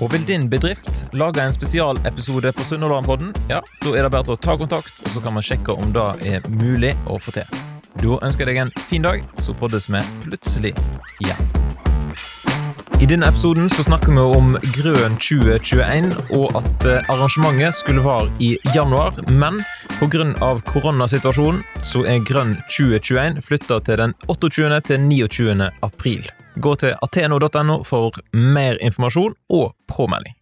Og 0.00 0.12
vil 0.12 0.24
din 0.26 0.48
bedrift 0.50 1.04
lage 1.12 1.44
en 1.44 1.52
spesialepisode 1.52 2.52
på 2.56 2.64
Sunnhordlandpodden, 2.64 3.34
ja, 3.52 3.60
da 3.84 3.92
er 3.92 4.06
det 4.06 4.12
bare 4.14 4.26
til 4.30 4.38
å 4.38 4.40
ta 4.40 4.56
kontakt, 4.56 5.02
og 5.04 5.12
så 5.12 5.20
kan 5.20 5.36
man 5.36 5.44
sjekke 5.44 5.76
om 5.76 5.92
det 5.92 6.08
er 6.32 6.48
mulig 6.48 6.94
å 7.06 7.20
få 7.20 7.36
til. 7.36 7.60
Da 8.00 8.16
ønsker 8.24 8.48
jeg 8.48 8.54
deg 8.54 8.62
en 8.64 8.76
fin 8.88 9.04
dag, 9.04 9.20
og 9.36 9.44
så 9.44 9.54
poddes 9.58 9.90
vi 9.92 10.00
plutselig 10.24 10.72
igjen. 11.20 11.52
I 13.02 13.06
denne 13.06 13.26
episoden 13.26 13.70
så 13.70 13.82
snakker 13.82 14.12
vi 14.14 14.20
om 14.20 14.52
Grøn 14.76 15.16
2021, 15.18 16.12
og 16.36 16.52
at 16.54 16.84
eh, 16.86 17.08
arrangementet 17.10 17.74
skulle 17.74 18.04
være 18.04 18.28
i 18.38 18.52
januar. 18.76 19.16
Men 19.26 19.58
pga. 19.98 20.52
koronasituasjonen 20.68 21.64
så 21.82 22.04
er 22.06 22.22
Grønn 22.22 22.60
2021 22.68 23.42
flytta 23.42 23.80
til 23.88 23.98
den 24.04 24.14
28. 24.28 24.78
til 24.86 25.02
29. 25.08 25.70
april. 25.82 26.30
Gå 26.62 26.76
til 26.78 26.94
ateno.no 27.02 27.80
for 27.82 28.22
mer 28.38 28.78
informasjon 28.78 29.34
og 29.50 29.74
påmelding. 29.90 30.38